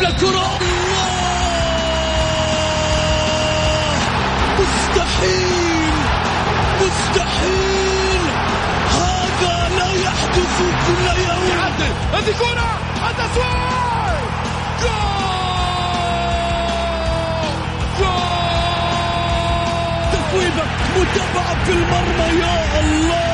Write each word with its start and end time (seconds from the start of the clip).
يلعب 0.00 0.12
للكرة 0.12 0.58
مستحيل! 4.58 5.92
مستحيل! 6.80 8.22
هذا 8.90 9.68
لا 9.78 9.92
يحدث 9.92 10.58
كل 10.86 11.04
يوم. 11.20 11.48
يعدل. 11.48 11.92
هذه 12.12 12.32
كرة! 12.38 12.70
التسويق 13.10 13.54
جول! 14.82 15.34
جول! 17.98 18.24
متابعة 20.96 21.64
في 21.64 21.72
المرمى 21.72 22.40
يا 22.40 22.80
الله! 22.80 23.33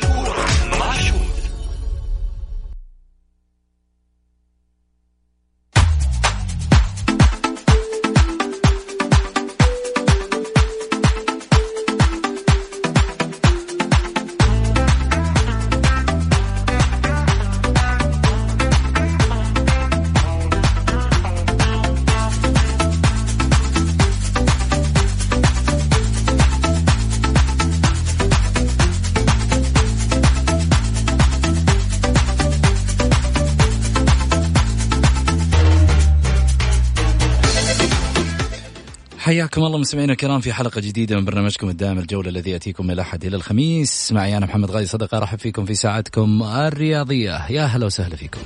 حياكم 39.31 39.63
الله 39.63 39.77
مستمعينا 39.77 40.11
الكرام 40.11 40.41
في 40.41 40.53
حلقة 40.53 40.81
جديدة 40.81 41.15
من 41.15 41.25
برنامجكم 41.25 41.69
الدائم 41.69 41.99
الجولة 41.99 42.29
الذي 42.29 42.51
يأتيكم 42.51 42.85
من 42.85 42.91
الأحد 42.91 43.25
إلى 43.25 43.35
الخميس. 43.35 44.11
معي 44.11 44.37
أنا 44.37 44.45
محمد 44.45 44.71
غازي 44.71 44.85
صدقة 44.85 45.17
أرحب 45.17 45.39
فيكم 45.39 45.65
في 45.65 45.73
ساعتكم 45.73 46.43
الرياضية. 46.43 47.51
يا 47.51 47.63
هلا 47.63 47.85
وسهلا 47.85 48.15
فيكم. 48.15 48.41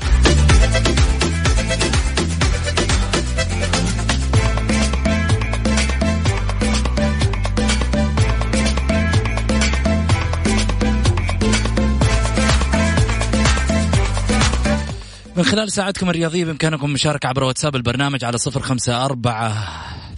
من 15.36 15.44
خلال 15.44 15.72
ساعتكم 15.72 16.10
الرياضية 16.10 16.46
بإمكانكم 16.46 16.86
المشاركة 16.86 17.28
عبر 17.28 17.44
واتساب 17.44 17.76
البرنامج 17.76 18.24
على 18.24 18.38
صفر 18.38 18.62
خمسة 18.62 19.06
أربعة 19.06 19.68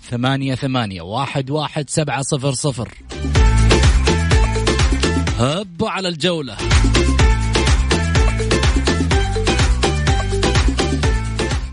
ثمانية 0.09 0.55
ثمانية 0.55 1.01
واحد 1.01 1.49
واحد 1.49 1.89
سبعة 1.89 2.21
صفر 2.21 2.51
صفر 2.51 2.93
هبوا 5.39 5.89
على 5.89 6.07
الجولة 6.07 6.57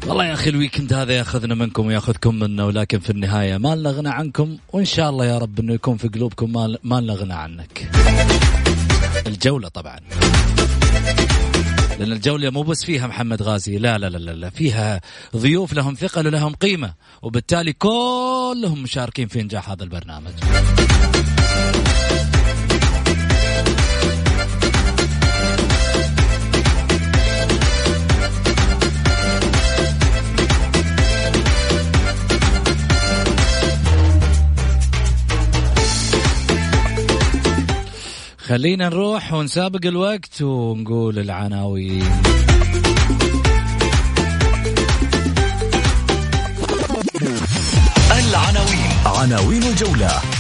والله 0.07 0.27
يا 0.27 0.33
أخي 0.33 0.51
الويكند 0.51 0.93
هذا 0.93 1.13
ياخذنا 1.13 1.55
منكم 1.55 1.87
وياخذكم 1.87 2.35
منا 2.35 2.65
ولكن 2.65 2.99
في 2.99 3.11
النهاية 3.11 3.57
ما 3.57 3.77
لنا 3.77 3.91
غنى 3.91 4.09
عنكم 4.09 4.57
وإن 4.73 4.85
شاء 4.85 5.11
الله 5.11 5.27
يا 5.27 5.39
رب 5.39 5.61
إنه 5.61 5.75
يكون 5.75 5.97
في 5.97 6.09
قلوبكم 6.09 6.53
ما 6.53 6.77
ما 6.83 7.01
لنا 7.01 7.13
غنى 7.15 7.35
عنك. 7.35 7.91
الجولة 9.27 9.69
طبعا. 9.69 9.99
لأن 11.99 12.13
الجولة 12.13 12.51
مو 12.51 12.63
بس 12.63 12.85
فيها 12.85 13.07
محمد 13.07 13.43
غازي 13.43 13.79
لا 13.79 13.99
لا 13.99 14.07
لا 14.07 14.19
لا. 14.19 14.51
فيها 14.51 15.01
ضيوف 15.37 15.73
لهم 15.73 15.95
ثقل 15.95 16.27
ولهم 16.27 16.55
قيمة 16.55 16.95
وبالتالي 17.23 17.73
كلهم 17.73 18.83
مشاركين 18.83 19.29
في 19.29 19.41
إنجاح 19.41 19.71
هذا 19.71 19.85
البرنامج. 19.85 20.33
خلينا 38.47 38.89
نروح 38.89 39.33
ونسابق 39.33 39.87
الوقت 39.87 40.43
ونقول 40.43 41.19
العناوين. 41.19 42.05
العناوين. 48.11 48.91
عناوين 49.07 49.63
الجولة. 49.63 50.34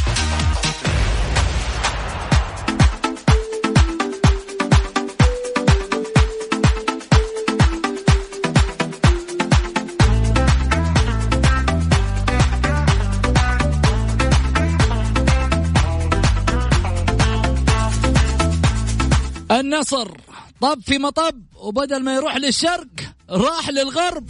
النصر. 19.75 20.11
طب 20.61 20.81
في 20.87 20.99
مطب 20.99 21.43
وبدل 21.57 22.03
ما 22.03 22.15
يروح 22.15 22.37
للشرق 22.37 22.87
راح 23.31 23.71
للغرب. 23.71 24.27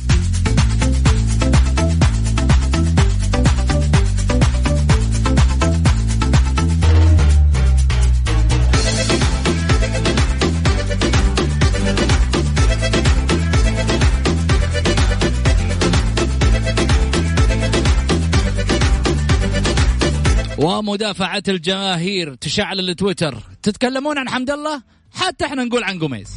ومدافعة 20.58 21.42
الجماهير 21.48 22.34
تشعل 22.34 22.80
التويتر. 22.80 23.38
تتكلمون 23.62 24.18
عن 24.18 24.28
حمد 24.28 24.50
الله؟ 24.50 24.82
حتى 25.14 25.44
إحنا 25.44 25.64
نقول 25.64 25.84
عن 25.84 25.98
قميص. 25.98 26.30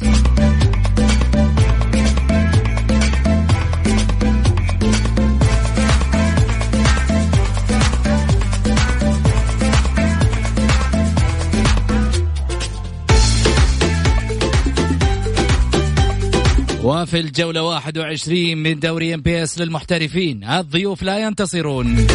وفي 16.82 17.20
الجولة 17.20 17.62
21 17.62 18.58
من 18.58 18.78
دوري 18.78 19.14
ام 19.14 19.20
بي 19.20 19.42
اس 19.42 19.58
للمحترفين 19.58 20.44
الضيوف 20.44 21.02
لا 21.02 21.18
ينتصرون. 21.18 22.06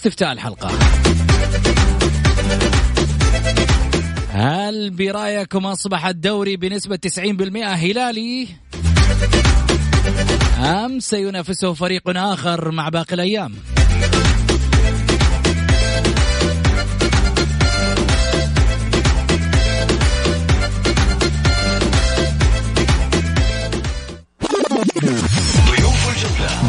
استفتاء 0.00 0.32
الحلقة. 0.32 0.70
هل 4.30 4.90
برأيكم 4.90 5.66
أصبح 5.66 6.06
الدوري 6.06 6.56
بنسبة 6.56 6.96
90% 6.96 7.74
هلالي؟ 7.74 8.48
أم 10.58 11.00
سينافسه 11.00 11.74
فريق 11.74 12.02
آخر 12.06 12.70
مع 12.70 12.88
باقي 12.88 13.14
الأيام؟ 13.14 13.54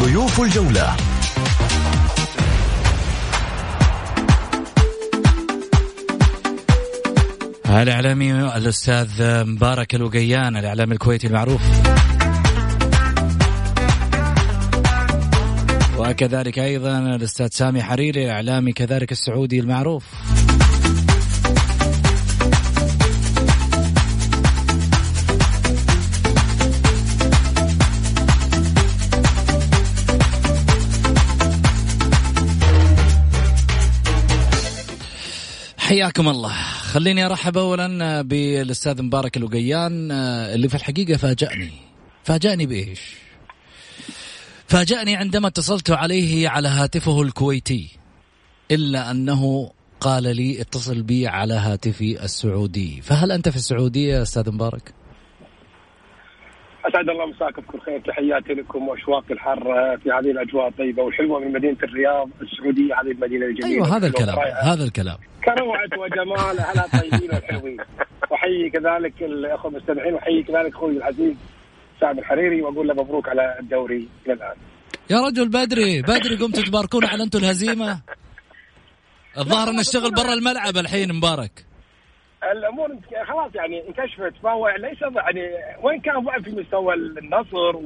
ضيوف 0.02 0.40
الجولة. 0.40 1.11
الإعلامي 7.72 8.32
الأستاذ 8.32 9.08
مبارك 9.44 9.94
الوقيان 9.94 10.56
الإعلامي 10.56 10.92
الكويتي 10.92 11.26
المعروف. 11.26 11.60
وكذلك 15.98 16.58
أيضا 16.58 16.98
الأستاذ 16.98 17.48
سامي 17.50 17.82
حريري 17.82 18.24
الإعلامي 18.24 18.72
كذلك 18.72 19.12
السعودي 19.12 19.60
المعروف. 19.60 20.04
حياكم 35.78 36.28
الله. 36.28 36.81
خليني 36.92 37.26
أرحب 37.26 37.58
اولا 37.58 38.22
بالأستاذ 38.22 39.02
مبارك 39.02 39.36
الوقيان 39.36 40.12
اللي 40.12 40.68
في 40.68 40.74
الحقيقة 40.74 41.16
فاجأني 41.16 41.72
فاجأني 42.24 42.66
بإيش؟ 42.66 43.00
فاجأني 44.66 45.16
عندما 45.16 45.48
اتصلت 45.48 45.90
عليه 45.90 46.48
على 46.48 46.68
هاتفه 46.68 47.22
الكويتي 47.22 47.88
إلا 48.70 49.10
أنه 49.10 49.70
قال 50.00 50.36
لي 50.36 50.60
اتصل 50.60 51.02
بي 51.02 51.26
على 51.26 51.54
هاتفي 51.54 52.24
السعودي 52.24 53.00
فهل 53.02 53.32
أنت 53.32 53.48
في 53.48 53.56
السعودية 53.56 54.22
أستاذ 54.22 54.50
مبارك؟ 54.50 54.94
أسعد 56.88 57.08
الله 57.08 57.26
مساكم 57.26 57.62
بكل 57.62 57.80
خير. 57.80 58.00
تحياتي 58.00 58.52
لكم 58.52 58.88
وأشواق 58.88 59.24
الحر 59.30 59.64
في 60.02 60.10
هذه 60.10 60.30
الأجواء 60.30 60.68
الطيبة 60.68 61.02
والحلوة 61.02 61.40
من 61.40 61.52
مدينة 61.52 61.76
الرياض 61.82 62.28
السعودية 62.42 62.94
هذه 63.00 63.10
المدينة 63.10 63.46
الجميلة. 63.46 63.74
أيوه 63.74 63.96
هذا 63.96 64.06
الكلام 64.06 64.38
هذا 64.64 64.84
الكلام. 64.84 65.16
كروعة 65.44 65.92
وجمال 65.98 66.58
أهلها 66.58 66.84
الطيبين 66.84 67.30
والحلوين 67.34 67.76
واحيي 68.30 68.70
كذلك 68.70 69.22
الأخوة 69.22 69.70
المستمعين 69.70 70.14
واحيي 70.14 70.42
كذلك 70.42 70.74
أخوي 70.74 70.96
العزيز 70.96 71.34
سعد 72.00 72.18
الحريري 72.18 72.62
وأقول 72.62 72.88
له 72.88 72.94
مبروك 72.94 73.28
على 73.28 73.56
الدوري 73.60 74.08
إلى 74.26 74.34
الآن. 74.34 74.56
يا 75.10 75.20
رجل 75.20 75.48
بدري 75.48 76.02
بدري. 76.02 76.36
قمتوا 76.36 76.62
تباركون 76.62 77.04
على 77.04 77.22
أنتم 77.22 77.38
الهزيمة. 77.38 78.00
الظاهر 79.38 79.72
نشتغل 79.72 80.10
برا 80.10 80.32
الملعب 80.32 80.76
الحين 80.76 81.12
مبارك. 81.12 81.64
الأمور 82.52 82.96
خلاص 83.28 83.54
يعني 83.54 83.88
انكشفت. 83.88 84.32
فهو 84.42 84.68
ليس 84.68 85.02
يعني 85.02 85.40
وين 85.82 86.00
كان 86.00 86.24
ضعف 86.24 86.42
في 86.42 86.50
مستوى 86.50 86.94
النصر 86.94 87.76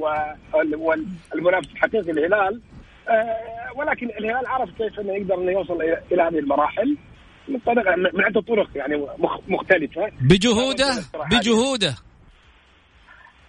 والمنافس 0.53 1.71
الحقيقي 1.71 2.11
الهلال 2.11 2.61
آه، 3.09 3.71
ولكن 3.75 4.09
الهلال 4.09 4.47
عرف 4.47 4.69
كيف 4.77 4.99
إنه 4.99 5.13
يقدر 5.13 5.35
إنه 5.35 5.51
يوصل 5.51 5.81
إلى 6.11 6.23
هذه 6.23 6.39
المراحل 6.39 6.97
من 7.47 7.59
طريقه 7.59 7.95
من 7.95 8.23
عدة 8.25 8.41
طرق 8.41 8.69
يعني 8.75 9.07
مختلفة. 9.47 10.11
بجهوده؟ 10.21 11.03
بجهوده؟ 11.31 11.95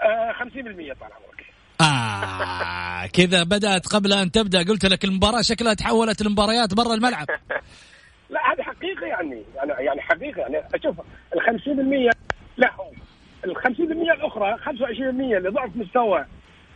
آه 0.02 0.32
50% 0.32 0.34
طال 0.42 1.12
عمرك. 1.12 1.44
آه 1.80 3.06
كذا 3.06 3.42
بدأت 3.42 3.86
قبل 3.86 4.12
أن 4.12 4.30
تبدأ 4.30 4.62
قلت 4.62 4.86
لك 4.86 5.04
المباراة 5.04 5.42
شكلها 5.42 5.74
تحولت 5.74 6.20
المباريات 6.20 6.74
برا 6.74 6.94
الملعب. 6.94 7.26
لا 8.30 8.52
هذه 8.52 8.62
حقيقة 8.62 9.06
يعني. 9.06 9.42
يعني 9.56 9.72
يعني 9.84 10.00
حقيقة. 10.00 10.40
يعني 10.40 10.62
أشوف 10.74 11.00
ال 11.34 11.40
50% 11.40 12.16
لهم 12.58 12.92
ال 13.44 13.56
50% 13.56 13.70
الأخرى 14.12 14.56
25% 14.58 14.68
لضعف 15.38 15.76
مستوى 15.76 16.24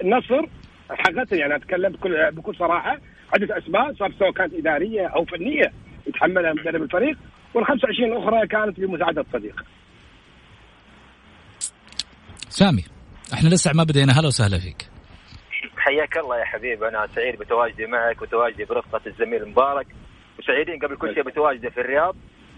النصر 0.02 0.46
حقيقه 0.90 1.36
يعني 1.36 1.56
أتكلم 1.56 1.92
بكل 1.92 2.30
بكل 2.32 2.56
صراحة 2.56 2.98
عدة 3.34 3.58
أسباب 3.58 3.96
سواء 4.18 4.32
كانت 4.32 4.54
إدارية 4.54 5.06
أو 5.06 5.24
فنية 5.24 5.72
يتحملها 6.06 6.52
مدرب 6.52 6.82
الفريق 6.82 7.18
وال 7.54 7.66
25 7.66 8.12
الأخرى 8.12 8.46
كانت 8.46 8.80
بمساعدة 8.80 9.24
صديق. 9.32 9.64
سامي 12.48 12.84
إحنا 13.34 13.48
لسه 13.48 13.72
ما 13.74 13.84
بدينا. 13.84 14.12
هلا 14.12 14.26
وسهلا 14.26 14.58
فيك. 14.58 14.88
حياك 15.76 16.16
الله 16.16 16.38
يا 16.38 16.44
حبيبي. 16.44 16.88
أنا 16.88 17.06
سعيد 17.14 17.38
بتواجدي 17.38 17.86
معك 17.86 18.22
وتواجدي 18.22 18.64
برفقة 18.64 19.00
الزميل 19.06 19.48
مبارك. 19.48 19.86
وسعيدين 20.38 20.78
قبل 20.78 20.96
كل 20.96 21.14
شيء 21.14 21.22
بتواجده 21.22 21.70
في 21.70 21.80
الرياض 21.80 22.16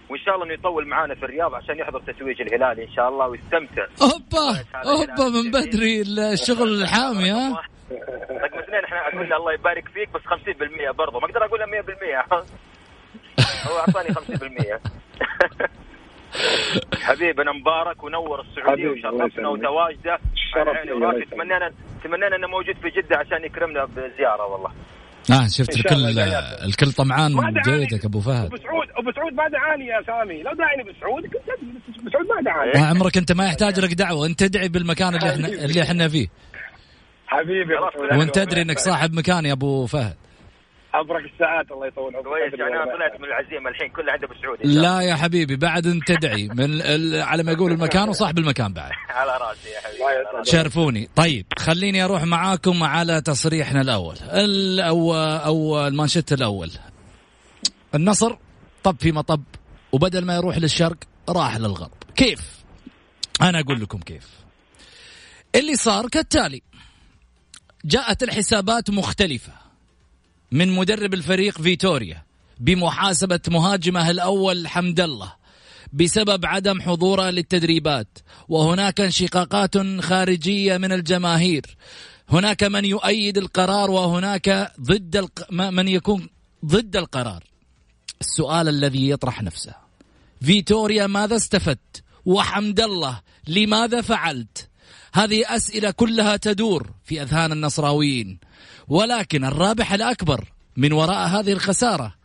وإن 0.09 0.19
شاء 0.19 0.35
الله 0.35 0.45
إنه 0.45 0.53
يطول 0.53 0.87
معانا 0.87 1.15
في 1.15 1.23
الرياض 1.25 1.55
عشان 1.55 1.79
يحضر 1.79 1.99
تتويج 1.99 2.41
الهلال 2.41 2.79
إن 2.79 2.91
شاء 2.91 3.09
الله 3.09 3.27
ويستمتع. 3.27 3.85
أوبا 4.01 4.63
أوبا 4.85 5.29
من 5.29 5.51
بدري 5.51 6.01
الشغل 6.33 6.81
الحامي 6.81 7.31
ها؟ 7.31 7.61
رقم 8.31 8.59
اثنين 8.59 8.83
إحنا 8.83 9.07
أقول 9.07 9.33
الله 9.33 9.53
يبارك 9.53 9.87
فيك 9.89 10.09
بس 10.13 10.21
50% 10.21 10.91
برضه 10.91 11.19
ما 11.19 11.25
أقدر 11.25 11.45
أقول 11.45 11.59
100% 11.59 12.35
هو 13.69 13.77
أعطاني 13.79 14.09
50% 14.09 14.79
حبيبنا 17.05 17.51
مبارك 17.51 18.03
ونور 18.03 18.41
السعودية 18.41 18.89
وشرفنا 18.89 19.47
وتواجده 19.49 20.19
شرف 20.53 20.77
تمنينا 21.31 21.71
تمنينا 22.03 22.35
إنه 22.35 22.47
موجود 22.47 22.75
في 22.77 22.89
جدة 22.89 23.17
عشان 23.17 23.43
يكرمنا 23.43 23.85
بزيارة 23.85 24.45
والله. 24.45 24.71
آه 25.31 25.47
شفت 25.47 25.75
الكل 25.75 26.19
الكل 26.65 26.91
طمعان 26.91 27.33
من 27.33 27.61
جيدك 27.65 28.05
أبو 28.05 28.19
فهد. 28.19 28.45
ابو 28.45 28.57
سعود 28.57 28.87
ابو 28.97 29.11
سعود 29.11 29.33
ما 29.33 29.47
دعاني 29.49 29.85
يا 29.87 30.01
سامي. 30.07 30.43
لو 30.43 30.51
دعاني 30.53 30.81
ابو 30.81 30.91
سعود 31.01 31.23
ابو 31.99 32.09
سعود 32.09 32.25
ما 32.25 32.41
دعاني. 32.45 32.71
ما 32.79 32.87
عمرك 32.87 33.17
أنت 33.17 33.31
ما 33.31 33.45
يحتاج 33.45 33.79
لك 33.79 33.93
دعوة. 33.93 34.25
أنت 34.25 34.43
تدعي 34.43 34.67
بالمكان 34.67 35.15
اللي 35.15 35.29
إحنا 35.29 35.47
اللي 35.47 35.81
إحنا 35.81 36.07
فيه. 36.07 36.27
حبيبي 37.27 37.73
وأنت 38.17 38.35
تدري 38.35 38.61
إنك 38.61 38.79
صاحب 38.79 39.13
مكان 39.13 39.45
يا 39.45 39.53
أبو 39.53 39.85
فهد. 39.85 40.15
ابرك 40.99 41.33
الساعات 41.33 41.71
الله 41.71 41.87
يطول 41.87 42.15
عمرك. 42.15 42.27
كويس 42.27 42.53
يعني 42.59 42.75
أنا 42.75 42.95
طلعت 42.95 43.19
من 43.19 43.25
العزيمة 43.25 43.69
الحين 43.69 43.89
كل 43.89 44.09
عنده 44.09 44.27
بسعودي. 44.27 44.63
لا 44.63 45.01
يا 45.01 45.15
حبيبي 45.15 45.55
بعد 45.55 45.87
أنت 45.87 46.07
تدعي. 46.11 46.47
من 46.47 46.81
على 47.21 47.43
ما 47.43 47.51
يقول 47.51 47.71
المكان 47.71 48.09
وصاحب 48.09 48.37
المكان 48.37 48.73
بعد. 48.73 48.91
على 49.09 49.31
راسي 49.31 49.69
يا 49.69 49.79
حبيبي 49.79 50.45
شرفوني. 50.51 51.09
طيب 51.15 51.45
خليني 51.57 52.03
أروح 52.05 52.23
معاكم 52.23 52.83
على 52.83 53.21
تصريحنا 53.21 53.81
الأول. 53.81 54.15
أو 54.79 55.15
أو 55.15 55.87
المانشيت 55.87 56.33
الأول. 56.33 56.71
النصر 57.95 58.37
طب 58.83 58.95
في 58.99 59.11
مطب 59.11 59.43
وبدل 59.91 60.25
ما 60.25 60.35
يروح 60.35 60.57
للشرق 60.57 60.97
راح 61.29 61.57
للغرب. 61.57 61.91
كيف؟ 62.15 62.41
أنا 63.41 63.59
أقول 63.59 63.81
لكم 63.81 63.99
كيف. 63.99 64.29
اللي 65.55 65.75
صار 65.75 66.09
كالتالي 66.09 66.61
جاءت 67.85 68.23
الحسابات 68.23 68.89
مختلفة. 68.89 69.64
من 70.51 70.69
مدرب 70.69 71.13
الفريق 71.13 71.61
فيتوريا 71.61 72.23
بمحاسبة 72.59 73.39
مهاجمه 73.47 74.11
الأول 74.11 74.67
حمد 74.67 74.99
الله 74.99 75.33
بسبب 75.93 76.45
عدم 76.45 76.81
حضوره 76.81 77.29
للتدريبات. 77.29 78.17
وهناك 78.49 79.01
انشقاقات 79.01 79.77
خارجية 80.01 80.77
من 80.77 80.91
الجماهير. 80.91 81.77
هناك 82.29 82.63
من 82.63 82.85
يؤيد 82.85 83.37
القرار 83.37 83.91
وهناك 83.91 84.71
ضد 84.81 85.15
الق... 85.15 85.51
من 85.51 85.87
يكون 85.87 86.29
ضد 86.65 86.95
القرار. 86.95 87.43
السؤال 88.21 88.69
الذي 88.69 89.09
يطرح 89.09 89.43
نفسه. 89.43 89.73
فيتوريا 90.41 91.07
ماذا 91.07 91.35
استفدت؟ 91.35 92.03
وحمد 92.25 92.79
الله 92.79 93.21
لماذا 93.47 94.01
فعلت؟ 94.01 94.69
هذه 95.13 95.43
أسئلة 95.55 95.91
كلها 95.91 96.37
تدور 96.37 96.91
في 97.03 97.21
أذهان 97.21 97.51
النصراويين. 97.51 98.39
ولكن 98.87 99.45
الرابح 99.45 99.93
الأكبر 99.93 100.51
من 100.77 100.93
وراء 100.93 101.27
هذه 101.27 101.51
الخسارة 101.51 102.15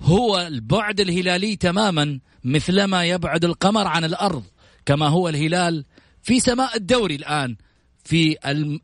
هو 0.00 0.38
البعد 0.38 1.00
الهلالي 1.00 1.56
تماما 1.56 2.20
مثلما 2.44 3.04
يبعد 3.04 3.44
القمر 3.44 3.86
عن 3.86 4.04
الأرض 4.04 4.44
كما 4.86 5.08
هو 5.08 5.28
الهلال 5.28 5.84
في 6.22 6.40
سماء 6.40 6.76
الدوري 6.76 7.14
الآن 7.14 7.56
في 8.04 8.36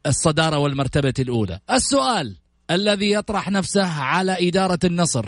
الصدارة 0.06 0.58
والمرتبة 0.58 1.14
الأولى. 1.18 1.60
السؤال 1.70 2.36
الذي 2.70 3.10
يطرح 3.10 3.50
نفسه 3.50 3.86
على 3.86 4.48
إدارة 4.48 4.78
النصر 4.84 5.26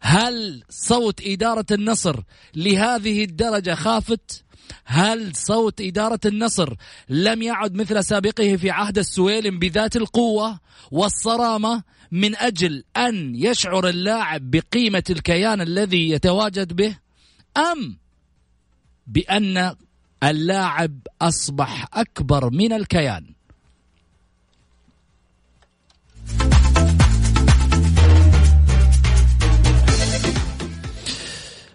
هل 0.00 0.62
صوت 0.70 1.20
إدارة 1.26 1.66
النصر 1.70 2.20
لهذه 2.54 3.24
الدرجة 3.24 3.74
خافت؟ 3.74 4.43
هل 4.84 5.36
صوت 5.36 5.80
إدارة 5.80 6.20
النصر 6.26 6.74
لم 7.08 7.42
يعد 7.42 7.74
مثل 7.74 8.04
سابقه 8.04 8.56
في 8.56 8.70
عهد 8.70 8.98
السويلم 8.98 9.58
بذات 9.58 9.96
القوة 9.96 10.60
والصرامة 10.90 11.82
من 12.12 12.36
أجل 12.36 12.84
أن 12.96 13.34
يشعر 13.36 13.88
اللاعب 13.88 14.50
بقيمة 14.50 15.04
الكيان 15.10 15.60
الذي 15.60 16.10
يتواجد 16.10 16.72
به؟ 16.72 16.96
أم 17.56 17.98
بأن 19.06 19.74
اللاعب 20.22 20.98
أصبح 21.22 21.86
أكبر 21.94 22.50
من 22.50 22.72
الكيان؟ 22.72 23.34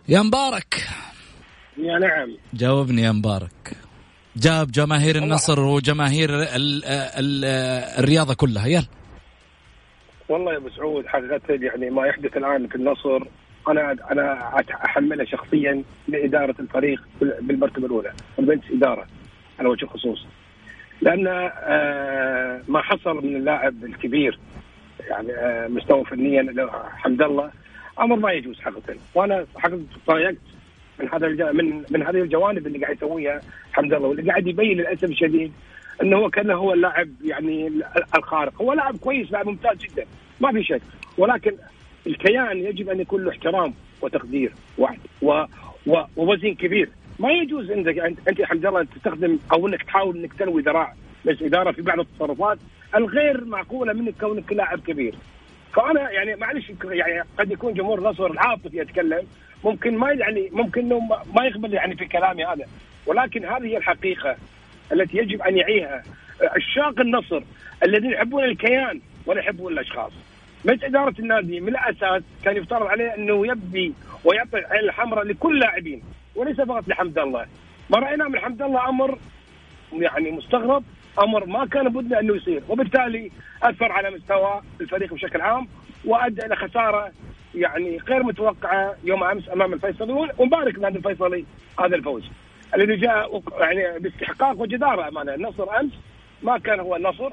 يا 0.08 0.22
مبارك. 0.22 0.99
يا 1.80 2.00
نعم. 2.00 2.38
جاوبني 2.54 3.02
يا 3.02 3.12
مبارك. 3.12 3.72
جاب 4.36 4.72
جماهير 4.72 5.16
النصر 5.16 5.60
وجماهير 5.60 6.30
ال 6.30 6.86
ال 6.86 7.46
الرياضة 8.00 8.34
كلها. 8.34 8.68
يلا. 8.68 8.86
والله 10.30 10.52
يا 10.52 10.58
أبو 10.58 10.70
سعود 10.70 11.06
حقيقة 11.08 11.42
يعني 11.50 11.90
ما 11.90 12.06
يحدث 12.08 12.38
الآن 12.38 12.68
في 12.68 12.76
النصر 12.76 13.20
أنا 13.68 13.96
أنا 14.12 14.54
أحمله 14.86 15.26
شخصيا 15.26 15.84
لإدارة 16.08 16.56
الفريق 16.60 17.02
بالمرتبة 17.42 17.86
الأولى 17.86 18.14
مجلس 18.40 18.72
إدارة 18.72 19.06
على 19.60 19.70
وجه 19.70 19.84
الخصوص. 19.84 20.26
لأن 21.02 21.28
آه، 21.28 22.62
ما 22.68 22.82
حصل 22.82 23.16
من 23.16 23.36
اللاعب 23.36 23.84
الكبير 23.84 24.40
يعني 25.10 25.32
آه، 25.32 25.68
مستوى 25.68 26.06
فنيا 26.06 26.70
حمد 26.98 27.22
الله 27.22 27.52
أمر 28.00 28.16
ما 28.16 28.32
يجوز 28.32 28.60
حقيقة. 28.60 28.96
وأنا 29.16 29.46
حقيقة 29.58 29.82
تضايقت 30.06 30.38
من 31.00 31.10
هذا 31.14 31.52
من 31.52 31.84
من 31.90 32.04
هذه 32.04 32.22
الجوانب 32.22 32.68
اللي 32.68 32.80
قاعد 32.80 32.96
يسويها 32.96 33.42
حمد 33.74 33.94
الله 33.94 34.08
واللي 34.08 34.30
قاعد 34.32 34.48
يبين 34.48 34.78
للأسف 34.78 35.04
الشديد 35.04 35.52
إنه 36.04 36.18
هو 36.18 36.30
كأنه 36.30 36.54
هو 36.54 36.74
اللاعب 36.74 37.10
يعني 37.24 37.68
ال- 37.68 37.84
الخارق. 38.16 38.62
هو 38.62 38.74
لاعب 38.74 38.98
كويس 38.98 39.32
لاعب 39.32 39.48
ممتاز 39.48 39.78
جدا. 39.78 40.06
ما 40.42 40.52
في 40.52 40.64
شك. 40.64 40.82
ولكن 41.18 41.52
الكيان 42.08 42.58
يجب 42.58 42.90
أن 42.90 43.00
يكون 43.00 43.24
له 43.24 43.32
احترام 43.32 43.74
وتقدير 44.02 44.52
واحد 44.78 45.00
و 45.22 45.44
و 45.88 46.02
ووزن 46.16 46.54
كبير. 46.54 46.90
ما 47.20 47.32
يجوز 47.32 47.72
أنت 47.72 47.88
انت 48.30 48.42
حمد 48.42 48.66
الله 48.66 48.84
تستخدم 48.84 49.40
أو 49.54 49.68
إنك 49.68 49.84
تحاول 49.84 50.18
إنك 50.18 50.34
تلوي 50.34 50.62
ذراع 50.62 50.94
مجلس 51.26 51.42
إدارة 51.42 51.72
في 51.72 51.82
بعض 51.82 52.00
التصرفات 52.00 52.58
الغير 52.96 53.46
معقولة 53.46 53.94
منك 53.94 54.14
كونك 54.20 54.54
لاعب 54.54 54.80
كبير. 54.80 55.16
فأنا 55.74 56.12
يعني 56.12 56.36
معلش 56.36 56.72
يعني 56.84 57.24
قد 57.40 57.52
يكون 57.52 57.74
جمهور 57.74 58.00
النصر 58.00 58.40
عاطفي 58.40 58.78
يتكلم 58.78 59.24
ممكن 59.64 59.98
ما 59.98 60.12
يعني 60.12 60.50
ممكن 60.52 60.82
إنه 60.82 61.00
ما- 61.36 61.46
يقبل 61.46 61.74
يعني 61.74 61.96
في 61.96 62.06
كلامي 62.06 62.46
هذا 62.46 62.66
ولكن 63.06 63.46
هذه 63.46 63.64
هي 63.66 63.78
الحقيقة 63.78 64.36
التي 64.94 65.18
يجب 65.18 65.42
أن 65.42 65.58
يعيها 65.58 66.04
عشاق 66.44 67.00
النصر 67.00 67.42
الذين 67.84 68.12
يحبون 68.12 68.44
الكيان 68.44 69.02
ولا 69.26 69.40
يحبون 69.40 69.74
الأشخاص. 69.74 70.12
مجلس 70.66 70.84
إدارة 70.84 71.14
النادي 71.20 71.60
من 71.60 71.68
الأساس 71.70 72.24
كان 72.44 72.58
يفترض 72.58 72.88
عليه 72.88 73.16
أنه 73.16 73.48
يبدي 73.48 73.94
ويعطي 74.24 74.58
العين 74.60 74.84
الحمراء 74.84 75.24
لكل 75.26 75.60
لاعبين 75.60 76.02
وليس 76.36 76.62
فقط 76.62 76.88
لحمد 76.88 77.20
الله. 77.20 77.46
ما 77.90 78.00
رايناه 78.00 78.28
من 78.28 78.40
حمد 78.40 78.62
الله 78.62 78.90
أمر 78.90 79.18
يعني 79.94 80.32
مستغرب 80.32 80.84
أمر 81.24 81.46
ما 81.46 81.66
كان 81.66 81.90
بدنا 81.90 82.20
انه 82.20 82.36
يصير 82.36 82.62
وبالتالي 82.70 83.32
أثر 83.64 83.92
على 83.92 84.10
مستوى 84.12 84.62
الفريق 84.82 85.14
بشكل 85.14 85.42
عام 85.42 85.68
وأدى 86.06 86.46
إلى 86.46 86.56
خسارة 86.56 87.12
يعني 87.56 87.98
غير 87.98 88.24
متوقعة 88.24 88.96
يوم 89.04 89.24
أمس 89.24 89.50
أمام 89.50 89.74
الفيصلي 89.74 90.14
ونبارك 90.38 90.76
للنادي 90.76 90.98
الفيصلي 90.98 91.46
هذا 91.80 91.96
الفوز. 91.96 92.24
الذي 92.76 92.96
جاء 92.96 93.42
يعني 93.60 94.00
باستحقاق 94.00 94.62
وجداره 94.62 95.08
أمانة. 95.08 95.36
النصر 95.36 95.80
أمس 95.80 95.92
ما 96.44 96.58
كان 96.58 96.80
هو 96.80 96.96
النصر. 96.96 97.30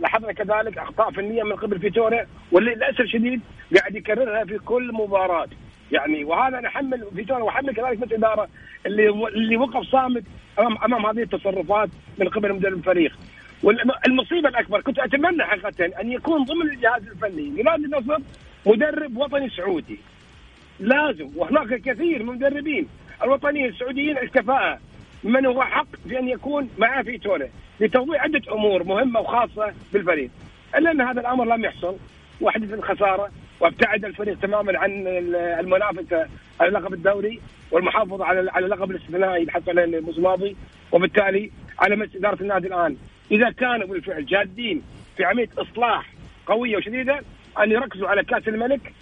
لاحظنا 0.00 0.32
كذلك 0.32 0.78
أخطاء 0.78 1.10
فنية 1.10 1.42
من 1.42 1.56
قبل 1.56 1.78
فيتوريا 1.78 2.26
واللي 2.52 2.74
للأسف 2.74 3.00
الشديد 3.00 3.40
قاعد 3.76 3.94
يكررها 3.94 4.44
في 4.44 4.58
كل 4.58 4.92
مباراة. 4.92 5.48
يعني 5.92 6.24
وهذا 6.24 6.60
نحمل 6.60 7.06
فيتوريا 7.16 7.44
وأحمل 7.44 7.74
كذلك 7.74 7.98
مجلس 7.98 8.12
الاداره 8.12 8.48
اللي 8.86 9.08
اللي 9.08 9.56
وقف 9.56 9.82
صامت 9.82 10.24
امام 10.58 10.78
أمام 10.84 11.06
هذه 11.06 11.22
التصرفات 11.22 11.88
من 12.18 12.28
قبل 12.28 12.52
مدرب 12.52 12.72
الفريق. 12.72 13.18
والمصيبة 13.62 14.48
الأكبر 14.48 14.80
كنت 14.80 14.98
أتمنى 14.98 15.44
حقيقة 15.44 16.00
أن 16.00 16.12
يكون 16.12 16.44
ضمن 16.44 16.70
الجهاز 16.70 17.02
الفني 17.08 17.62
لنادي 17.62 17.84
النصر 17.84 18.18
مدرب 18.66 19.16
وطني 19.16 19.50
سعودي. 19.50 19.98
لازم 20.80 21.30
وهناك 21.36 21.74
كثير 21.74 22.22
من 22.22 22.28
المدربين 22.28 22.88
الوطنيين 23.22 23.68
السعوديين 23.68 24.18
الكفاءه 24.18 24.78
من 25.24 25.46
هو 25.46 25.62
حق 25.62 25.86
في 26.08 26.18
أن 26.18 26.28
يكون 26.28 26.70
معاه 26.78 27.02
في 27.02 27.18
تونه 27.18 27.48
لتوضيح 27.80 28.22
عدة 28.22 28.52
أمور 28.52 28.84
مهمة 28.84 29.20
وخاصة 29.20 29.72
بالفريق. 29.92 30.30
إلا 30.76 30.90
أن 30.90 31.00
هذا 31.00 31.20
الأمر 31.20 31.44
لم 31.44 31.64
يحصل 31.64 31.96
وحدث 32.40 32.72
الخسارة 32.72 33.30
وابتعد 33.60 34.04
الفريق 34.04 34.38
تماما 34.38 34.78
عن 34.78 35.06
المنافسة 35.60 36.26
على 36.60 36.70
لقب 36.70 36.94
الدوري 36.94 37.40
والمحافظة 37.70 38.24
على 38.24 38.50
على 38.50 38.66
اللقب 38.66 38.90
الاستثنائي 38.90 39.40
اللي 39.40 39.52
حصل 39.52 39.78
الموسم 39.78 40.18
الماضي 40.18 40.56
وبالتالي 40.92 41.50
على 41.78 41.96
مجلس 41.96 42.16
إدارة 42.16 42.42
النادي 42.42 42.66
الآن. 42.68 42.96
إذا 43.32 43.50
كانوا 43.50 43.86
بالفعل 43.86 44.26
جادين 44.26 44.82
في 45.16 45.24
عمليه 45.24 45.48
إصلاح 45.58 46.12
قوية 46.46 46.76
وشديدة 46.76 47.20
أن 47.62 47.70
يركزوا 47.70 48.08
على 48.08 48.24
كأس 48.24 48.48
الملك 48.48 48.92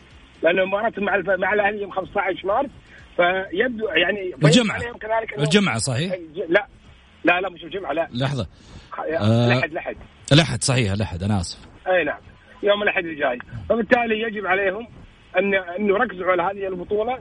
لأن 0.43 0.67
مباراتهم 0.67 1.05
مع. 1.05 1.23
مع 1.27 1.55
الأهلي 1.55 1.83
يوم 1.83 1.91
15 1.91 2.47
مارس 2.47 2.71
فيبدو 3.17 3.89
يعني 3.89 4.35
الجمعة. 4.45 4.75
عليهم 4.75 4.97
كذلك 4.97 5.39
الجمعة 5.39 5.79
صحيح؟ 5.79 6.13
لا. 6.49 6.67
لا 7.25 7.41
لا 7.41 7.49
مش 7.49 7.65
الجمعة 7.65 7.93
لا. 7.93 8.09
لحظة. 8.15 8.47
آه. 8.99 9.47
الاحد 9.47 9.97
الاحد 10.33 10.63
صحيح 10.63 10.93
الأحد 10.93 11.23
أنا 11.23 11.41
آسف. 11.41 11.59
أي 11.87 12.05
نعم. 12.05 12.19
يوم 12.63 12.83
الأحد 12.83 13.05
الجاي. 13.05 13.39
فبالتالي 13.69 14.21
يجب 14.21 14.47
عليهم 14.47 14.87
أن 15.39 15.55
أن 15.55 15.87
يركزوا 15.89 16.27
على 16.33 16.43
هذه 16.43 16.69
البطولة 16.69 17.19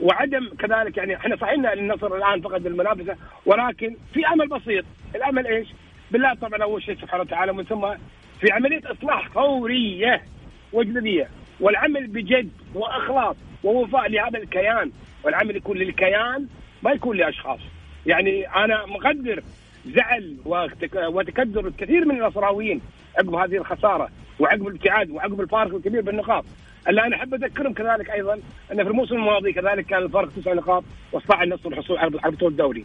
وعدم 0.00 0.48
كذلك 0.58 0.96
يعني 0.96 1.16
إحنا 1.16 1.36
صحيح 1.36 1.52
إن 1.52 1.66
النصر 1.66 2.16
الآن 2.16 2.40
فقد 2.40 2.66
المنافسة 2.66 3.16
ولكن 3.46 3.96
في 4.14 4.20
أمل 4.26 4.48
بسيط. 4.48 4.84
الأمل 5.14 5.46
إيش؟ 5.46 5.68
بالله 6.12 6.34
طبعا 6.34 6.62
أول 6.62 6.82
شيء 6.82 6.96
سبحانه 6.96 7.22
وتعالى 7.22 7.50
ومن 7.52 7.64
ثم 7.64 7.94
في 8.40 8.52
عملية 8.52 8.82
إصلاح 8.86 9.28
فورية 9.28 10.22
وجدية 10.72 11.28
والعمل 11.60 12.06
بجد 12.06 12.50
وأخلاص 12.74 13.36
ووفاء 13.64 14.08
لهذا 14.08 14.38
الكيان 14.38 14.90
والعمل 15.24 15.56
يكون 15.56 15.76
للكيان 15.76 16.46
ما 16.82 16.90
يكون 16.92 17.16
لأشخاص 17.16 17.60
يعني 18.06 18.46
أنا 18.48 18.86
مقدر 18.86 19.42
زعل 19.86 20.36
وتك- 20.44 20.96
وتكدر 21.08 21.66
الكثير 21.66 22.04
من 22.04 22.20
النصراويين 22.22 22.80
عقب 23.18 23.34
هذه 23.34 23.56
الخسارة 23.56 24.08
وعقب 24.38 24.66
الابتعاد 24.68 25.10
وعقب 25.10 25.40
الفارق 25.40 25.74
الكبير 25.74 26.00
بالنقاط 26.00 26.44
الا 26.88 27.06
أنا 27.06 27.16
أحب 27.16 27.34
أذكرهم 27.34 27.72
كذلك 27.72 28.10
أيضا 28.10 28.34
أن 28.72 28.84
في 28.84 28.90
الموسم 28.90 29.14
الماضي 29.14 29.52
كذلك 29.52 29.86
كان 29.86 30.02
الفارق 30.02 30.28
تسع 30.36 30.52
نقاط 30.52 30.84
واستطاع 31.12 31.42
النصر 31.42 31.68
الحصول 31.68 31.98
على 31.98 32.10
بطوله 32.10 32.50
الدوري. 32.52 32.84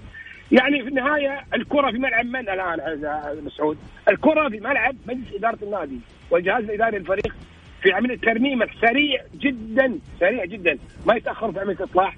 يعني 0.52 0.84
في 0.84 0.90
النهاية 0.90 1.44
الكرة 1.54 1.92
في 1.92 1.98
ملعب 1.98 2.26
من 2.26 2.50
الآن 2.50 3.04
يا 3.04 3.42
مسعود؟ 3.42 3.78
الكرة 4.10 4.50
في 4.50 4.60
ملعب 4.60 4.96
مجلس 5.08 5.34
إدارة 5.36 5.58
النادي 5.64 6.00
والجهاز 6.32 6.64
الإداري 6.64 6.98
للفريق 6.98 7.36
في 7.82 7.92
عمليه 7.92 8.18
ترميمه 8.18 8.68
سريع 8.82 9.24
جدا 9.36 10.00
سريع 10.20 10.46
جدا 10.46 10.78
ما 11.06 11.16
يتأخر 11.16 11.52
في 11.52 11.60
عمليه 11.60 11.78
اصلاح 11.84 12.18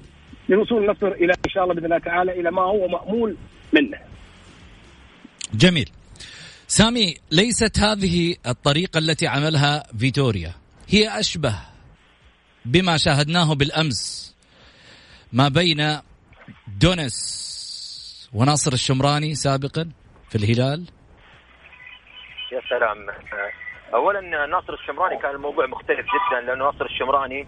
لوصول 0.50 0.84
النصر 0.84 1.08
إلى 1.08 1.34
إن 1.34 1.52
شاء 1.52 1.64
الله 1.64 1.76
بإذن 1.76 1.86
الله 1.86 1.98
تعالى 1.98 2.40
إلى 2.40 2.52
ما 2.52 2.62
هو 2.62 2.88
مأمول 2.88 3.36
منه. 3.74 3.98
جميل 5.54 5.90
سامي 6.68 7.16
ليست 7.32 7.80
هذه 7.80 8.36
الطريقة 8.48 8.98
التي 8.98 9.28
عملها 9.28 9.84
فيتوريا 10.00 10.54
هي 10.88 11.20
أشبه 11.20 11.56
بما 12.66 12.98
شاهدناه 12.98 13.54
بالأمس 13.54 14.36
ما 15.34 15.48
بين 15.48 15.98
دونس 16.80 17.49
وناصر 18.34 18.74
الشمراني 18.74 19.36
سابقا 19.36 19.90
في 20.30 20.36
الهلال. 20.36 20.86
يا 22.52 22.62
سلام. 22.70 23.08
اولا 23.94 24.46
ناصر 24.46 24.74
الشمراني 24.74 25.22
كان 25.22 25.36
الموضوع 25.36 25.66
مختلف 25.66 26.06
جدا 26.06 26.42
لأنه 26.42 26.66
ناصر 26.66 26.86
الشمراني 26.86 27.48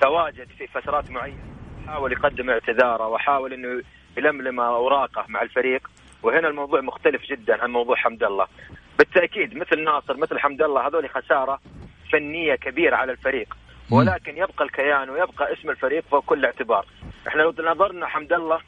تواجد 0.00 0.48
في 0.58 0.66
فترات 0.66 1.10
معينة. 1.10 1.42
حاول 1.86 2.12
يقدم 2.12 2.50
اعتذاره 2.50 3.06
وحاول 3.08 3.52
إنه 3.52 3.82
يلملم 4.16 4.60
أوراقه 4.60 5.24
مع 5.28 5.42
الفريق 5.42 5.90
وهنا 6.22 6.48
الموضوع 6.48 6.80
مختلف 6.80 7.22
جدا 7.22 7.62
عن 7.62 7.70
موضوع 7.70 7.96
حمد 7.96 8.22
الله. 8.24 8.46
بالتأكيد 8.98 9.56
مثل 9.56 9.84
ناصر 9.84 10.16
مثل 10.16 10.38
حمد 10.38 10.62
الله 10.62 10.86
هذول 10.86 11.10
خسارة 11.10 11.60
فنية 12.12 12.54
كبيرة 12.54 12.96
على 12.96 13.12
الفريق. 13.12 13.56
ولكن 13.90 14.36
يبقى 14.36 14.64
الكيان 14.64 15.10
ويبقى 15.10 15.52
اسم 15.52 15.70
الفريق 15.70 16.04
فوق 16.10 16.24
كل 16.24 16.44
اعتبار. 16.44 16.86
إحنا 17.28 17.42
لو 17.42 17.54
نظرنا 17.58 18.06
حمد 18.06 18.32
الله 18.32 18.60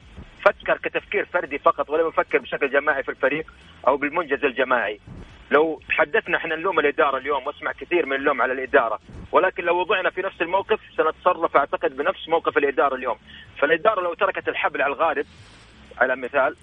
فكر 0.45 0.79
كتفكير 0.79 1.25
فردي 1.25 1.59
فقط 1.59 1.91
ولم 1.91 2.09
يفكر 2.09 2.39
بشكل 2.39 2.71
جماعي 2.71 3.03
في 3.03 3.09
الفريق 3.11 3.53
أو 3.89 3.97
بالمنجز 3.97 4.45
الجماعي. 4.45 5.01
لو 5.51 5.81
تحدثنا 5.89 6.37
إحنا 6.37 6.57
نلوم 6.57 6.79
الإدارة 6.79 7.19
اليوم 7.19 7.47
واسمع 7.47 7.73
كثير 7.73 8.07
من 8.07 8.17
اللوم 8.17 8.43
على 8.43 8.53
الإدارة 8.53 8.99
ولكن 9.33 9.65
لو 9.65 9.79
وضعنا 9.81 10.11
في 10.11 10.23
نفس 10.23 10.43
الموقف 10.43 10.81
سنتصرف 10.97 11.57
أعتقد 11.57 11.97
بنفس 11.97 12.29
موقف 12.29 12.59
الإدارة 12.59 12.95
اليوم. 12.95 13.17
فالإدارة 13.59 14.01
لو 14.01 14.15
تركت 14.15 14.49
الحبل 14.49 14.83
على 14.83 14.93
الغارب 14.93 15.27
على 15.99 16.17
مثال. 16.17 16.57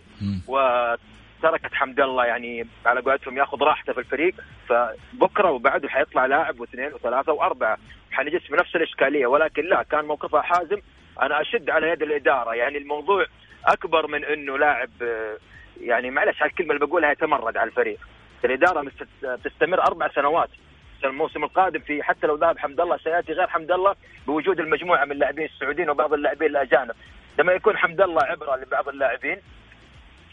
وتركت 0.48 1.74
حمد 1.74 2.00
الله 2.00 2.26
يعني 2.26 2.68
على 2.86 3.02
قولتهم 3.02 3.38
ياخذ 3.38 3.64
راحته 3.64 3.94
في 3.94 4.00
الفريق 4.00 4.36
فبكرة 4.70 5.52
وبعده 5.52 5.90
حيطلع 5.90 6.26
لاعب 6.26 6.60
واثنين 6.60 6.94
وثلاثة 6.94 7.32
وأربعة 7.32 7.78
حنجلس 8.12 8.48
بنفس 8.48 8.76
الإشكالية. 8.76 9.28
ولكن 9.28 9.66
لا 9.66 9.84
كان 9.84 10.06
موقفها 10.06 10.42
حازم 10.42 10.78
أنا 11.22 11.42
أشد 11.42 11.70
على 11.70 11.90
يد 11.90 12.02
الإدارة. 12.02 12.56
يعني 12.56 12.78
الموضوع 12.78 13.26
أكبر 13.66 14.08
من 14.08 14.26
إنه 14.26 14.58
لاعب 14.58 14.90
آه، 15.02 15.38
يعني 15.82 16.10
معلش 16.12 16.42
على 16.42 16.50
الكلمة 16.52 16.74
اللي 16.74 16.86
بقولها 16.86 17.12
يتمرد 17.12 17.58
على 17.58 17.68
الفريق. 17.68 18.00
الإدارة 18.46 18.82
مست- 18.82 19.40
تستمر 19.44 19.82
أربع 19.84 20.08
سنوات 20.08 20.50
الموسم 21.04 21.44
القادم 21.44 21.80
في 21.80 22.04
حتى 22.04 22.28
لو 22.28 22.36
ذهب 22.36 22.58
حمد 22.60 22.82
الله 22.82 22.98
سيأتي 22.98 23.34
غير 23.34 23.48
حمد 23.48 23.72
الله 23.72 23.96
بوجود 24.28 24.60
المجموعة 24.60 25.06
من 25.06 25.12
اللاعبين 25.12 25.46
السعوديين 25.46 25.90
وبعض 25.90 26.14
اللاعبين 26.14 26.50
الأجانب. 26.50 26.92
لما 27.40 27.54
يكون 27.54 27.78
حمد 27.78 28.02
الله 28.02 28.24
عبرة 28.24 28.56
لبعض 28.56 28.90
اللاعبين 28.90 29.38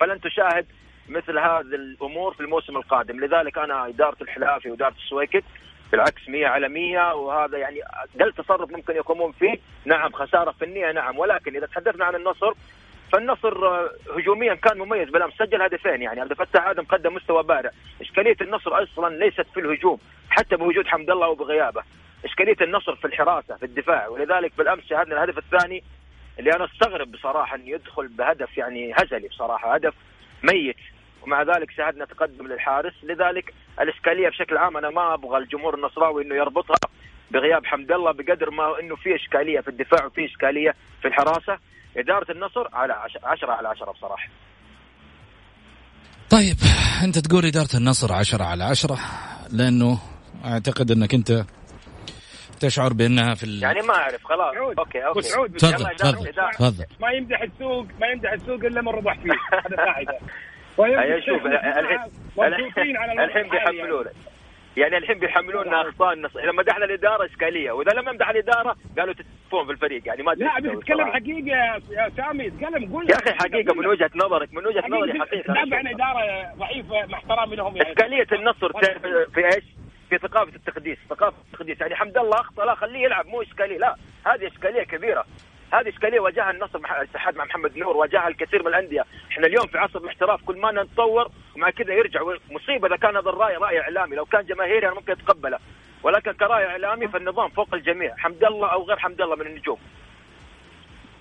فلن 0.01 0.21
تشاهد 0.21 0.67
مثل 1.09 1.39
هذه 1.39 1.61
الأمور 1.61 2.35
في 2.35 2.41
الموسم 2.41 2.77
القادم. 2.77 3.25
لذلك 3.25 3.59
أنا 3.59 3.87
إدارة 3.89 4.17
الحلافي 4.23 4.71
وإدارة 4.71 4.95
السويكت 5.05 5.45
بالعكس 5.93 6.29
100 6.29 6.47
على 6.47 6.69
100 6.69 7.15
وهذا 7.15 7.59
يعني 7.59 7.81
أقل 8.21 8.33
تصرف 8.33 8.71
ممكن 8.71 8.97
يقومون 8.97 9.33
فيه. 9.33 9.59
نعم 9.85 10.13
خسارة 10.13 10.51
فنية 10.61 10.93
نعم 10.93 11.19
ولكن 11.19 11.57
إذا 11.57 11.67
تحدثنا 11.67 12.05
عن 12.05 12.15
النصر 12.15 12.53
فالنصر 13.13 13.67
آه، 13.67 13.91
هجوميا 14.17 14.55
كان 14.55 14.79
مميز 14.79 15.09
بالامس 15.11 15.33
سجل 15.39 15.63
هدفين 15.63 16.03
يعني؟ 16.03 16.21
عبد 16.21 16.31
الفتاح 16.31 16.67
آدم 16.69 16.85
قدم 16.85 17.15
مستوى 17.15 17.43
بارع. 17.43 17.71
إشكالية 18.01 18.37
النصر 18.41 18.83
أصلا 18.83 19.15
ليست 19.17 19.47
في 19.55 19.61
الهجوم 19.61 19.99
حتى 20.31 20.57
بوجود 20.57 20.87
حمد 20.87 21.11
الله 21.11 21.29
وبغيابه. 21.29 21.83
إشكالية 22.25 22.57
النصر 22.61 22.97
في 22.97 23.05
الحراسة 23.05 23.57
في 23.57 23.63
الدفاع 23.67 24.09
ولذلك 24.09 24.53
بالأمس 24.59 24.85
شاهدنا 24.85 25.15
الهدف 25.25 25.39
الثاني 25.39 25.85
اللي 26.39 26.53
أنا 26.53 26.65
أستغرب 26.65 27.13
بصراحة 27.13 27.57
إنه 27.57 27.69
يدخل 27.71 28.09
بهدف 28.09 28.59
يعني 28.59 28.93
هزلي 28.97 29.29
بصراحة 29.29 29.75
هدف 29.75 29.95
ميت. 30.43 30.77
ومع 31.23 31.43
ذلك 31.43 31.71
شاهدنا 31.71 32.05
تقدم 32.05 32.47
للحارس. 32.47 32.95
لذلك 33.03 33.55
الإشكالية 33.81 34.29
بشكل 34.29 34.57
عام 34.57 34.77
أنا 34.77 34.91
ما 34.91 35.15
أبغى 35.15 35.39
الجمهور 35.39 35.75
النصراوي 35.75 36.23
إنه 36.25 36.35
يربطها 36.35 36.77
بغياب 37.31 37.67
حمد 37.67 37.93
الله 37.93 38.13
بقدر 38.13 38.51
ما 38.51 38.81
إنه 38.81 38.97
في 38.97 39.15
إشكالية 39.15 39.61
في 39.61 39.69
الدفاع 39.69 40.07
وفي 40.07 40.25
إشكالية 40.25 40.75
في 41.03 41.09
الحراسة. 41.09 41.59
إدارة 41.97 42.33
النصر 42.33 42.69
على 42.73 42.93
10 43.25 43.53
على 43.53 43.69
10 43.69 43.93
بصراحة 43.93 44.29
طيب 46.31 46.57
أنت 47.05 47.19
تقول 47.19 47.45
إدارة 47.45 47.77
النصر 47.77 48.13
عشرة 48.13 48.45
على 48.45 48.65
عشرة 48.65 48.99
لأنه 49.53 49.99
أعتقد 50.45 50.91
إنك 50.91 51.15
أنت 51.15 51.45
تشعر 52.61 52.93
بأنها 52.93 53.35
في 53.35 53.45
ال... 53.45 53.63
يعني 53.63 53.83
ما 53.83 53.95
أعرف 53.95 54.25
خلاص 54.25 54.55
سعود. 54.55 54.79
أوكي 54.79 55.07
أوكي 55.07 55.23
سعود. 55.23 55.57
تفضل 55.57 55.97
تفضل. 55.97 56.33
تفضل 56.59 56.85
ما 57.01 57.11
يمدح 57.11 57.43
السوق 57.43 57.87
ما 58.01 58.07
يمدح 58.07 58.33
السوق 58.33 58.65
إلا 58.65 58.81
من 58.81 58.89
ربح 58.89 59.19
فيه 59.19 59.33
هذا 59.53 59.77
قاعدة 59.77 60.19
هيا 60.79 61.21
شوف 61.21 61.47
الحين 62.39 62.97
الحين 63.21 63.49
بيحملونا 63.51 64.11
يعني 64.79 64.97
الحين 64.97 65.19
بيحملونا 65.19 65.89
اخطاء 65.89 66.13
النصر 66.13 66.41
اذا 66.41 66.53
مدحنا 66.53 66.85
الإدارة 66.85 67.25
اشكاليه 67.27 67.71
وإذا 67.71 67.91
لم 67.93 68.09
نمدح 68.09 68.29
الإدارة 68.29 68.77
قالوا 68.99 69.15
تتفون 69.15 69.67
في 69.67 69.73
الفريق 69.73 70.03
يعني 70.07 70.23
ما 70.23 70.31
لا 70.31 70.61
بتتكلم. 70.61 71.07
حقيقة 71.13 71.49
يا- 71.49 72.09
سامي 72.17 72.51
تكلم 72.51 72.93
قول 72.93 73.11
يا 73.11 73.17
أخي 73.17 73.33
حقيقة 73.35 73.75
من 73.75 73.87
وجهة 73.87 74.11
نظرك 74.15 74.55
من 74.55 74.67
وجهة 74.67 74.85
نظري 74.89 75.21
حقيقة 75.21 75.53
لا 75.55 75.63
أنا 75.63 75.77
عن 75.77 75.87
أشوفها. 75.87 76.11
إدارة 76.13 76.55
ضعيفة 76.59 77.07
مع 77.07 77.19
احترامي 77.19 77.57
لهم 77.57 77.77
يعني 77.77 77.89
اشكاليه 77.91 78.27
النصر 78.33 78.71
تعرف 78.73 79.07
في 79.35 79.45
إيش؟ 79.47 79.65
في 80.11 80.19
ثقافة 80.19 80.57
التقديس، 80.57 80.99
ثقافة 81.11 81.37
التقديس 81.53 81.81
يعني 81.81 81.95
حمد 81.97 82.19
الله 82.19 82.41
أخطأ 82.41 82.65
لا 82.65 82.75
خليه 82.75 82.99
يلعب 83.05 83.27
مو 83.27 83.43
اشكاليه 83.43 83.79
لا 83.79 83.95
هذه 84.27 84.47
اشكاليه 84.47 84.83
كبيرة 84.83 85.25
هذه 85.73 85.89
إشكالية 85.89 86.21
واجهها 86.21 86.51
النصر 86.51 86.79
مع 86.79 86.97
الاتحاد 86.97 87.37
مع 87.37 87.45
محمد 87.45 87.77
نور 87.77 87.97
واجهها 87.97 88.29
الكثير 88.29 88.63
من 88.63 88.69
الأندية، 88.69 89.05
إحنا 89.31 89.47
اليوم 89.47 89.67
في 89.67 89.79
عصر 89.79 89.99
الاحتراف 89.99 90.43
كل 90.43 90.61
ما 90.61 90.73
نتطور 90.73 91.31
ومع 91.57 91.71
كذا 91.71 91.95
يرجع. 91.95 92.21
مصيبة 92.51 92.89
إذا 92.89 92.97
كان 92.97 93.17
هذا 93.17 93.31
الرأي 93.31 93.57
رأي 93.57 93.81
إعلامي. 93.81 94.17
لو 94.17 94.25
كان 94.25 94.45
جماهيري 94.47 94.87
أنا 94.87 94.95
ممكن 94.95 95.13
أتقبله. 95.13 95.59
ولكن 96.03 96.33
كرأي 96.33 96.67
إعلامي 96.67 97.09
فالنظام 97.09 97.49
فوق 97.49 97.75
الجميع. 97.75 98.17
حمد 98.17 98.45
الله 98.45 98.69
أو 98.69 98.83
غير 98.83 98.97
حمد 98.97 99.21
الله 99.21 99.37
من 99.37 99.47
النجوم. 99.47 99.79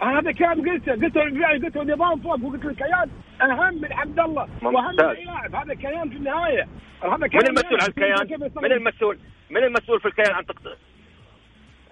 هذا 0.01 0.31
كان 0.31 0.69
قلته 0.69 0.91
قلته 0.91 1.21
الرجال 1.21 1.65
قلته 1.65 1.81
النظام 1.81 2.19
فوق 2.21 2.43
وقلت 2.43 2.65
الكيان 2.65 3.09
أهم 3.41 3.81
من 3.81 3.93
عبد 3.93 4.19
الله. 4.19 4.47
وأهم 4.63 4.95
من. 4.95 5.05
أي 5.05 5.23
لاعب. 5.23 5.55
هذا 5.55 5.73
كيان 5.73 6.09
في 6.09 6.15
النهاية. 6.15 6.67
هذا 7.03 7.17
من 7.17 7.27
كيان 7.27 7.47
المسؤول 7.47 7.81
عن 7.81 7.87
الكيان؟ 7.87 8.39
من 8.55 8.71
المسؤول؟ 8.71 9.19
من 9.49 9.63
المسؤول 9.63 9.99
في 9.99 10.07
الكيان 10.07 10.35
عن؟ 10.35 10.45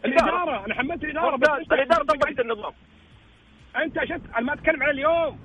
الإدارة 0.05 0.65
أنا 0.65 0.73
حملت 0.75 1.03
الإدارة 1.03 1.35
بس 1.37 1.49
الإدارة 1.71 2.03
طبقت 2.03 2.39
النظام 2.39 2.73
أنت 3.77 3.99
شفت 4.03 4.21
أنا 4.35 4.41
ما 4.45 4.53
أتكلم 4.53 4.83
على 4.83 4.91
اليوم 4.91 5.39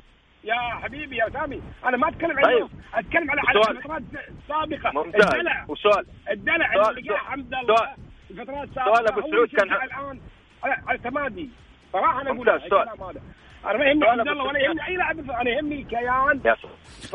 يا 0.44 0.54
حبيبي 0.82 1.16
يا 1.16 1.28
سامي 1.32 1.60
أنا 1.84 1.96
ما 1.96 2.08
أتكلم 2.08 2.30
على 2.30 2.42
طيب. 2.46 2.54
اليوم 2.54 2.70
أتكلم 2.94 3.30
على 3.30 3.40
على. 3.46 3.80
فترات 3.80 4.02
سابقه 4.48 4.90
ممتاز 5.04 5.24
الدلع 5.34 5.64
وسؤال 5.68 6.06
الدلع 6.30 6.72
اللي 6.74 7.00
لقاه 7.02 7.02
سؤال- 7.06 7.18
حمد 7.18 7.54
الله 7.54 7.76
سؤال. 7.76 7.88
الفترات 8.30 8.68
سؤال 8.74 9.08
أبو 9.08 9.20
هو 9.20 9.30
سعود 9.30 9.48
كان- 9.48 9.72
الآن 9.72 10.20
على 10.62 10.98
تمادي 10.98 11.48
صراحة 11.92 12.20
أنا 12.20 12.30
أقول 12.30 12.38
ممتاز. 12.38 12.60
لك 12.62 12.68
سؤال. 12.70 12.88
الكلام 12.88 13.08
هذا 13.10 13.20
أنا 13.64 13.78
ما 13.78 13.84
يهمني 13.84 14.04
أبو 14.22 14.30
الله 14.32 14.44
ولا. 14.44 14.58
يهمني 14.60 14.86
أي 14.86 14.96
لاعب 14.96 15.30
أنا 15.30 15.50
يهمني 15.50 15.74
الكيان. 15.82 16.54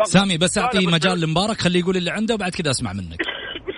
سامي 0.03 0.37
بس 0.37 0.57
أبو 0.57 0.77
مجال. 0.91 1.21
لمبارك 1.21 1.57
خليه 1.57 1.79
يقول 1.79 1.97
اللي 1.97 2.11
عنده 2.11 2.33
وبعد 2.35 2.51
كذا 2.51 2.71
أسمع 2.71 2.93
منك 2.93 3.21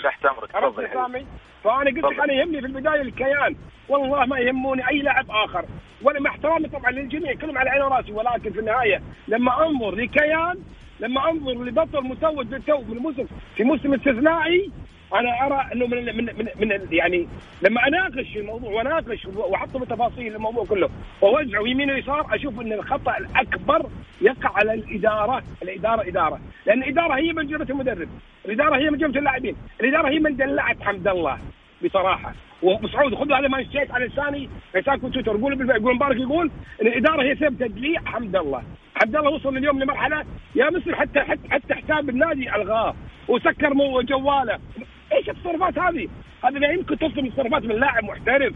تحت 0.03 0.25
امرك 0.25 0.51
تفضل. 0.51 0.89
سامي؟ 0.93 1.25
فأنا 1.64 1.90
قلت 1.90 1.98
لك. 1.98 2.20
أنا 2.20 2.34
يهمني 2.34 2.62
في 2.62 2.68
البداية 2.68 3.02
الكيان. 3.02 3.56
والله 3.90 4.26
ما 4.26 4.40
يهموني 4.40 4.90
أي 4.90 5.00
لاعب 5.00 5.26
آخر. 5.32 5.66
ولا 6.02 6.20
مع 6.20 6.30
احترامي 6.30 6.68
طبعا 6.68 6.92
للجميع 6.92 7.34
كلهم 7.34 7.58
على 7.58 7.70
عيني 7.70 7.84
وراسي. 7.84 8.12
ولكن 8.12 8.52
في 8.52 8.60
النهاية 8.60 9.02
لما 9.28 9.68
أنظر 9.68 9.96
لكيان 9.96 10.58
لما 11.00 11.30
أنظر 11.30 11.54
لبطل 11.54 12.04
متوج 12.04 12.46
بالتو 12.46 12.82
من 12.82 12.98
موسم 12.98 13.26
في 13.56 13.63
موسم 13.63 13.93
استثنائي 13.93 14.72
أنا 15.13 15.46
أرى 15.46 15.65
أنه 15.74 15.88
من 15.88 16.06
من 16.06 16.26
من, 16.26 16.48
من 16.60 16.88
يعني 16.91 17.28
لما 17.62 17.88
أناقش 17.88 18.38
الموضوع 18.38 18.72
وأناقش 18.72 19.26
واحط 19.26 19.78
بتفاصيل 19.78 20.36
الموضوع 20.36 20.65
كله 20.65 20.89
واوزعه 21.22 21.67
يمين 21.67 21.91
ويسار 21.91 22.26
أشوف 22.36 22.62
أن 22.62 22.74
الخطأ 22.74 23.17
الأكبر 23.17 23.89
يقع 24.22 24.52
على 24.56 24.74
الإدارة، 24.74 25.43
الإدارة 25.63 26.08
إدارة، 26.10 26.39
لأن 26.65 26.84
الإدارة 26.84 27.13
هي 27.15 27.34
من 27.34 27.48
جابت 27.48 27.70
المدرب، 27.70 28.10
الإدارة 28.46 28.78
هي 28.78 28.89
من 28.89 28.98
جابت 28.98 29.17
اللاعبين، 29.17 29.56
الإدارة 29.82 30.10
هي 30.10 30.20
من 30.20 30.36
دلعت 30.36 30.84
حمد 30.84 31.08
الله 31.08 31.38
بصراحة، 31.84 32.34
وسعود 32.62 33.15
خذ 33.15 33.32
هذا 33.34 33.48
ما 33.48 33.62
اشتريت 33.62 33.91
على 33.91 34.06
لساني 34.06 34.50
حسابكم 34.76 35.10
تويتر 35.10 35.38
بالف- 35.38 35.76
يقول 35.76 35.96
مبارك 35.96 36.17
يقول 36.20 36.52
إن 36.82 36.88
الإدارة 36.88 37.24
هي 37.24 37.36
سبب 37.36 37.58
تدليع 37.60 38.02
حمد 38.06 38.36
الله، 38.36 38.62
حمد 38.96 39.15
الله 39.15 39.30
وصل 39.32 39.58
اليوم 39.58 39.80
لمرحلة 39.84 40.24
يا 40.56 40.70
مصر 40.70 40.96
حتى 40.96 41.20
حتى, 41.20 41.50
حتى 41.50 41.74
حساب 41.76 42.10
النادي 42.10 42.56
الغاه 42.56 42.96
وسكر 43.28 43.74
جواله، 44.02 44.60
إيش 45.13 45.30
التصرفات 45.30 45.80
هذه؟ 45.80 46.08
هذا 46.43 46.60
لا 46.60 46.72
يمكن 46.72 46.98
تصل 46.98 47.22
من 47.22 47.34
تصرفات 47.34 47.63
من 47.63 47.80
لاعب 47.80 48.04
محترف 48.04 48.54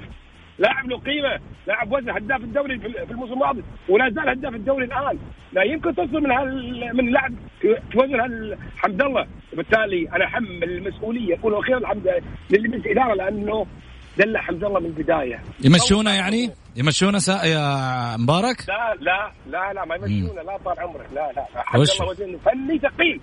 لاعب 0.60 0.90
له 0.90 0.98
قيمة، 0.98 1.40
لاعب 1.68 1.92
وزن 1.92 2.10
هداف 2.10 2.42
الدوري 2.42 2.80
في 2.80 3.12
الموسم 3.12 3.34
الماضي 3.34 3.64
ولا 3.90 4.10
زال 4.10 4.30
هداف 4.30 4.54
الدوري 4.56 4.86
الآن، 4.86 5.20
لا 5.54 5.64
يمكن 5.64 5.96
تصل 5.96 6.22
من 6.24 6.32
هال 6.32 6.98
من 6.98 7.12
لاعب 7.12 7.34
في 7.62 7.98
وزن 7.98 8.20
هال- 8.20 8.58
حمد 8.78 9.02
الله، 9.02 9.28
وبالتالي 9.54 10.10
أنا 10.16 10.26
أحمل 10.26 10.64
المسؤولية 10.64 11.36
أقول 11.36 11.56
أخيرا 11.56 11.78
الحمد 11.78 12.24
للمجلس 12.50 12.86
الإدارة 12.86 13.14
لأنه 13.14 13.66
دلع 14.18 14.42
حمد 14.42 14.64
الله 14.64 14.80
من 14.80 14.86
البداية. 14.86 15.40
يمشونا 15.64 16.16
يعني؟ 16.16 16.50
يمشونا 16.76 17.20
سا... 17.20 17.44
يا 17.46 18.18
مبارك؟ 18.18 18.58
لا 18.68 18.96
لا 19.00 19.32
لا 19.48 19.74
لا 19.74 19.86
ما 19.86 19.96
يمشونه 19.96 20.42
لا 20.42 20.58
طال 20.58 20.80
عمرك 20.80 21.08
لا 21.16 21.32
لا 21.36 21.46
حمد؟ 21.56 21.88
الله 22.00 22.10
وزن 22.10 22.38
فني 22.38 22.80
ثقيل 22.80 23.22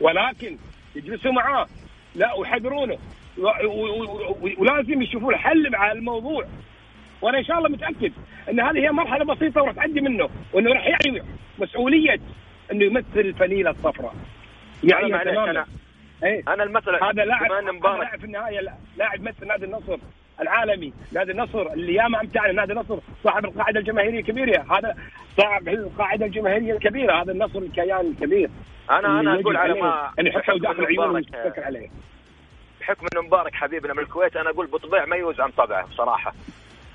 ولكن 0.00 0.56
يجلسوا 0.96 1.32
معاه. 1.32 1.66
لا 2.16 2.34
ويحذرونه. 2.34 2.98
ولازم 4.58 5.02
يشوفون 5.02 5.36
حل 5.36 5.70
مع 5.70 5.92
الموضوع. 5.92 6.44
وأنا 7.22 7.38
إن 7.38 7.44
شاء 7.44 7.58
الله 7.58 7.68
متأكد 7.68 8.12
إن 8.50 8.60
هذه 8.60 8.78
هي 8.78 8.90
مرحلة 8.92 9.24
بسيطة 9.34 9.62
وراح 9.62 9.74
تعدي 9.74 10.00
منه 10.00 10.28
وإنه 10.52 10.72
راح 10.72 10.86
يعي 10.86 11.22
مسؤولية 11.58 12.20
إنه 12.72 12.84
يمثل 12.84 13.04
الفنيله 13.20 13.70
الصفراء 13.70 14.14
يعني 14.84 15.08
معلش 15.12 15.24
تماما. 15.30 15.50
أنا 15.50 15.66
إيه؟ 16.24 16.42
أنا 16.48 16.62
المساله 16.62 17.10
هذا 17.10 17.24
لاعب 17.24 17.52
مبارك. 17.74 18.18
في 18.18 18.24
النهاية 18.24 18.60
لا- 18.60 18.74
لاعب 18.96 19.20
مثل 19.22 19.46
نادي 19.46 19.64
النصر. 19.64 19.98
العالمي. 20.40 20.92
نادي 21.12 21.32
النصر 21.32 21.72
اللي 21.72 21.94
ياما 21.94 22.20
أمتعنا 22.20 22.52
نادي 22.52 22.72
النصر 22.72 22.98
صاحب 23.24 23.44
القاعدة 23.44 23.80
الجماهيرية 23.80 24.20
الكبيرة. 24.20 24.66
هذا 24.78 24.96
صاحب 25.36 25.68
القاعدة 25.68 26.26
الجماهيرية 26.26 26.72
الكبيرة 26.72 27.22
هذا 27.22 27.32
النصر 27.32 27.58
الكيان 27.58 28.00
الكبير. 28.00 28.50
أنا 28.90 29.20
أنا 29.20 29.40
أقول 29.40 29.56
على 29.56 29.80
ما 29.80 30.10
بحكم 30.18 30.58
داخل 30.58 30.74
إنه 30.78 30.86
عيونه 30.86 31.08
مبارك- 31.08 31.14
ويتفكر 31.14 31.64
عليه. 31.64 31.88
بحكم 32.80 33.06
إنه 33.14 33.22
مبارك 33.22 33.54
حبيبنا 33.54 33.92
من 33.94 33.98
الكويت 33.98 34.36
أنا 34.36 34.50
أقول 34.50 34.66
بطبيع 34.66 35.04
ما 35.06 35.16
يوز 35.16 35.40
عن 35.40 35.50
طبعه 35.50 35.86
بصراحة. 35.86 36.34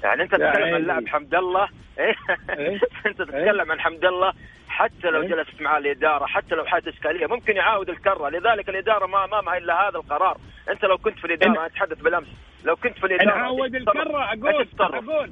يعني 0.04 0.24
أنت 0.24 0.32
تتكلم 0.32 0.48
عن. 0.64 0.76
اللاعب 0.76 1.08
حمد 1.08 1.36
الله 1.36 1.68
إيه؟ 2.00 2.16
إيه؟ 2.50 2.80
أنت 3.06 3.22
تتكلم 3.22 3.72
عن 3.72 3.80
حمد 3.80 4.06
الله 4.06 4.34
حتى 4.70 5.08
لو 5.10 5.22
إيه؟ 5.22 5.28
جلست 5.28 5.62
معاه 5.62 5.78
الإدارة 5.78 6.26
حتى 6.26 6.56
لو 6.56 6.66
حالة 6.66 6.90
اشكاليه 6.90 7.28
ممكن 7.28 7.56
يعاود 7.56 7.90
الكرة. 7.90 8.30
لذلك 8.30 8.70
الإدارة 8.70 9.06
ما 9.06 9.26
امامها 9.26 9.58
إلا 9.58 9.90
هذا 9.90 9.98
القرار. 9.98 10.38
أنت 10.70 10.86
لو 10.86 10.98
كنت 10.98 11.20
في 11.20 11.26
الإدارة 11.26 11.66
أتحدث 11.66 12.02
بالأمس. 12.02 12.28
لو 12.64 12.76
كنت 12.76 13.00
في 13.00 13.06
الإدارة 13.06 13.48
تتصرف؟ 13.76 13.98
الكرة 14.34 14.98
أقول؟ 14.98 15.32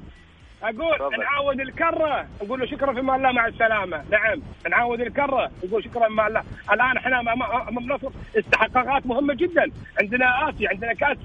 أقول 0.62 0.94
أقول. 0.94 1.18
نعود 1.18 1.60
الكرة. 1.60 2.26
نقول 2.42 2.60
له 2.60 2.66
شكرا 2.66 2.92
في 2.92 3.00
الله 3.00 3.16
مع 3.32 3.46
السلامة. 3.46 4.04
نعم 4.10 4.42
نعود 4.70 5.00
الكرة. 5.00 5.50
نقول 5.64 5.84
شكرا 5.84 6.08
مع 6.08 6.26
الله. 6.26 6.42
الآن 6.72 6.96
إحنا 6.96 7.20
امام 7.20 7.42
استحقاقات 8.38 9.06
مهمة 9.06 9.34
جدا. 9.34 9.70
عندنا 10.00 10.48
آسيا 10.48 10.68
عندنا 10.68 10.92
كاس 10.92 11.16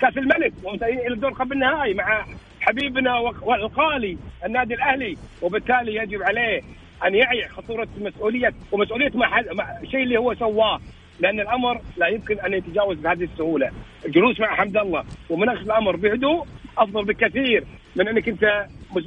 كأس 0.00 0.18
الملك. 0.18 0.52
إلى 0.82 1.14
الدور 1.14 1.32
قبل 1.32 1.52
النهائي 1.52 1.94
مع 1.94 2.24
حبيبنا 2.60 3.18
والقالي 3.18 4.18
النادي 4.44 4.74
الأهلي. 4.74 5.16
وبالتالي 5.42 5.94
يجب 5.94 6.22
عليه 6.22 6.60
أن 7.06 7.14
يعي 7.14 7.48
خطورة 7.48 7.88
مسؤوليه 7.98 8.52
ومسؤولية 8.72 9.10
ما 9.14 9.44
ما 9.52 9.80
الشيء 9.82 10.02
اللي 10.02 10.18
هو 10.18 10.34
سواه. 10.34 10.80
لأن 11.20 11.40
الأمر 11.40 11.80
لا 11.96 12.06
يمكن 12.08 12.38
أن 12.40 12.52
يتجاوز 12.52 12.96
بهذه 12.98 13.24
السهولة. 13.24 13.70
الجلوس 14.06 14.40
مع 14.40 14.46
حمد 14.54 14.76
الله 14.76 15.04
ومناقشه 15.30 15.62
الأمر 15.62 15.96
بهدوء 15.96 16.46
أفضل 16.78 17.04
بكثير 17.04 17.64
من 17.96 18.08
أنك 18.08 18.28
أنت 18.28 18.66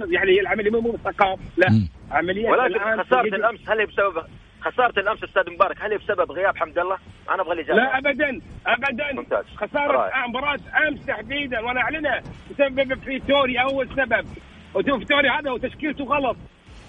يعني 0.09 0.39
العملية 0.39 0.71
مو 0.71 0.91
مستقام 0.91 1.37
لا. 1.57 1.67
عملية 2.11 2.49
ولكن 2.49 3.03
خسارة 3.03 3.25
يجب- 3.25 3.33
الأمس 3.33 3.69
هل 3.69 3.79
هي 3.79 3.85
بسبب 3.85 4.23
خسارة 4.61 4.99
الأمس 4.99 5.23
أستاذ 5.23 5.53
مبارك 5.53 5.77
هل 5.81 5.91
هي 5.91 5.97
بسبب 5.97 6.31
غياب 6.31 6.57
حمد 6.57 6.79
الله؟ 6.79 6.97
أنا 7.29 7.41
أبغى 7.41 7.53
الإجابة. 7.53 7.77
لا 7.79 7.97
ابدا 7.97 8.39
ابدا. 8.67 9.13
ممتاز. 9.13 9.45
خسارة 9.55 9.91
رائع. 9.91 10.27
مباراة 10.27 10.59
أمس 10.87 11.05
تحديدا 11.05 11.59
وأنا 11.59 11.81
أعلنها 11.81 12.21
تسبب 12.49 12.93
في 12.99 13.19
توري 13.19 13.61
اول 13.61 13.87
سبب 13.89 14.25
وفيتوري 14.75 15.29
هذا 15.29 15.51
وتشكيلته 15.51 16.03
غلط. 16.03 16.37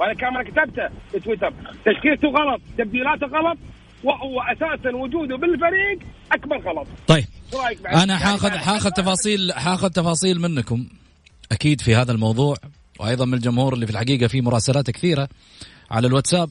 وأنا 0.01 0.15
كمان 0.15 0.43
كتبته 0.43 0.89
في 1.13 1.21
تويتر. 1.21 1.53
تشكيلته 1.85 2.29
غلط 2.29 2.61
تبديلاته 2.79 3.27
غلط. 3.27 3.59
وهو 4.05 4.41
أساسا 4.41 4.97
وجوده 4.97 5.37
بالفريق 5.37 5.99
اكبر 6.33 6.59
غلط. 6.71 6.87
طيب 7.07 7.25
رأيك؟ 7.55 7.87
أنا 7.87 7.99
يعني 7.99 8.17
حاخذ 8.17 8.49
بعد- 8.51 8.59
حاخذ 8.59 8.91
تفاصيل 8.91 9.53
حاخذ 9.53 9.89
تفاصيل 9.89 10.41
منكم 10.41 10.87
أكيد 11.53 11.81
في 11.81 11.95
هذا 11.95 12.13
الموضوع 12.13 12.57
وأيضا 13.01 13.25
من 13.25 13.35
الجمهور 13.35 13.75
اللي 13.75 13.87
في 13.87 13.93
الحقيقة 13.93 14.27
في 14.27 14.41
مراسلات 14.41 14.91
كثيرة 14.91 15.29
على 15.91 16.07
الواتساب. 16.07 16.51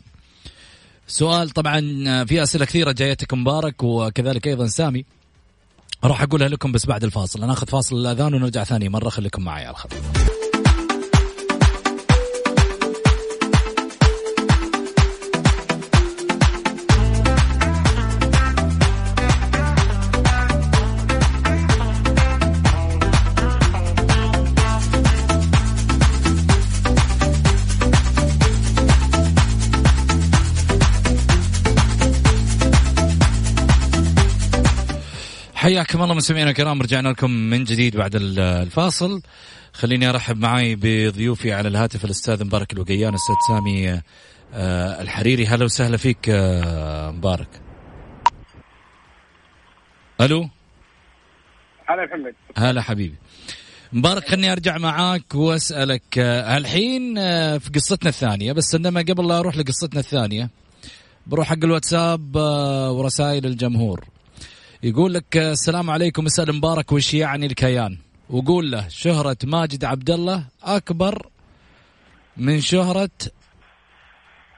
سؤال 1.07 1.49
طبعا 1.49 1.79
في 2.25 2.43
أسئلة 2.43 2.65
كثيرة 2.65 2.91
جايتك 2.91 3.33
مبارك 3.33 3.83
وكذلك 3.83 4.47
أيضا 4.47 4.67
سامي. 4.67 5.05
راح 6.03 6.21
أقولها 6.21 6.47
لكم 6.47 6.71
بس 6.71 6.85
بعد 6.85 7.03
الفاصل. 7.03 7.43
أنا 7.43 7.53
أخذ 7.53 7.67
فاصل 7.67 7.95
الأذان 7.95 8.33
ونرجع 8.33 8.63
ثاني 8.63 8.89
مرة. 8.89 9.09
خليكم 9.09 9.43
معي 9.43 9.65
على 9.65 9.71
الخط. 9.71 9.93
حياكم 35.83 36.03
الله 36.03 36.13
مستمعينا 36.15 36.49
الكرام 36.49 36.81
رجعنا 36.81 37.09
لكم 37.09 37.31
من 37.31 37.63
جديد 37.63 37.97
بعد 37.97 38.15
ال- 38.15 38.39
الفاصل. 38.39 39.21
خليني 39.73 40.09
أرحب 40.09 40.37
معي 40.37 40.75
بضيوفي 40.75 41.53
على 41.53 41.67
الهاتف 41.67 42.05
الأستاذ 42.05 42.43
مبارك 42.45 42.73
الوقيان 42.73 43.09
الاستاذ 43.09 43.35
سامي 43.47 44.01
آه، 44.53 45.01
الحريري. 45.01 45.45
هلا 45.47 45.65
وسهلا 45.65 45.97
فيك 45.97 46.29
آه، 46.29 47.11
مبارك. 47.11 47.47
ألو؟ 50.21 50.49
هلا 51.85 52.05
محمد. 52.05 52.33
هلا 52.57 52.81
حبيبي. 52.81 53.15
مبارك 53.93 54.27
خليني 54.29 54.51
أرجع 54.51 54.77
معاك 54.77 55.35
وأسألك 55.35 56.17
آه، 56.19 56.57
الحين 56.57 57.15
في 57.59 57.69
قصتنا 57.75 58.09
الثانية 58.09 58.51
بس 58.53 58.75
انما 58.75 59.01
قبل 59.01 59.27
لا 59.27 59.39
أروح 59.39 59.57
لقصتنا 59.57 59.99
الثانية 59.99 60.49
بروح 61.27 61.47
حق 61.47 61.63
الواتساب 61.63 62.35
ورسائل 62.95 63.45
الجمهور. 63.45 64.12
يقول 64.83 65.13
لك 65.13 65.37
السلام 65.37 65.89
عليكم 65.89 66.25
اسال 66.25 66.55
مبارك 66.55 66.91
وش 66.91 67.13
يعني 67.13 67.45
الكيان 67.45 67.97
وقول 68.29 68.71
له 68.71 68.87
شهرة 68.87 69.37
ماجد 69.43 69.85
عبد 69.85 70.09
الله 70.09 70.45
أكبر 70.63 71.27
من 72.37 72.61
شهرة 72.61 73.09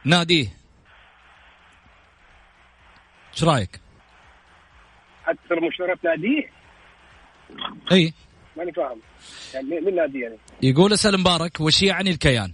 ناديه 0.06 0.48
إيش 3.34 3.44
رأيك؟ 3.44 3.80
أكثر 5.28 5.68
مشهورة 5.68 5.98
ناديه 6.04 6.50
إي 7.92 8.14
ماني 8.58 8.72
فاهم 8.72 9.00
يعني 9.54 9.68
مين- 9.70 9.86
مين 9.86 9.96
نادي 9.96 10.20
يعني؟ 10.20 10.38
يقول 10.62 10.94
اسال 10.94 11.20
مبارك 11.20 11.60
وش 11.62 11.84
يعني 11.84 12.10
الكيان؟ 12.10 12.54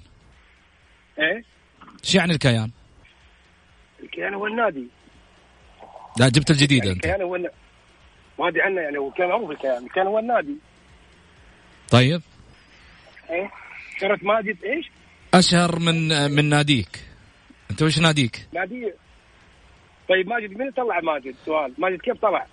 إيه 1.19 1.43
إيش 2.03 2.15
يعني 2.15 2.33
الكيان؟ 2.33 2.71
الكيان 4.03 4.33
هو 4.33 4.47
النادي 4.47 4.87
لا 6.19 6.29
جبت 6.29 6.51
الجديد 6.51 6.77
يعني 6.83 6.91
أنت 6.91 7.05
الكيان 7.05 7.21
هو 7.21 7.35
الن- 7.35 7.49
ما 8.41 8.47
ادري 8.47 8.61
عنه 8.61 8.81
يعني 8.81 8.97
هو 8.97 9.11
كان 9.11 9.27
معروف 9.29 9.51
الكيان 9.51 9.85
الكيان 9.85 10.07
هو 10.07 10.19
النادي. 10.19 10.55
طيب. 11.91 12.21
إيه؟ 13.29 13.51
شهرة 13.99 14.19
ماجد 14.21 14.63
إيش؟ 14.63 14.91
أشهر 15.33 15.79
من 15.79 16.31
من 16.31 16.45
ناديك. 16.49 16.99
أنت 17.71 17.81
وش 17.81 17.99
ناديك؟ 17.99 18.47
نادي. 18.53 18.93
طيب 20.09 20.27
ماجد 20.27 20.57
من 20.57 20.71
طلع 20.71 20.99
ماجد؟ 20.99 21.35
سؤال. 21.45 21.73
ماجد 21.77 22.01
كيف 22.01 22.17
طلع؟ 22.17 22.45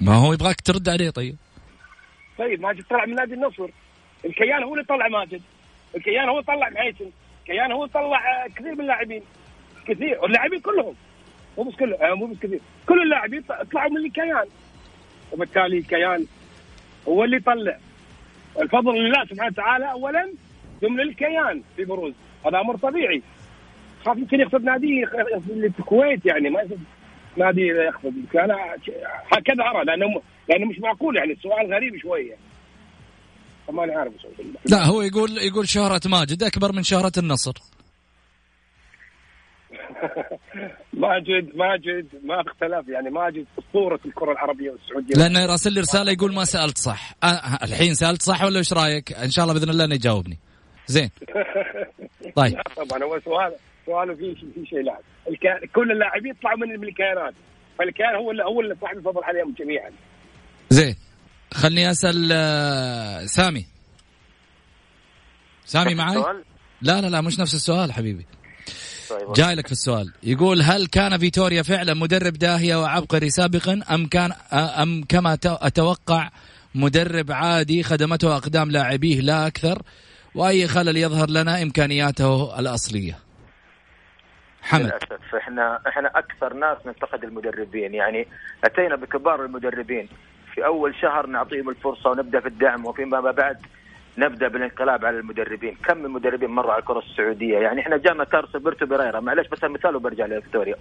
ما 0.00 0.14
هو 0.14 0.32
يبغاك 0.32 0.60
ترد 0.60 0.88
عليه 0.88 1.10
طيب. 1.10 1.36
طيب 2.38 2.60
ماجد 2.60 2.84
طلع 2.90 3.06
من 3.06 3.14
نادي 3.14 3.34
النصر. 3.34 3.68
الكيان 4.24 4.62
هو 4.62 4.74
اللي 4.74 4.84
طلع 4.84 5.08
ماجد. 5.08 5.42
الكيان 5.96 6.28
هو 6.28 6.40
طلع 6.40 6.70
محيسن 6.70 7.10
الكيان 7.40 7.72
هو 7.72 7.86
طلع 7.86 8.44
آه، 8.44 8.48
كثير 8.48 8.74
من 8.74 8.80
اللاعبين. 8.80 9.22
كثير. 9.86 10.18
واللاعبين 10.22 10.60
كلهم. 10.60 10.94
مو 11.58 11.64
بس 11.64 11.74
كله 11.74 11.96
آه، 11.96 12.14
مو 12.14 12.26
بس 12.26 12.38
كثير. 12.38 12.60
كل 12.88 13.02
اللاعبين 13.02 13.42
طلعوا 13.72 13.90
من 13.90 14.06
الكيان. 14.06 14.46
وبالتالي 15.32 15.78
الكيان 15.78 16.26
هو 17.08 17.24
اللي 17.24 17.38
طلع 17.38 17.78
الفضل 18.60 18.94
لله 18.94 19.24
سبحانه 19.24 19.52
وتعالى 19.52 19.92
اولا 19.92 20.32
ثم 20.80 21.00
للكيان 21.00 21.62
في 21.76 21.84
بروز. 21.84 22.12
هذا 22.46 22.60
أمر 22.60 22.76
طبيعي. 22.76 23.22
خاف 24.06 24.16
يمكن 24.16 24.40
يقصد 24.40 24.64
نادي 24.64 25.04
اللي 25.50 25.70
في 25.70 25.78
الكويت 25.78 26.26
يعني 26.26 26.50
ما 26.50 26.60
يقصد 26.60 26.78
نادي 27.36 27.66
يقصد 27.66 28.12
أنا 28.34 28.56
هكذا 29.32 29.64
أرى 29.74 29.84
لأنه 29.84 30.22
لأنه 30.48 30.66
مش 30.66 30.78
معقول 30.78 31.16
يعني 31.16 31.32
السؤال 31.32 31.74
غريب 31.74 31.96
شوية 31.96 32.36
ما 33.72 33.84
أنا 33.84 33.98
عارف. 33.98 34.12
لا 34.66 34.86
هو 34.86 35.02
يقول 35.02 35.38
يقول 35.38 35.68
شهرة 35.68 36.00
ماجد 36.06 36.42
أكبر 36.42 36.72
من 36.72 36.82
شهرة 36.82 37.12
النصر. 37.18 37.52
ماجد 40.92 41.56
ماجد 41.56 42.06
ما 42.24 42.40
أختلف. 42.40 42.88
يعني 42.88 43.10
ماجد 43.10 43.46
أسطورة 43.58 44.00
الكرة 44.06 44.32
العربية 44.32 44.70
والسعودية. 44.70 45.14
لأنه 45.14 45.46
راسل 45.46 45.72
لي 45.72 45.80
رسالة 45.80 46.12
يقول 46.12 46.34
ما 46.34 46.44
سألت 46.44 46.78
صح. 46.78 47.14
أه 47.24 47.26
الحين 47.62 47.94
سألت 47.94 48.22
صح 48.22 48.44
ولا 48.44 48.58
إيش 48.58 48.72
رأيك؟ 48.72 49.12
إن 49.12 49.30
شاء 49.30 49.44
الله 49.44 49.54
بإذن 49.54 49.70
الله 49.70 49.84
إنه 49.84 49.94
يجاوبني. 49.94 50.38
زين. 50.86 51.10
طيب. 52.36 52.60
طبعا. 52.76 53.02
هو 53.04 53.20
سؤال 53.24 53.52
سؤاله 53.86 54.14
في 54.14 54.34
في 54.54 54.66
شيء 54.66 54.82
لاعب 54.82 55.02
كل 55.74 55.92
اللاعبين 55.92 56.34
طلعوا 56.42 56.58
من 56.58 56.80
من 56.80 56.88
الكيانات 56.88 57.34
فالكيان 57.78 58.14
هو 58.14 58.30
اللي 58.30 58.44
هو 58.44 58.60
اللي 58.60 58.76
صاحب 58.80 58.96
الفضل 58.98 59.24
عليهم 59.24 59.54
جميعا. 59.58 59.90
زين. 60.70 60.96
خلني 61.54 61.90
أسأل 61.90 62.28
آه، 62.32 63.26
سامي. 63.26 63.66
سامي 65.64 65.94
معي؟ 65.94 66.16
لا 66.82 67.00
لا 67.00 67.06
لا 67.06 67.20
مش 67.20 67.40
نفس 67.40 67.54
السؤال 67.54 67.92
حبيبي. 67.92 68.26
جاي 69.36 69.54
لك 69.54 69.66
في 69.66 69.72
السؤال. 69.72 70.12
يقول 70.22 70.62
هل 70.62 70.86
كان 70.86 71.18
فيتوريا 71.18 71.62
فعلا 71.62 71.94
مدرب 71.94 72.32
داهية 72.32 72.76
وعبقري 72.76 73.30
سابقا 73.30 73.80
أم 73.90 74.06
كان 74.06 74.32
أم 74.52 75.04
كما 75.08 75.38
أتوقع 75.44 76.30
مدرب 76.74 77.32
عادي 77.32 77.82
خدمته 77.82 78.36
أقدام 78.36 78.70
لاعبيه 78.70 79.20
لا 79.20 79.46
أكثر؟ 79.46 79.82
وأي 80.34 80.68
خلل 80.68 80.96
يظهر 80.96 81.30
لنا 81.30 81.62
إمكانياته 81.62 82.58
الأصلية؟ 82.58 83.18
حمد. 84.62 84.80
للأسف 84.80 85.34
إحنا 85.34 85.78
إحنا 85.88 86.08
أكثر 86.14 86.54
ناس 86.54 86.78
ننتقد 86.86 87.24
المدربين. 87.24 87.94
يعني 87.94 88.28
أتينا 88.64 88.96
بكبار 88.96 89.44
المدربين. 89.44 90.08
في 90.54 90.64
أول 90.66 90.94
شهر 91.02 91.26
نعطيهم 91.26 91.68
الفرصة 91.68 92.10
ونبدأ 92.10 92.40
في 92.40 92.48
الدعم 92.48 92.86
وفيما 92.86 93.20
بعد 93.20 93.56
نبدأ 94.18 94.48
بالانقلاب 94.48 95.04
على 95.04 95.18
المدربين، 95.18 95.76
كم 95.84 95.98
من 95.98 96.10
مدربين 96.10 96.50
مروا 96.50 96.72
على 96.72 96.80
الكرة 96.80 96.98
السعودية، 96.98 97.58
يعني 97.58 97.80
إحنا 97.80 97.96
جانا 97.96 98.24
كارلوس 98.24 98.58
ألبرتو 98.58 98.86
بيريرا، 98.86 99.20
معلش 99.20 99.48
بس 99.48 99.64
المثال 99.64 99.96
وبرجع 99.96 100.26
لفيكتوريا. 100.26 100.74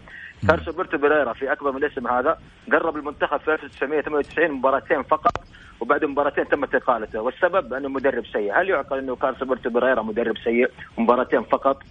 كارلوس 0.47 0.71
ألبرتو 0.71 0.97
بيريرا 0.97 1.33
في 1.33 1.51
أكبر 1.51 1.71
من 1.71 1.77
الاسم 1.77 2.07
هذا 2.07 2.37
قرب 2.71 2.97
المنتخب 2.97 3.39
في 3.39 3.53
1998 3.53 4.51
مباراتين 4.51 5.03
فقط 5.03 5.43
وبعد 5.79 6.05
مباراتين 6.05 6.47
تمت 6.47 6.75
اقالته، 6.75 7.21
والسبب 7.21 7.73
أنه 7.73 7.89
مدرب 7.89 8.25
سيء، 8.25 8.61
هل 8.61 8.69
يعقل 8.69 8.97
أنه 8.97 9.15
كارلوس 9.15 9.45
ألبرتو 9.45 9.69
بيريرا 9.69 10.01
مدرب 10.01 10.37
سيء 10.37 10.71
مباراتين 10.97 11.43
فقط؟ 11.43 11.83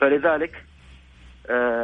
فلذلك 0.00 0.64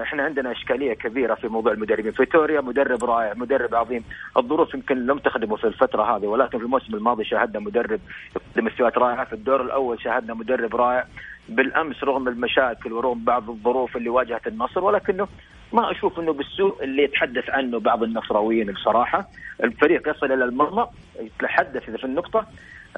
إحنا 0.03 0.22
عندنا 0.22 0.53
إشكالية 0.53 0.94
كبيرة 0.94 1.35
في 1.35 1.48
موضوع 1.48 1.72
المدربين، 1.72 2.12
فيتوريا 2.12 2.61
مدرب 2.61 3.05
رائع، 3.05 3.33
مدرب 3.35 3.75
عظيم، 3.75 4.05
الظروف 4.37 4.75
يمكن 4.75 5.07
لم 5.07 5.18
تخدمه 5.18 5.57
في 5.57 5.66
الفترة 5.66 6.16
هذه 6.16 6.27
ولكن 6.27 6.59
في 6.59 6.64
الموسم 6.64 6.94
الماضي 6.94 7.25
شاهدنا 7.25 7.61
مدرب 7.61 8.01
يقدم 8.37 8.66
مستويات 8.66 8.98
رائعة، 8.98 9.25
في 9.25 9.33
الدور 9.33 9.62
الأول 9.62 10.01
شاهدنا 10.01 10.35
مدرب 10.35 10.77
رائع، 10.77 11.07
بالأمس 11.48 12.05
رغم 12.05 12.29
المشاكل 12.29 12.92
ورغم 12.92 13.25
بعض 13.25 13.51
الظروف 13.51 13.96
اللي 13.96 14.09
واجهت 14.09 14.46
النصر 14.46 14.85
ولكنه 14.85 15.29
ما 15.72 15.90
أشوف 15.90 16.20
إنه 16.20 16.32
بالسوء 16.32 16.85
اللي 16.85 17.02
يتحدث 17.02 17.50
عنه 17.50 17.80
بعض 17.80 18.02
النصراويين 18.02 18.72
بصراحة، 18.72 19.28
الفريق 19.64 20.08
يصل 20.08 20.32
إلى 20.32 20.44
المرمى 20.44 20.87
يتحدث 21.20 21.82
في 21.90 22.04
النقطة. 22.04 22.46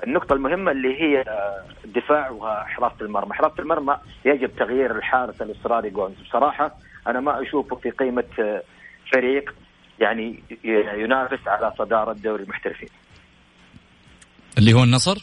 النقطة 0.06 0.32
المهمة 0.32 0.70
اللي 0.70 1.02
هي 1.02 1.24
الدفاع 1.84 2.30
وحراسة 2.30 2.96
المرمى، 3.00 3.34
حراسة 3.34 3.54
المرمى 3.58 3.96
يجب 4.24 4.56
تغيير 4.56 4.96
الحارس 4.96 5.42
الإصراري 5.42 5.90
جونز، 5.90 6.14
بصراحة 6.20 6.74
أنا 7.06 7.20
ما 7.20 7.42
أشوفه 7.42 7.76
في 7.76 7.90
قيمة 7.90 8.60
فريق 9.12 9.54
يعني 10.00 10.42
ينافس 10.96 11.48
على 11.48 11.72
صدارة 11.78 12.12
دوري 12.12 12.42
المحترفين، 12.42 12.88
اللي 14.58 14.72
هو 14.72 14.82
النصر؟ 14.82 15.16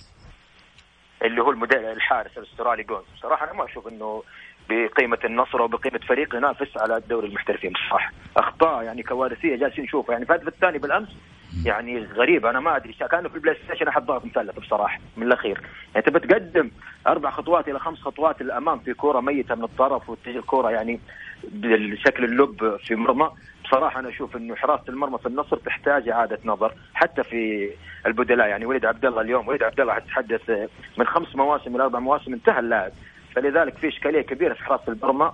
اللي 1.21 1.41
هو 1.41 1.51
المدرب 1.51 1.83
الحارس 1.83 2.37
الأسترالي 2.37 2.83
جونز، 2.83 3.05
بصراحة 3.17 3.45
أنا 3.45 3.53
ما 3.53 3.65
أشوف 3.65 3.87
إنه 3.87 4.23
بقيمة 4.69 5.19
النصر 5.25 5.59
أو 5.59 5.67
بقيمة 5.67 5.99
فريق 6.07 6.35
ينافس 6.35 6.77
على 6.77 7.01
دوري 7.09 7.27
المحترفين. 7.27 7.71
بصراحة، 7.71 8.11
أخطاء 8.37 8.83
يعني 8.83 9.03
كوارثية 9.03 9.55
جالسين 9.55 9.83
نشوفها، 9.83 10.13
يعني 10.13 10.25
في 10.25 10.33
الهدف 10.33 10.47
الثاني 10.47 10.77
بالأمس 10.77 11.17
يعني 11.65 11.99
غريب. 11.99 12.45
أنا 12.45 12.59
ما 12.59 12.75
أدري. 12.75 12.93
كانه 12.93 13.29
في 13.29 13.35
ال 13.35 13.55
PlayStation 13.65 13.87
أحد 13.87 14.05
ضغط 14.05 14.25
مثلث 14.25 14.59
بصراحة 14.59 14.99
من 15.17 15.27
الأخير. 15.27 15.61
يعني 15.95 16.05
تبى 16.05 16.19
تقدم 16.19 16.71
أربع 17.07 17.29
خطوات 17.29 17.67
إلى 17.67 17.79
خمس 17.79 17.99
خطوات 17.99 18.41
للامام 18.41 18.79
في 18.79 18.93
كورة 18.93 19.19
ميتة 19.19 19.55
من 19.55 19.63
الطرف 19.63 20.09
وتجي 20.09 20.37
الكورة 20.37 20.69
يعني 20.69 20.99
بالشكل 21.43 22.23
ال 22.23 22.37
lob 22.37 22.77
في 22.77 22.95
مرمى. 22.95 23.29
بصراحة 23.63 23.99
أنا 23.99 24.09
أشوف 24.09 24.35
إنه 24.35 24.55
حراسة 24.55 24.83
المرمى 24.89 25.17
في 25.17 25.25
النصر 25.25 25.57
تحتاج 25.57 26.09
إعادة 26.09 26.39
نظر 26.45 26.73
حتى 26.93 27.23
في 27.23 27.69
البدلاء. 28.05 28.47
يعني 28.47 28.65
وليد 28.65 28.85
عبد 28.85 29.05
الله 29.05 29.21
اليوم 29.21 29.47
وليد 29.47 29.63
عبد 29.63 29.79
الله 29.79 29.99
تحدث 29.99 30.49
من 30.97 31.05
خمس 31.05 31.35
مواسم 31.35 31.75
إلى 31.75 31.83
أربع 31.83 31.99
مواسم 31.99 32.33
انتهى 32.33 32.59
اللاعب. 32.59 32.91
فلذلك 33.35 33.77
في 33.77 33.87
إشكالية 33.87 34.21
كبيرة 34.21 34.53
في 34.53 34.63
حراسة 34.63 34.91
المرمى 34.91 35.33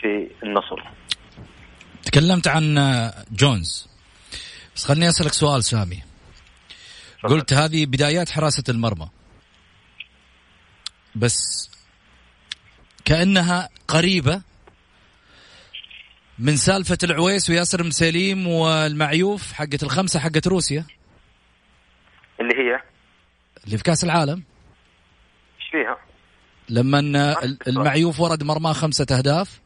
في 0.00 0.30
النصر. 0.42 0.82
تكلمت 2.02 2.48
عن 2.48 2.74
جونز. 3.32 3.88
بس 4.76 4.84
خليني 4.84 5.08
أسألك 5.08 5.32
سؤال 5.32 5.64
سامي. 5.64 6.02
قلت 7.24 7.52
هذه 7.52 7.86
بدايات 7.86 8.30
حراسة 8.30 8.64
المرمى. 8.68 9.08
بس 11.14 11.70
كأنها 13.04 13.68
قريبة 13.88 14.42
من 16.38 16.56
سالفة 16.56 16.98
العويس 17.04 17.50
وياسر 17.50 17.84
مسليم 17.84 18.46
والمعيوف 18.46 19.52
حقت 19.52 19.82
الخمسة 19.82 20.20
حقت 20.20 20.46
روسيا. 20.46 20.84
اللي 22.40 22.54
هي؟ 22.54 22.82
اللي 23.64 23.76
في 23.76 23.82
كأس 23.82 24.04
العالم. 24.04 24.42
إيش 25.60 25.68
فيها؟ 25.70 26.07
لما 26.70 27.00
المعيوف 27.68 28.20
ورد 28.20 28.42
مرماه 28.42 28.72
خمسة 28.72 29.06
أهداف. 29.10 29.60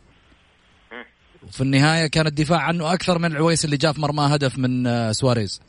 وفي 1.48 1.60
النهاية 1.60 2.06
كان 2.06 2.26
الدفاع 2.26 2.60
عنه 2.60 2.92
أكثر 2.92 3.18
من 3.18 3.32
العويس 3.32 3.64
اللي 3.64 3.76
جاء 3.76 3.92
في 3.92 4.00
مرماه 4.00 4.26
هدف 4.26 4.58
من 4.58 4.86
آه، 4.86 5.12
سواريز. 5.12 5.60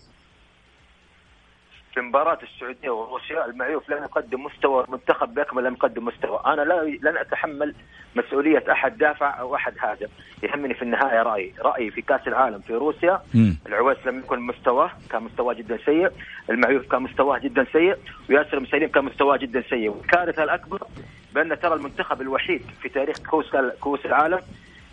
في 1.94 2.02
مباراة 2.02 2.38
السعودية 2.44 2.90
وروسيا 2.90 3.46
المعيوف 3.46 3.90
لم 3.90 4.04
يقدم 4.04 4.44
مستوى 4.44 4.84
المنتخب 4.84 5.34
بأكمل 5.34 5.64
لم 5.64 5.74
يقدم 5.74 6.06
مستوى، 6.06 6.40
أنا 6.46 6.62
لا 6.62 6.84
لن 6.84 7.18
أتحمل 7.18 7.76
مسؤولية 8.16 8.64
أحد 8.72 8.98
دافع 8.98 9.40
أو 9.40 9.56
أحد 9.56 9.74
هاجم، 9.80 10.08
يهمني 10.44 10.74
في 10.74 10.82
النهاية 10.82 11.24
رأيي، 11.24 11.54
رأيي 11.60 11.92
في 11.92 12.02
كأس 12.02 12.28
العالم 12.28 12.60
في 12.60 12.74
روسيا. 12.74 13.22
العويس 13.68 13.98
لم 14.06 14.20
يكن 14.20 14.40
مستواه، 14.40 14.92
كان 15.10 15.24
مستواه 15.24 15.54
جدا 15.54 15.78
سيء، 15.86 16.12
المعيوف 16.50 16.88
كان 16.92 17.02
مستواه 17.02 17.38
جدا 17.38 17.66
سيء، 17.74 17.98
وياسر 18.30 18.60
مسلم 18.60 18.88
كان 18.88 19.06
مستواه 19.06 19.38
جدا 19.38 19.64
سيء، 19.70 19.90
والكارثة 19.90 20.44
الأكبر 20.44 20.88
بأن 21.34 21.60
ترى 21.60 21.74
المنتخب 21.74 22.22
الوحيد 22.22 22.62
في 22.82 22.90
تاريخ 22.90 23.18
كؤوس 23.30 23.56
كؤوس 23.82 24.06
العالم 24.06 24.40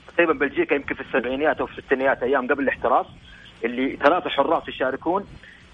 تقريبا 0.09 0.33
بلجيكا 0.33 0.75
يمكن 0.75 0.95
في 0.95 1.01
السبعينيات 1.01 1.61
أو 1.61 1.67
في 1.67 1.79
الستينيات 1.79 2.23
أيام 2.23 2.47
قبل 2.47 2.63
الاحتراف 2.63 3.07
اللي 3.65 3.97
ثلاثة 3.97 4.31
حراس 4.31 4.69
يشاركون. 4.69 5.27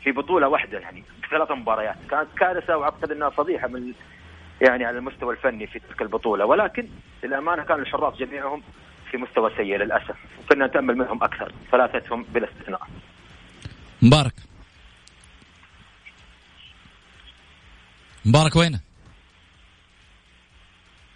في 0.06 0.12
بطولة 0.12 0.48
واحدة 0.48 0.78
يعني 0.78 1.02
في 1.22 1.28
ثلاث 1.30 1.50
مباريات. 1.50 1.96
كانت 2.10 2.28
كارثة 2.38 2.76
وأعتقد 2.76 3.10
إنها 3.10 3.30
فضيحة 3.30 3.68
من 3.68 3.92
يعني 4.60 4.84
على 4.84 4.98
المستوى 4.98 5.34
الفني 5.34 5.66
في 5.66 5.78
تلك 5.78 6.02
البطولة. 6.02 6.44
ولكن 6.44 6.88
للأمانة 7.24 7.64
كان 7.64 7.80
الحراس 7.80 8.14
جميعهم 8.14 8.62
في 9.10 9.16
مستوى 9.16 9.50
سيء 9.56 9.76
للأسف. 9.76 10.16
كنا 10.50 10.66
نتأمل 10.66 10.96
منهم 10.98 11.24
أكثر. 11.24 11.52
ثلاثتهم 11.70 12.22
بلا 12.22 12.48
استثناء. 12.48 12.80
مبارك. 14.02 14.32
مبارك 18.24 18.56
وينه؟ 18.56 18.80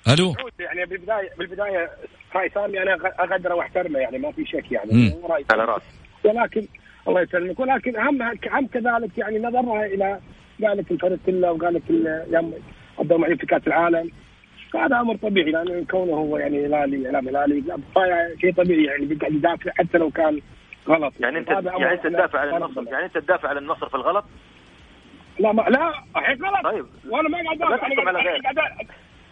ألو. 0.08 0.34
يعني 0.60 0.84
بالبدايه 0.84 1.30
بالبداية 1.38 1.90
رأي 2.34 2.50
سامي 2.50 2.82
أنا 2.82 2.94
اقدره 3.04 3.54
وأحترمه 3.54 3.98
يعني 3.98 4.18
ما 4.18 4.32
في 4.32 4.46
شك 4.46 4.72
يعني. 4.72 5.20
رأي 5.24 5.44
على 5.52 5.64
راسي 5.64 5.86
ولكن 6.24 6.66
الله 7.08 7.20
يسلمك. 7.20 7.60
ولكن 7.60 7.96
أهم 7.96 8.22
أهم 8.22 8.66
كذلك 8.66 9.18
يعني 9.18 9.38
نظرها 9.38 9.86
إلى 9.86 10.20
قال 10.64 10.78
لك 10.78 10.90
الفريق 10.90 11.18
كله 11.26 11.52
وقال 11.52 11.74
لك 11.74 11.82
يوم 12.32 12.54
الدور 13.00 13.36
في 13.36 13.46
كأس 13.46 13.66
العالم. 13.66 14.10
هذا 14.74 15.00
أمر 15.00 15.16
طبيعي 15.16 15.50
لأنه 15.50 15.84
كونه 15.90 16.12
هو 16.12 16.36
يعني 16.36 16.66
هلالي 16.66 17.06
إعلام 17.06 17.28
هلالي 17.28 17.62
شيء 18.40 18.54
طبيعي 18.54 18.84
يعني 18.84 19.06
بيقعد 19.06 19.32
يدافع 19.32 19.70
حتى 19.78 19.98
لو 19.98 20.10
كان 20.10 20.40
غلط. 20.88 21.12
يعني 21.20 21.38
انت 21.38 21.48
يعني 21.48 21.92
أنت 21.92 22.06
تدافع 22.06 22.38
على 22.38 22.56
النصر 22.56 22.84
يعني 22.92 23.04
أنت 23.04 23.18
تدافع 23.18 23.48
على 23.48 23.58
النصر 23.58 23.88
في 23.88 23.94
الغلط؟ 23.94 24.24
لا 25.38 25.52
ما 25.52 25.62
لا 25.62 25.92
الحين 26.16 26.44
غلط. 26.44 26.64
طيب. 26.64 26.86
وأنا 27.08 27.28
ما 27.28 27.38
قاعد 27.38 27.62
أدافع 27.62 27.86
أنا 28.10 28.18
قاعد 28.18 28.86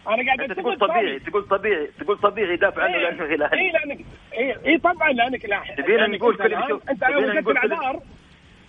أنا 0.06 0.26
قاعد 0.26 0.40
أنت 0.40 0.52
تقول 0.52 0.78
طبيعي 0.78 1.18
تقول 1.18 1.42
طبيعي 1.48 1.86
تقول 1.86 2.18
طبيعي 2.18 2.52
يدافع 2.52 2.82
عنه 2.82 2.96
لأنه 2.96 3.24
هلالي 3.24 3.60
اي 3.60 3.72
لانك 3.72 4.04
اي 4.34 4.66
اي 4.66 4.78
طبعا 4.78 5.12
لأنك 5.12 5.44
لا 5.44 5.62
تبينا 5.76 6.06
نقول 6.06 6.36
كل 6.36 6.58
نشوف 6.58 6.90
أنت 6.90 7.04
قلت 7.04 7.48
الاعذار 7.48 8.00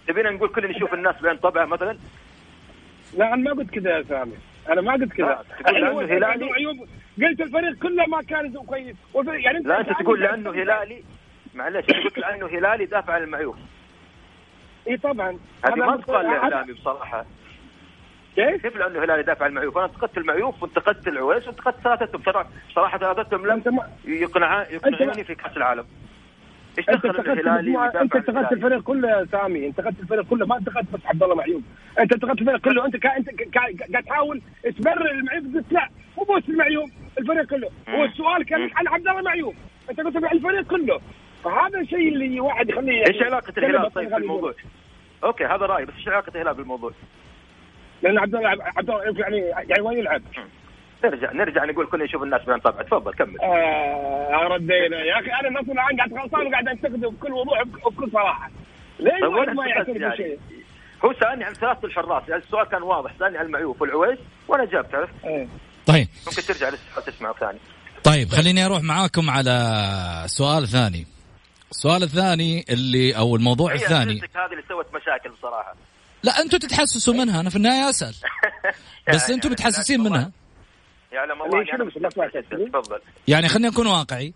تبينا 0.08 0.30
نقول 0.30 0.50
كل 0.50 0.70
نشوف 0.70 0.94
الناس 0.94 1.16
بعين 1.22 1.38
طبعه 1.38 1.66
مثلا. 1.66 1.98
لا 3.18 3.34
أنا 3.34 3.36
ما 3.36 3.52
قلت 3.52 3.70
كذا 3.70 3.98
يا 3.98 4.04
سامي. 4.04 4.34
أنا 4.70 4.82
ما 4.82 4.94
قلت 4.94 5.14
كذا. 5.14 5.44
تقول 5.66 6.10
لأنه 6.10 6.18
هلالي. 6.18 6.88
قلت 7.22 7.42
الفريق 7.42 7.74
كله 7.74 8.06
ما 8.06 8.22
كان 8.22 8.54
كويس. 8.54 8.96
يعني 9.16 9.58
أنت 9.58 9.68
لا 9.68 9.80
أنت 9.80 9.90
تقول 9.90 10.22
لأنه 10.22 10.52
هلالي. 10.52 11.04
معلش 11.56 11.86
قلت 11.86 12.18
لأنه 12.18 12.48
هلالي 12.48 12.86
دافع 12.86 13.14
عن 13.14 13.24
المعيوف 13.24 13.56
اي 14.88 14.98
طبعا. 14.98 15.40
هذه 15.66 15.76
ما 15.76 15.98
تقال 15.98 16.26
لاعلامي 16.26 16.74
بصراحة. 16.74 17.26
كيف؟ 18.48 18.76
لأنه 18.76 18.98
الهلال 18.98 19.20
يدافع 19.20 19.46
عن 19.46 19.52
المعيوف؟ 19.52 19.78
أنا 19.78 19.86
انتقدت 19.86 20.18
المعيوف 20.18 20.64
وانتقدت 20.64 21.08
العويس 21.08 21.48
وانتقدت 21.48 21.76
ثلاثتهم 21.84 22.22
صراحة 22.76 22.98
ثلاثتهم 22.98 23.48
لم 23.48 23.80
يقنع 24.06 24.62
يقنعوني 24.70 25.24
في 25.24 25.36
كأس 25.36 25.58
العالم. 25.58 25.86
إيش 26.78 26.86
دخل 26.86 27.10
الهلالي 27.10 27.86
أنت 28.02 28.16
انتقدت 28.16 28.52
الفريق 28.52 28.82
كله 28.82 29.10
يا 29.10 29.26
سامي. 29.32 29.68
انتقدت 29.68 30.00
الفريق 30.00 30.26
كله. 30.26 30.46
ما 30.46 30.58
انتقدت 30.58 30.92
بس 30.94 31.00
عبد 31.06 31.24
الله 31.24 31.36
معيوب. 31.36 31.64
أنت 32.00 32.14
انتقدت 32.14 32.42
الفريق 32.42 32.62
كله. 32.62 32.86
أنت 32.86 32.98
كا 32.98 33.18
أنت 33.18 33.30
قاعد 33.56 34.04
تحاول 34.06 34.42
تبرر 34.78 35.12
المعيوب. 35.12 35.56
قلت 35.56 35.72
لا 35.72 35.90
مو 36.18 36.24
بس 36.24 36.50
المعيوب 36.50 36.90
الفريق 37.20 37.46
كله. 37.46 37.70
هو 37.90 38.04
السؤال 38.04 38.46
كان 38.46 38.70
عن 38.76 38.88
عبد 38.88 39.08
الله 39.08 39.22
معيوب. 39.22 39.56
أنت 39.90 40.02
قلت 40.02 40.16
الفريق 40.16 40.68
كله. 40.68 41.02
فهذا 41.44 41.80
الشيء 41.80 42.08
اللي 42.14 42.40
واحد 42.40 42.70
يخليه 42.70 43.08
إيش 43.08 43.24
علاقة 43.24 43.54
الهلال 43.58 43.94
طيب 43.94 44.10
في 44.10 44.18
الموضوع؟ 44.18 44.54
أوكي 45.24 45.46
هذا 45.46 45.66
رأيي 45.66 45.86
بس 45.86 45.94
إيش 45.94 46.08
علاقة 46.08 46.32
الهلال 46.36 46.54
بالموضوع؟ 46.54 46.92
لأن 48.02 48.20
عبد 48.20 48.36
الله 48.36 48.50
عبد 48.50 48.90
الله 48.90 49.04
يعني 49.20 49.38
يعني 49.70 49.82
وين 49.82 49.98
يلعب؟ 49.98 50.22
نرجع 51.04 51.32
نرجع 51.32 51.66
نقول 51.66 51.88
كل 51.88 52.04
نشوف 52.04 52.24
الناس 52.24 52.42
بين 52.42 52.60
طبعا 52.60 52.84
تفضل 52.84 53.14
كمل. 53.14 53.42
آه 53.42 54.48
ردينا 54.52 54.98
يا 54.98 55.20
أخي 55.20 55.32
أنا 55.40 55.48
النصر 55.48 55.72
الان 55.72 55.98
قاعد 55.98 56.14
غلطان 56.14 56.48
وقاعد 56.48 56.68
انتقده 56.68 57.10
بكل 57.10 57.34
وضوح 57.34 57.62
وبكل 57.86 58.12
صراحة. 58.12 58.50
ليش 59.00 59.14
طيب 59.22 59.56
ما 59.56 59.68
يعترف 59.68 59.96
يعني 59.96 60.14
بشيء؟ 60.14 60.40
هو 61.06 61.14
سألني 61.14 61.44
عن 61.44 61.54
ثلاثة 61.54 61.88
الحراس. 61.88 62.30
يعني 62.30 62.44
السؤال 62.44 62.68
كان 62.68 62.84
واضح. 62.84 63.12
سألني 63.20 63.38
عن 63.38 63.46
المعيوف 63.46 63.82
والعويس 63.82 64.20
وأنا 64.48 64.66
جابت 64.66 64.96
عرفت؟ 64.96 65.14
إيه. 65.26 65.48
طيب. 65.86 66.08
ممكن 66.28 66.42
ترجع 66.42 66.70
تسمعه 67.06 67.34
ثاني. 67.34 67.60
طيب 68.04 68.30
خليني 68.30 68.66
أروح 68.66 68.84
معاكم 68.84 69.30
على 69.30 69.54
سؤال 70.26 70.68
ثاني. 70.68 71.06
السؤال 71.72 72.04
الثاني 72.04 72.66
اللي 72.70 73.18
أو 73.18 73.36
الموضوع 73.36 73.74
الثاني. 73.74 74.22
هذه 74.36 74.52
اللي 74.52 74.64
سوت 74.70 74.88
مشاكل 74.96 75.30
بصراحة. 75.30 75.76
لا 76.24 76.42
أنتم 76.42 76.58
تتحسسوا 76.58 77.14
منها 77.14 77.42
أنا 77.42 77.50
في 77.50 77.56
النهاية 77.56 77.90
أسأل. 77.90 78.14
بس 79.14 79.30
أنتم 79.30 79.52
متحسسين 79.52 80.04
منها. 80.04 80.32
يعلم 81.12 81.42
الله 81.42 81.58
يعني 81.58 82.70
تفضل. 82.70 83.00
يعني 83.28 83.48
خلينا 83.48 83.70
نكون 83.70 83.88
واقعي. 83.88 84.34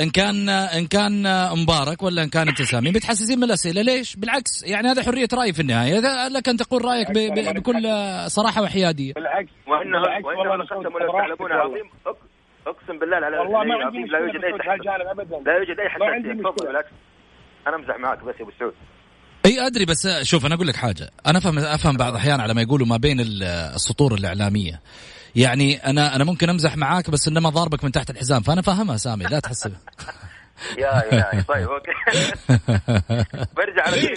إن 0.00 0.10
كان 0.10 0.48
إن 0.48 0.86
كان 0.86 1.22
مبارك 1.62 2.02
ولا 2.02 2.22
إن 2.22 2.28
كان 2.28 2.48
انت 2.48 2.62
سامي 2.62 2.90
متحسسين 2.90 3.38
من 3.38 3.44
الأسئلة. 3.44 3.82
ليش؟ 3.82 4.16
بالعكس 4.16 4.62
يعني 4.66 4.88
هذا 4.88 5.02
حرية 5.02 5.28
رأي 5.34 5.52
في 5.52 5.60
النهاية. 5.62 6.00
لك 6.28 6.48
أن 6.48 6.56
تقول 6.56 6.84
رأيك 6.84 7.10
ب 7.10 7.14
ب 7.14 7.54
بكل 7.54 7.82
صراحة 8.26 8.62
وحيادية. 8.62 9.12
بالعكس 9.12 9.50
وانه 9.66 9.98
وإنه 9.98 10.64
قسم 10.64 10.94
ولا 10.94 11.12
تعلمون 11.12 11.52
عظيم 11.52 11.90
أقسم 12.66 12.98
بالله 12.98 13.16
على 13.16 13.38
والله 13.38 13.64
ما 13.64 13.84
عندي 13.84 13.98
لا 13.98 14.18
يوجد 14.18 14.44
أي 14.44 14.52
ابدا. 15.10 15.36
لا 15.46 15.56
يوجد 15.56 15.80
أي 15.80 15.88
حساسيه 15.88 16.32
تفضل 16.32 16.66
بالعكس. 16.66 16.90
أنا 17.66 17.76
امزح 17.76 17.96
معك 17.96 18.24
بس 18.24 18.34
يا 18.36 18.42
أبو 18.42 18.50
سعود. 18.58 18.74
إي 19.46 19.66
أدري 19.66 19.84
بس 19.84 20.08
شوف 20.22 20.46
أنا 20.46 20.54
أقول 20.54 20.66
لك 20.68 20.76
حاجة. 20.76 21.10
أنا 21.26 21.38
أفهم 21.38 21.58
أفهم 21.58 21.96
بعض 21.96 22.12
الاحيان 22.12 22.40
على 22.40 22.54
ما 22.54 22.62
يقولوا 22.62 22.86
ما 22.86 22.96
بين 22.96 23.16
السطور 23.20 24.14
الإعلامية. 24.14 24.80
يعني 25.36 25.76
أنا 25.76 26.16
أنا 26.16 26.24
ممكن 26.24 26.50
أمزح 26.50 26.76
معاك 26.76 27.10
بس 27.10 27.28
إنما 27.28 27.48
ضاربك 27.50 27.84
من 27.84 27.92
تحت 27.92 28.10
الحزام. 28.10 28.42
فأنا 28.42 28.62
فاهمها 28.62 28.96
سامي 28.96 29.24
لا 29.24 29.40
تحسب 29.40 29.72
يا 30.78 31.02
يا 31.12 31.44
طيب 31.48 31.68
أوكي. 31.68 31.92
برجع 33.56 33.82
على 33.82 34.16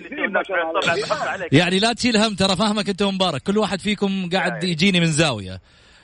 يعني 1.59 1.79
لا 1.79 1.93
تشيل 1.93 2.17
هم 2.17 2.35
ترى 2.35 2.55
فاهمك 2.55 2.89
أنت 2.89 3.01
ومبارك. 3.01 3.41
كل 3.41 3.57
واحد 3.57 3.81
فيكم 3.81 4.29
قاعد 4.29 4.63
يجيني 4.63 4.99
من 4.99 5.11
زاوية. 5.11 5.61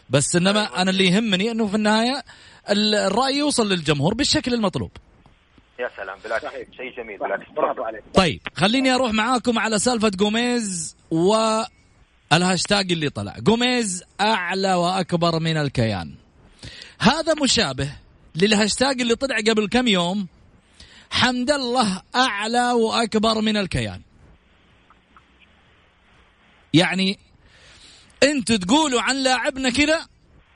بس 0.10 0.36
إنما 0.36 0.82
أنا 0.82 0.92
اللي 0.92 1.08
يهمني 1.08 1.52
إنه 1.52 1.68
في 1.68 1.76
النهاية 1.76 2.24
الرأي 2.70 3.38
يوصل 3.38 3.70
للجمهور 3.70 4.14
بالشكل 4.14 4.54
المطلوب. 4.54 4.92
يا 5.80 5.90
سلام 5.98 6.20
بالعكس 6.24 6.46
شيء 6.78 6.98
جميل 6.98 7.20
بالعكس 7.20 7.50
برافو 7.56 7.84
عليك. 7.84 8.04
طيب 8.14 8.42
خليني 8.56 8.96
أروح 8.96 9.14
معاكم 9.14 9.60
على 9.60 9.80
سالفة 9.80 10.10
جوميز 10.10 10.98
و 11.12 11.36
الهاشتاج 12.34 12.92
اللي 12.92 13.10
طلع. 13.10 13.36
جوميز 13.40 14.04
أعلى 14.22 14.74
وأكبر 14.74 15.40
من 15.40 15.58
الكيان. 15.58 16.16
هذا 17.00 17.34
مشابه 17.44 17.92
للهاشتاج 18.36 19.02
اللي 19.02 19.16
طلع 19.16 19.38
قبل 19.38 19.68
كم 19.68 19.88
يوم. 19.88 20.28
حمد 21.12 21.52
الله 21.52 22.02
أعلى 22.16 22.72
وأكبر 22.72 23.42
من 23.42 23.58
الكيان. 23.58 24.02
يعني 26.74 27.20
أنتوا 28.24 28.58
تقولوا 28.58 29.02
عن 29.02 29.16
لاعبنا 29.16 29.70
كذا 29.70 30.08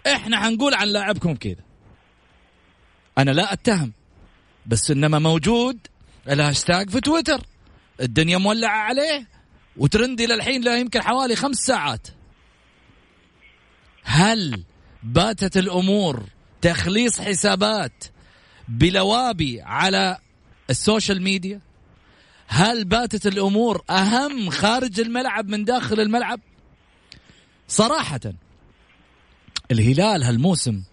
إحنا 0.07 0.39
حنقول 0.39 0.73
عن 0.73 0.87
لاعبكم 0.87 1.35
كذا. 1.35 1.63
أنا 3.17 3.31
لا 3.31 3.53
أتهم. 3.53 3.93
بس 4.65 4.91
إنما 4.91 5.19
موجود 5.19 5.77
الهاشتاج 6.29 6.89
في 6.89 7.01
تويتر. 7.01 7.41
الدنيا 8.01 8.37
مولعة 8.37 8.77
عليه 8.77 9.27
وترندي 9.77 10.25
للحين 10.25 10.61
لا 10.61 10.77
يمكن 10.77 11.01
حوالي 11.01 11.35
خمس 11.35 11.57
ساعات. 11.57 12.07
هل 14.03 14.63
باتت 15.03 15.57
الأمور 15.57 16.23
تخليص 16.61 17.21
حسابات 17.21 18.03
بلوابي 18.67 19.61
على 19.61 20.17
ال 20.69 20.76
social 20.76 21.21
media؟ 21.21 21.61
هل 22.47 22.85
باتت 22.85 23.27
الأمور 23.27 23.83
أهم 23.89 24.49
خارج 24.49 24.99
الملعب 24.99 25.47
من 25.47 25.65
داخل 25.65 25.99
الملعب؟ 25.99 26.39
صراحة 27.67 28.19
الهلال 29.71 30.23
هالموسم 30.23 30.83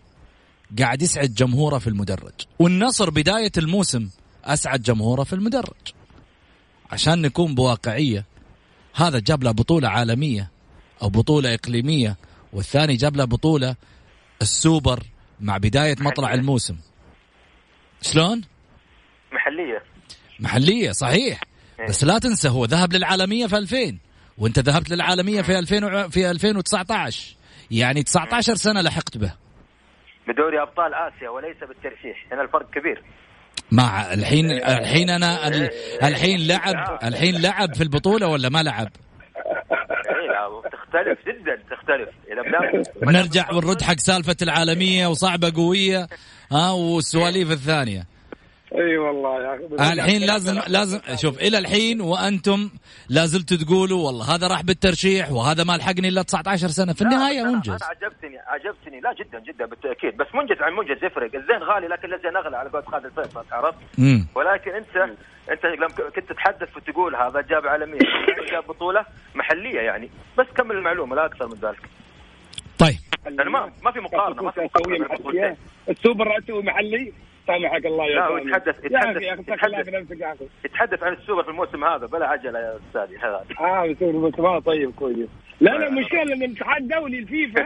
قاعد 0.78 1.02
يسعد 1.02 1.34
جمهوره 1.34 1.78
في 1.78 1.86
المدرج. 1.86 2.32
والنصر 2.58 3.10
بداية 3.10 3.52
الموسم 3.58 4.08
أسعد 4.44 4.82
جمهوره 4.82 5.24
في 5.24 5.32
المدرج. 5.32 5.74
عشان 6.90 7.22
نكون 7.22 7.54
بواقعية 7.54 8.24
هذا 8.94 9.18
جاب 9.18 9.42
له 9.44 9.50
بطولة 9.50 9.88
عالمية 9.88 10.50
أو 11.02 11.08
بطولة 11.08 11.54
إقليمية 11.54 12.16
والثاني 12.52 12.96
جاب 12.96 13.16
له 13.16 13.24
بطولة 13.24 13.76
السوبر 14.42 15.02
مع 15.40 15.56
بداية 15.58 15.96
مطلع 16.00 16.34
الموسم. 16.34 16.76
شلون؟ 18.02 18.40
محلية. 19.32 19.82
محلية 20.40 20.92
صحيح. 20.92 21.40
إيه. 21.80 21.86
بس 21.88 22.04
لا 22.04 22.18
تنسى 22.18 22.48
هو 22.48 22.64
ذهب 22.64 22.92
للعالمية 22.92 23.46
في 23.46 23.56
2000 23.58 23.98
وانت 24.38 24.58
ذهبت 24.58 24.90
للعالمية 24.90 25.42
في 25.42 25.58
2000 25.58 25.84
وع- 25.84 26.08
في 26.08 26.30
2019 26.30 27.36
يعني 27.70 28.02
19 28.02 28.54
سنة 28.54 28.80
لحقت 28.80 29.18
به. 29.18 29.32
بدوري 30.28 30.62
أبطال 30.62 30.94
آسيا 30.94 31.28
وليس 31.28 31.56
بالترشيح 31.68 32.26
هنا 32.32 32.42
الفرق 32.42 32.70
كبير. 32.70 33.02
مع 33.72 34.12
الحين 34.12 34.50
الحين 34.50 35.10
أنا 35.10 35.48
ال- 35.48 35.70
الحين 36.02 36.46
لعب 36.46 36.98
الحين 37.04 37.42
لعب 37.42 37.74
في 37.74 37.82
البطولة 37.82 38.26
ولا 38.28 38.48
ما 38.48 38.62
لعب؟ 38.62 38.88
إيه، 40.10 40.26
لا، 40.28 40.62
تختلف 40.72 41.18
جدا 41.28 41.62
تختلف. 41.76 42.08
إذا 42.32 42.42
بنرجع 43.02 43.50
ونرد 43.52 43.82
حق 43.82 43.96
سالفة 43.98 44.36
العالمية 44.42 45.06
وصعبة 45.06 45.52
قوية 45.56 46.06
ها 46.52 46.70
والسواليف 46.70 47.50
الثانية. 47.50 48.06
إي 48.74 48.98
والله 48.98 49.42
يا 49.42 49.54
أخي. 49.80 49.92
الحين 49.92 50.22
لازم 50.26 50.60
لازم 50.68 51.00
شوف 51.16 51.38
إلى 51.38 51.58
الحين 51.58 52.00
وأنتم 52.00 52.70
لازلتوا 53.08 53.56
تقولوا 53.56 54.06
والله 54.06 54.34
هذا 54.34 54.48
راح 54.48 54.62
بالترشيح 54.62 55.32
وهذا 55.32 55.64
ما 55.64 55.72
لحقني 55.76 56.08
إلا 56.08 56.22
19 56.22 56.68
سنة. 56.68 56.92
في 56.92 57.02
النهاية 57.02 57.42
أنا- 57.42 57.46
منجز. 57.46 57.68
أنا 57.68 57.78
عجبتني 57.82 58.38
عجبتني. 58.46 59.00
لا 59.00 59.12
جدا 59.12 59.40
جدا 59.40 59.66
بالتأكيد. 59.66 60.16
بس 60.16 60.26
منجز 60.34 60.62
عن 60.62 60.72
منجز 60.72 61.04
يفرق. 61.04 61.34
الزين 61.34 61.62
غالي 61.62 61.86
لكن 61.88 62.14
الزين 62.14 62.36
أغلى 62.36 62.56
على 62.56 62.68
قول 62.70 62.86
خالد 62.86 63.04
الفيصل 63.06 63.44
عرفت؟ 63.52 63.78
ولكن 64.34 64.70
انت 64.70 64.96
أنت 65.50 65.64
لما 65.66 65.88
كنت 66.16 66.24
تتحدث 66.32 66.76
وتقول 66.76 67.16
هذا 67.16 67.40
جاب 67.40 67.66
عالمية. 67.66 67.98
هذا 68.00 68.50
جاب 68.50 68.66
بطولة 68.66 69.04
محلية 69.34 69.80
يعني. 69.80 70.10
بس 70.38 70.46
كمل 70.56 70.76
المعلومة 70.76 71.16
لا 71.16 71.24
أكثر 71.26 71.46
من 71.46 71.54
ذلك. 71.54 71.82
طيب. 72.78 72.96
يعني 73.38 73.50
ما 73.50 73.72
ما 73.82 73.90
في 73.92 74.00
مقارنة 74.00 74.42
ما 74.42 74.50
في 74.50 74.60
مقارنة. 74.60 75.56
السوبر 75.88 76.26
رأسه 76.26 76.62
محلي. 76.62 77.12
سامحك 77.46 77.86
الله 77.86 78.04
يا 78.04 78.14
لا، 78.14 78.26
هو. 78.26 78.38
يتحدث- 78.38 78.84
يتحدث- 78.84 79.22
يتحدث. 79.22 80.40
يتحدث 80.64 81.02
عن 81.02 81.12
السوبر 81.12 81.42
في 81.42 81.50
الموسم 81.50 81.84
هذا. 81.84 82.06
بلا 82.06 82.26
عجله 82.26 82.58
يا 82.58 82.76
أستاذي. 82.88 83.18
هذا. 83.18 83.44
آه 83.60 83.86
بيصير 83.86 84.10
المسلمات 84.10 84.62
طيب 84.66 84.90
كويس. 84.90 85.28
لا 85.60 85.70
لا 85.70 85.88
المشكلة 85.88 86.22
ان 86.22 86.42
الاتحاد 86.42 86.82
الدولي 86.82 87.18
الفيفا 87.18 87.62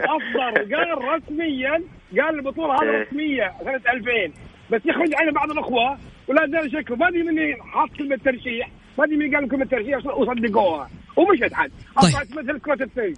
أصدر 0.00 0.74
قال 0.76 1.04
رسميا 1.04 1.82
قال 2.20 2.34
البطولة 2.38 2.74
هذه 2.74 2.90
إيه. 2.90 3.02
رسمية 3.02 3.52
سنة 3.64 3.92
2000 3.92 4.32
بس 4.70 4.80
يخرج 4.86 5.14
علينا 5.14 5.32
بعض 5.32 5.50
الأخوة 5.50 5.98
ولا 6.28 6.46
زال 6.46 6.72
شكوا 6.72 6.96
ما 6.96 7.08
أدري 7.08 7.22
من 7.22 7.62
حاط 7.62 7.88
كلمة 7.98 8.16
ترشيح 8.16 8.70
ما 8.98 9.04
أدري 9.04 9.16
من 9.16 9.34
قال 9.36 9.48
كلمة 9.48 9.64
ترشيح 9.64 10.06
وصدقوها 10.06 10.90
ومشت 11.16 11.54
حد 11.54 11.70
طيب. 11.70 11.98
اصبحت 11.98 12.26
مثل 12.36 12.58
كرة 12.60 12.82
الثلج 12.84 13.16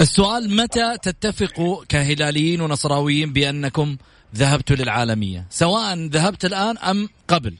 السؤال 0.00 0.56
متى 0.56 0.96
تتفقوا 1.02 1.84
كهلاليين 1.88 2.60
ونصراويين 2.60 3.32
بأنكم 3.32 3.96
ذهبتوا 4.34 4.76
للعالمية 4.76 5.46
سواء 5.50 5.94
ذهبت 5.94 6.44
الآن 6.44 6.78
أم 6.78 7.08
قبل. 7.28 7.56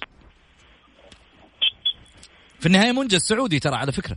في 2.60 2.66
النهاية 2.66 2.92
منجز 2.92 3.20
سعودي 3.20 3.58
ترى 3.58 3.76
على 3.76 3.92
فكرة. 3.92 4.16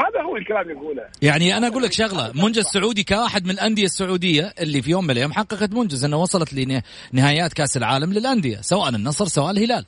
هذا 0.00 0.22
هو 0.22 0.36
الكلام 0.36 0.70
يقوله. 0.70 1.02
يعني 1.22 1.56
أنا 1.56 1.68
أقول 1.68 1.82
لك 1.82 1.92
شغلة 1.92 2.32
منجز 2.34 2.64
سعودي 2.64 3.04
كواحد 3.04 3.44
من 3.44 3.50
الأندية 3.50 3.84
السعودية 3.84 4.54
اللي 4.60 4.82
في 4.82 4.90
يوم 4.90 5.04
من 5.04 5.10
الأيام 5.10 5.32
حققت 5.32 5.72
منجز 5.72 6.04
إنه 6.04 6.16
وصلت 6.16 6.82
لنهايات 7.12 7.52
كأس 7.52 7.76
العالم 7.76 8.12
للأندية 8.12 8.60
سواء 8.60 8.88
النصر 8.88 9.26
سواء 9.26 9.50
الهلال. 9.50 9.86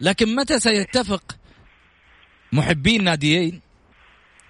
لكن 0.00 0.34
متى 0.34 0.58
سيتفق 0.60 1.36
محبين 2.52 3.04
ناديين 3.04 3.60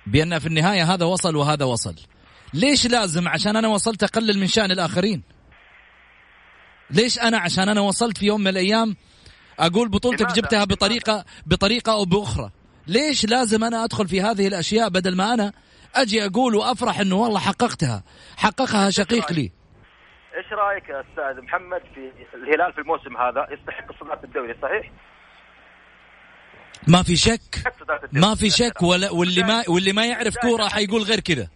بأن 0.06 0.38
في 0.38 0.46
النهاية 0.46 0.94
هذا 0.94 1.04
وصل 1.04 1.36
وهذا 1.36 1.64
وصل؟ 1.64 1.94
ليش 2.54 2.86
لازم؟ 2.86 3.28
عشان 3.28 3.56
أنا 3.56 3.68
وصلت 3.68 4.02
أقلل 4.02 4.38
من 4.38 4.46
شأن 4.46 4.70
الآخرين. 4.70 5.22
ليش 6.90 7.18
أنا 7.18 7.38
عشان 7.38 7.68
أنا 7.68 7.80
وصلت 7.80 8.18
في 8.18 8.26
يوم 8.26 8.40
من 8.40 8.48
الأيام 8.48 8.96
أقول 9.58 9.88
بطولتك؟ 9.88 10.32
جبتها 10.32 10.64
بطريقه 10.64 11.24
بطريقة 11.46 11.92
أو 11.92 12.04
بأخرى. 12.04 12.50
ليش 12.86 13.26
لازم 13.26 13.64
أنا 13.64 13.84
أدخل 13.84 14.08
في 14.08 14.22
هذه 14.22 14.48
الأشياء 14.48 14.88
بدل 14.88 15.16
ما 15.16 15.34
أنا 15.34 15.52
أجي 15.94 16.26
أقول 16.26 16.54
وأفرح 16.54 17.00
إنه 17.00 17.16
والله 17.16 17.40
حققتها؟ 17.40 18.02
حققها 18.36 18.90
شقيق 18.90 19.32
لي. 19.32 19.52
إيش 20.36 20.52
رأيك 20.52 20.88
يا 20.88 21.00
أستاذ 21.00 21.44
محمد 21.44 21.82
في 21.94 22.12
الهلال 22.34 22.72
في 22.72 22.80
الموسم 22.80 23.16
هذا؟ 23.16 23.46
يستحق 23.50 24.00
صدارة 24.00 24.24
الدوري 24.24 24.54
صحيح؟ 24.62 24.90
ما 26.88 27.02
في 27.02 27.16
شك. 27.16 27.72
ما 28.12 28.34
في 28.34 28.50
شك. 28.50 28.82
ولا 28.82 29.10
واللي 29.10 29.42
ما 29.42 29.64
واللي 29.68 29.92
ما 29.92 30.06
يعرف 30.06 30.36
كورة 30.38 30.68
حيقول 30.68 31.02
غير 31.02 31.20
كذا 31.20 31.48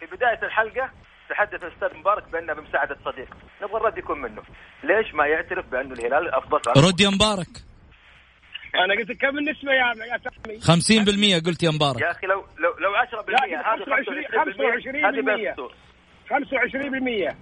في 0.00 0.06
بداية 0.06 0.42
الحلقة 0.42 0.90
تحدث 1.30 1.64
الاستاذ 1.64 1.98
مبارك 1.98 2.24
بأنه 2.32 2.52
بمساعدة 2.52 2.96
صديق. 3.04 3.28
نبغى 3.62 3.76
الرد 3.76 3.98
يكون 3.98 4.20
منه. 4.20 4.42
ليش 4.84 5.14
ما 5.14 5.26
يعترف 5.26 5.66
بأنه 5.66 5.94
الهلال 5.94 6.34
أفضل 6.34 6.60
رد 6.88 7.00
يا 7.00 7.10
مبارك. 7.10 7.48
أنا 8.74 8.94
قلت 8.94 9.10
لك 9.10 9.16
كم 9.16 9.38
النسبة 9.38 9.72
يا 9.72 9.94
يا 10.12 10.18
سامي. 10.18 10.60
50% 11.40 11.46
قلت 11.46 11.62
يا 11.62 11.70
مبارك. 11.70 12.00
يا 12.00 12.10
أخي 12.10 12.26
لو 12.26 12.44
لو 12.58 12.70
لو 12.78 12.94
10% 12.94 13.30
لا، 13.30 13.74
هذه 13.74 13.84
25% 13.84 14.28
25% 14.28 15.04
هذه 15.04 15.20
بين 15.36 15.48
السوق. 15.50 15.72
25% 16.28 17.36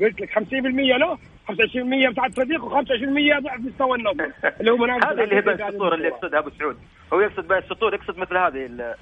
قلت 0.00 0.20
لك 0.20 0.30
50% 0.30 0.96
له 0.98 1.18
25% 1.48 2.10
بتاعت 2.12 2.36
صديق 2.36 2.60
و25% 2.64 3.42
ضعف 3.44 3.60
مستوى 3.60 3.98
النظر 3.98 4.32
اللي 4.60 4.70
هو 4.70 4.76
منافس 4.76 5.06
هذه 5.06 5.24
اللي 5.24 5.34
هي 5.36 5.68
السطور 5.68 5.94
اللي 5.94 6.08
يقصدها 6.08 6.38
أبو 6.38 6.50
سعود. 6.58 6.78
هو 7.12 7.20
يقصد 7.20 7.48
بين 7.48 7.58
السطور 7.58 7.94
يقصد 7.94 8.18
مثل 8.18 8.36
هذه 8.36 8.94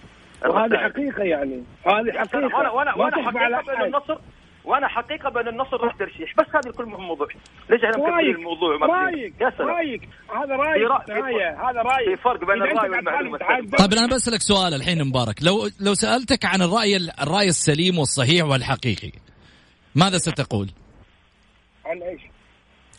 وهذه. 0.44 0.76
حقيقة 0.76 1.22
يعني 1.22 1.62
هذه 1.86 2.12
حقيقة 2.18 2.56
وأنا 2.56 2.70
وأنا 2.70 2.94
وأنا 2.94 3.16
حقيقة 3.30 3.62
بان. 3.62 3.84
النصر 3.84 4.18
وأنا 4.64 4.88
حقيقة 4.88 5.30
بان 5.30 5.48
النصر 5.48 5.76
راح 5.80 5.94
ترشيح 5.96 6.34
بس 6.38 6.46
هذا 6.54 6.70
كل 6.76 6.84
موضوع 6.84 7.28
ليش 7.70 7.84
إحنا 7.84 7.98
مكبرين 7.98 8.34
الموضوع 8.36 8.76
رايك 8.76 9.34
يا 9.40 9.50
سلام 9.50 9.68
رايك 9.70 10.08
هذا 10.34 10.56
رايك 10.56 10.90
هذا 11.58 11.82
رايك 11.82 12.08
في 12.16 12.22
فرق 12.22 12.40
بين 12.40 12.62
والمعلومة. 12.62 13.38
تعدل- 13.38 13.76
طيب 13.78 13.92
أنا 13.92 14.06
بسالك 14.14 14.40
سؤال 14.40 14.74
الحين 14.74 15.04
مبارك 15.04 15.42
لو 15.42 15.70
لو 15.80 15.94
سألتك 15.94 16.44
عن 16.44 16.62
الرأي 16.62 16.96
الرأي 16.96 17.48
السليم 17.48 17.98
والصحيح 17.98 18.44
والحقيقي 18.44 19.12
ماذا 19.94 20.18
ستقول؟ 20.18 20.70
عن 21.86 22.02
إيش؟ 22.02 22.20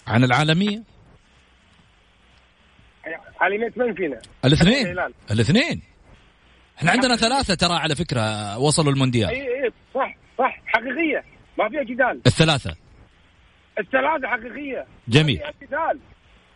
عن 0.07 0.23
العالمية؟ 0.23 0.83
على 3.41 3.57
من 3.75 3.93
فينا؟ 3.93 4.19
الاثنين. 4.45 4.97
الاثنين 5.31 5.81
إحنا 6.77 6.91
عندنا 6.91 7.15
ثلاثة 7.15 7.55
ترى 7.55 7.73
على 7.73 7.95
فكرة 7.95 8.57
وصلوا 8.57 8.91
المونديال. 8.93 9.29
اي 9.29 9.63
اي 9.65 9.71
صح 9.95 10.17
صح 10.37 10.61
حقيقية. 10.65 11.23
ما 11.57 11.69
فيها 11.69 11.83
جدال 11.83 12.21
الثلاثة. 12.25 12.75
الثلاثة 13.79 14.27
حقيقية. 14.27 14.85
جميل. 15.07 15.39
ما 15.39 15.51
فيها 15.51 15.67
جدال 15.67 15.99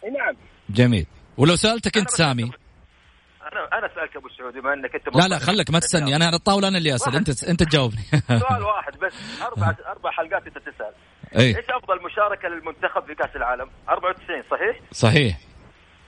إي 0.03 0.09
نعم. 0.09 0.35
جميل. 0.69 1.05
ولو 1.37 1.55
سألتك 1.55 1.97
أنت 1.97 2.09
سامي. 2.09 2.43
أنا 2.43 3.77
أنا 3.77 3.85
اسالك 3.93 4.15
أبو 4.17 4.29
سعود 4.29 4.53
بما 4.53 4.73
إنك 4.73 4.95
أنت 4.95 5.15
لا 5.15 5.27
لا 5.27 5.39
خلك 5.39 5.71
ما 5.71 5.79
تسالني 5.79 6.15
أنا 6.15 6.25
على 6.25 6.35
الطاوله 6.35 6.67
أنا 6.67 6.77
اللي 6.77 6.95
أسأل. 6.95 7.15
أنت 7.15 7.43
أنت 7.43 7.63
تجاوبني. 7.63 8.01
سؤال 8.39 8.63
واحد 8.63 8.97
بس. 9.01 9.41
أربع 9.41 9.75
أربع 9.87 10.11
حلقات 10.11 10.47
أنت 10.47 10.57
تسأل. 10.57 10.93
إي. 11.37 11.47
إيش 11.57 11.65
أفضل 11.69 12.03
مشاركة 12.05 12.47
للمنتخب 12.49 13.05
في 13.05 13.15
كأس 13.15 13.35
العالم؟ 13.35 13.69
94 13.89 14.43
صحيح؟ 14.51 14.79
صحيح. 14.91 15.37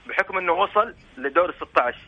بحكم 0.08 0.38
إنه 0.38 0.52
وصل 0.52 0.94
لدور 1.18 1.48
ال 1.50 1.54
16 1.54 1.98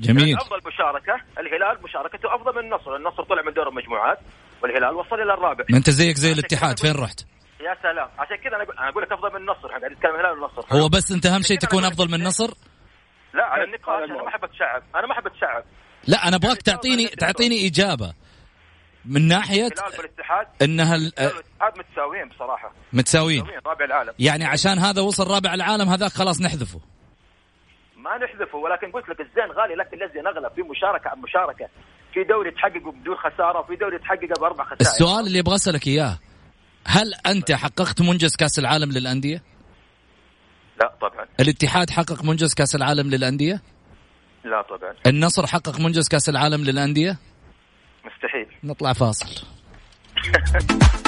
جميل. 0.00 0.28
يعني 0.28 0.42
أفضل 0.42 0.60
مشاركة 0.66 1.14
الهلال 1.38 1.82
مشاركته 1.84 2.34
أفضل 2.34 2.52
من 2.56 2.64
النصر 2.64 2.96
النصر 2.96 3.22
طلع 3.24 3.42
من 3.42 3.52
دور 3.52 3.68
المجموعات 3.68 4.18
والهلال 4.62 4.94
وصل 4.94 5.14
إلى 5.16 5.34
الرابع. 5.34 5.64
ما 5.70 5.78
أنت 5.78 5.90
زيك 5.90 6.16
زي 6.16 6.32
الاتحاد 6.32 6.78
فين 6.78 6.94
رحت؟ 6.94 7.20
يا 7.60 7.76
سلام. 7.82 8.08
عشان 8.18 8.36
كذا 8.36 8.56
أنا 8.56 8.62
أقول 8.64 8.78
أنا 8.78 8.88
أقول 8.88 9.02
لك 9.02 9.12
أفضل 9.12 9.30
من 9.30 9.36
النصر 9.36 9.66
إحنا 9.68 9.78
قاعد 9.80 9.92
نتكلم 9.92 10.14
الهلال 10.14 10.38
والنصر. 10.38 10.62
هو 10.72 10.88
بس 10.88 11.12
أنت 11.12 11.26
أهم 11.26 11.42
شيء 11.42 11.58
تكون 11.58 11.84
أفضل 11.84 12.08
من 12.08 12.14
النصر؟ 12.14 12.50
لا 13.34 13.44
على 13.44 13.64
النقاش 13.64 14.10
أنا 14.10 14.22
ما 14.22 14.28
أحب 14.28 14.44
أتشعب. 14.44 14.82
أنا 14.96 15.06
ما 15.06 15.12
أحب 15.12 15.26
أتشعب. 15.26 15.64
لا 16.06 16.28
أنا 16.28 16.36
ابغاك 16.36 16.62
تعطيني 16.62 17.06
تعطيني 17.06 17.66
إجابة. 17.66 18.12
من 19.04 19.28
ناحية 19.28 19.66
الهلال 19.66 19.98
والاتحاد 19.98 20.46
انها 20.62 20.94
ال- 20.94 21.12
الهلال 21.18 21.36
والاتحاد 21.36 21.78
متساويين 21.78 22.28
بصراحة. 22.28 22.72
متساويين. 22.92 23.40
متساويين 23.40 23.62
رابع 23.66 23.84
العالم. 23.84 24.12
يعني 24.18 24.44
عشان 24.44 24.78
هذا 24.78 25.00
وصل 25.00 25.30
رابع 25.30 25.54
العالم 25.54 25.88
هذاك 25.88 26.10
خلاص 26.10 26.40
نحذفه. 26.42 26.80
ما 28.06 28.26
نحذفه 28.26 28.58
ولكن 28.58 28.90
قلت 28.92 29.08
لك 29.08 29.20
الزين 29.20 29.50
غالي 29.52 29.74
لكن 29.74 30.02
الذي 30.02 30.20
اغلى 30.20 30.50
في 30.54 30.62
مشاركة 30.62 31.08
عن 31.08 31.18
مشاركة 31.18 31.68
في 32.14 32.24
دوري 32.24 32.50
تحققه 32.50 32.92
بدون 32.92 33.16
خسارة 33.16 33.58
وفي 33.60 33.76
دوري 33.76 33.98
تحققه 33.98 34.40
بأربع 34.40 34.64
خسائر 34.64 34.80
السؤال 34.80 35.26
اللي 35.26 35.40
أبغى 35.40 35.54
أسألك 35.54 35.86
إياه 35.86 36.18
هل 36.86 37.14
أنت 37.26 37.52
حققت 37.52 38.02
منجز 38.02 38.36
كأس 38.36 38.58
العالم 38.58 38.90
للأندية؟ 38.90 39.42
لا 40.80 40.92
طبعا 41.00 41.26
الاتحاد 41.40 41.90
حقق 41.90 42.24
منجز 42.24 42.54
كأس 42.54 42.76
العالم 42.76 43.10
للأندية؟ 43.10 43.60
لا 44.44 44.62
طبعا 44.62 44.94
النصر 45.06 45.46
حقق 45.46 45.80
منجز 45.80 46.08
كأس 46.08 46.28
العالم 46.28 46.64
للأندية؟ 46.64 47.18
مستحيل 48.04 48.46
نطلع 48.64 48.92
فاصل 48.92 49.46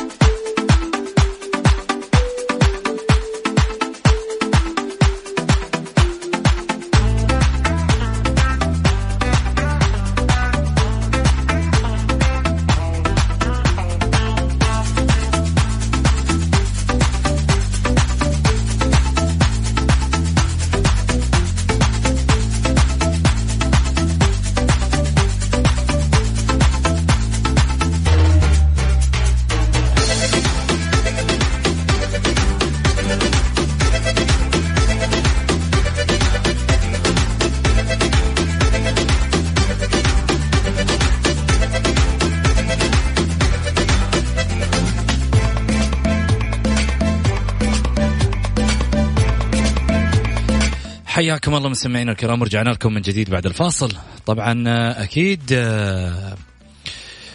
حياكم 51.29 51.55
الله 51.55 51.68
مستمعينا 51.68 52.12
الكرام 52.12 52.41
ورجعنا 52.41 52.70
لكم 52.70 52.95
من 52.95 53.01
جديد 53.01 53.31
بعد 53.31 53.47
الفاصل. 53.47 53.93
طبعا 54.26 54.64
آه، 54.68 55.03
أكيد 55.03 55.43
آه، 55.53 56.35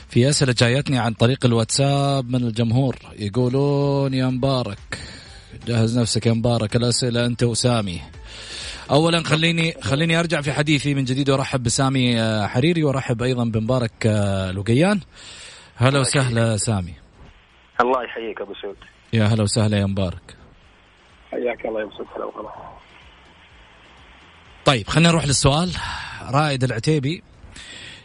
في 0.09 0.29
أسئلة 0.29 0.55
جايتني 0.57 0.99
عن 0.99 1.13
طريق 1.13 1.45
الواتساب 1.45 2.29
من 2.29 2.43
الجمهور. 2.43 2.95
يقولون 3.19 4.13
يا 4.13 4.25
مبارك 4.25 4.99
جهز 5.67 5.99
نفسك 5.99 6.25
يا 6.25 6.33
مبارك 6.33 6.75
الأسئلة 6.75 7.25
أنت 7.25 7.43
وسامي. 7.43 8.01
اولا 8.91 9.23
خليني 9.23 9.73
خليني 9.81 10.19
أرجع 10.19 10.41
في 10.41 10.51
حديثي 10.51 10.93
من 10.93 11.03
جديد 11.03 11.29
وأرحب 11.29 11.63
بسامي 11.63 12.21
آه، 12.21 12.47
حريري 12.47 12.83
وأرحب 12.83 13.23
أيضا 13.23 13.43
بمبارك 13.43 14.05
لقيان 14.55 14.99
هلا 15.75 15.99
وسهلا 15.99 16.57
سامي. 16.57 16.93
الله 17.81 18.03
يحييك 18.03 18.41
أبو 18.41 18.53
سعود. 18.61 18.77
يا 19.13 19.25
هلا 19.25 19.43
وسهلا 19.43 19.77
يا 19.77 19.85
مبارك. 19.85 20.37
حياك 21.31 21.65
الله 21.65 21.81
يمسك 21.81 22.07
هلا 22.15 22.25
وغلا 22.25 22.82
طيب 24.65 24.87
خلينا 24.87 25.09
نروح 25.09 25.25
للسؤال. 25.25 25.69
رائد 26.31 26.63
العتيبي 26.63 27.23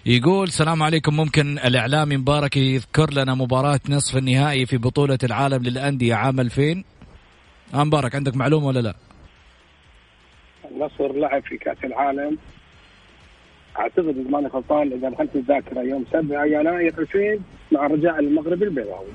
يقول 0.06 0.46
السلام 0.46 0.82
عليكم. 0.82 1.16
ممكن 1.16 1.59
الإعلامي 1.59 2.16
مبارك 2.16 2.56
يذكر 2.56 3.11
لنا 3.12 3.34
مباراة 3.34 3.80
نصف 3.88 4.16
النهائي 4.16 4.66
في 4.66 4.76
بطولة 4.76 5.18
العالم 5.24 5.62
للأندية 5.62 6.14
عام 6.14 6.40
2000 6.40 6.84
آه 7.74 7.84
مبارك 7.84 8.14
عندك 8.14 8.36
معلومة 8.36 8.66
ولا 8.66 8.80
لا؟ 8.80 8.94
النصر 10.70 11.12
لعب 11.12 11.42
في 11.42 11.56
كأس 11.56 11.76
العالم. 11.84 12.38
أعتقد 13.78 14.09
إذا 14.18 14.30
ماني 14.30 14.46
غلطان 14.46 14.92
إذا 14.92 15.09
دخلت 15.11 15.36
الذاكرة 15.36 15.80
يوم 15.80 16.04
7 16.12 16.44
يناير 16.44 16.94
2000 16.98 17.40
مع 17.72 17.86
الرجاء 17.86 18.18
المغربي 18.18 18.64
البيضاوي. 18.64 19.12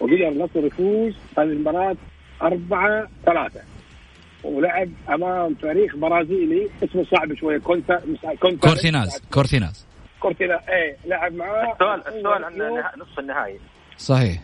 وقدر 0.00 0.28
النصر 0.28 0.66
يفوز 0.66 1.14
هذه 1.38 1.44
المباراة 1.44 1.96
4 2.42 3.08
3 3.26 3.60
ولعب 4.44 4.88
أمام 5.08 5.54
فريق 5.54 5.96
برازيلي 5.96 6.70
اسمه 6.84 7.04
صعب 7.04 7.34
شوية 7.34 7.58
كونتا 7.58 8.02
كونتا 8.40 8.68
كورنثيانز 8.68 9.22
كورنثيانز. 9.30 9.86
كورنثيانز 10.20 10.60
إيه 10.68 10.96
لعب 11.04 11.32
معاه. 11.32 11.72
السؤال 11.72 12.16
السؤال 12.16 12.44
عن 12.44 12.52
نصف 12.98 13.18
النهائي. 13.18 13.60
صحيح. 13.96 14.42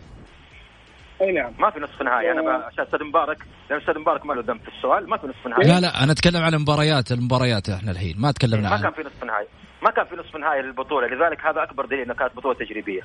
أي 1.20 1.32
نعم. 1.32 1.52
ما 1.58 1.70
في 1.70 1.80
نصف 1.80 2.02
نهائي 2.02 2.32
أنا 2.32 2.52
عشان 2.52 2.84
أستاذ 2.84 3.04
مبارك 3.04 3.38
لأن 3.70 3.80
أستاذ 3.80 3.98
مبارك 3.98 4.26
ما 4.26 4.34
له 4.34 4.42
ذنب 4.42 4.60
في 4.60 4.68
السؤال. 4.68 5.10
ما 5.10 5.16
في 5.16 5.26
نصف 5.26 5.46
نهائي 5.46 5.68
لا 5.68 5.80
لا 5.80 6.04
أنا 6.04 6.12
أتكلم 6.12 6.42
عن 6.42 6.54
المباريات 6.54 7.12
المباريات 7.12 7.68
إحنا 7.68 7.90
الحين. 7.90 8.14
ما 8.18 8.32
تكلمنا 8.32 8.70
ما 8.70 8.76
كان 8.76 8.86
عن 8.86 8.92
في 8.92 9.00
نصف 9.00 9.24
نهائي 9.24 9.46
ما 9.82 9.90
كان 9.90 10.04
في 10.04 10.16
نصف 10.16 10.36
نهائي 10.36 10.62
للبطولة. 10.62 11.06
لذلك 11.06 11.46
هذا 11.46 11.62
أكبر 11.62 11.86
دليل 11.86 12.00
انها 12.00 12.14
كانت 12.14 12.36
بطولة 12.36 12.54
تجريبية. 12.54 13.00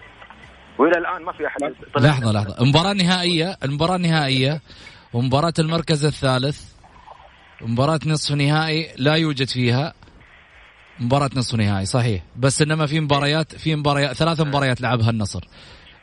وإلى 0.78 0.98
الآن 0.98 1.24
ما 1.24 1.32
في 1.32 1.48
أحد 1.48 1.62
لحظة 1.98 2.32
لحظة. 2.32 2.62
المباراة 2.62 2.92
النهائية 2.92 3.58
المباراة 3.64 3.96
النهائية 3.96 4.62
ومباراة 5.14 5.54
المركز 5.60 6.06
الثالث 6.06 6.75
مباراة 7.66 8.00
نصف 8.06 8.36
نهائي 8.36 8.88
لا 8.98 9.14
يوجد 9.16 9.48
فيها 9.48 9.94
مباراة 11.00 11.30
نصف 11.36 11.56
نهائي 11.56 11.86
صحيح 11.86 12.24
بس 12.36 12.62
إنما 12.62 12.86
في 12.86 13.00
مباريات 13.00 13.56
في 13.56 13.76
مباريات 13.76 14.14
ثلاث 14.16 14.42
مباريات 14.42 14.82
لعبها 14.82 15.10
النصر 15.10 15.40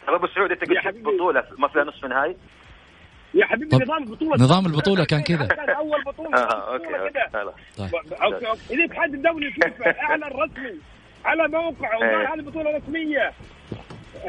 طب 0.06 0.12
أبو 0.14 0.26
سعود 0.34 0.50
أنت 0.50 0.60
قلت. 0.60 0.96
بطولة 1.04 1.44
ما 1.58 1.68
فيها 1.68 1.84
نصف 1.84 2.04
نهائي 2.04 2.36
يا 3.34 3.46
حبيبي 3.46 3.70
طب 3.70 3.82
نظام 3.82 4.02
البطولة 4.02 4.32
نظام 4.44 4.66
البطولة 4.66 5.04
كان 5.04 5.22
كذا. 5.22 5.46
كان 5.46 5.70
أول 5.70 6.04
بطولة 6.06 6.38
آه 6.38 6.72
okay 6.74 6.84
بطولة. 6.86 7.28
خلاص 7.32 7.54
طيب 7.78 7.90
الاتحاد 8.70 9.14
الدولي 9.14 9.50
فيفا 9.50 10.00
اعلن 10.00 10.22
رسمي 10.24 10.78
على 11.24 11.48
موقعه 11.48 11.96
وقال 11.98 12.04
إيه. 12.26 12.34
هذه 12.34 12.40
بطولة 12.40 12.70
رسمية 12.76 13.32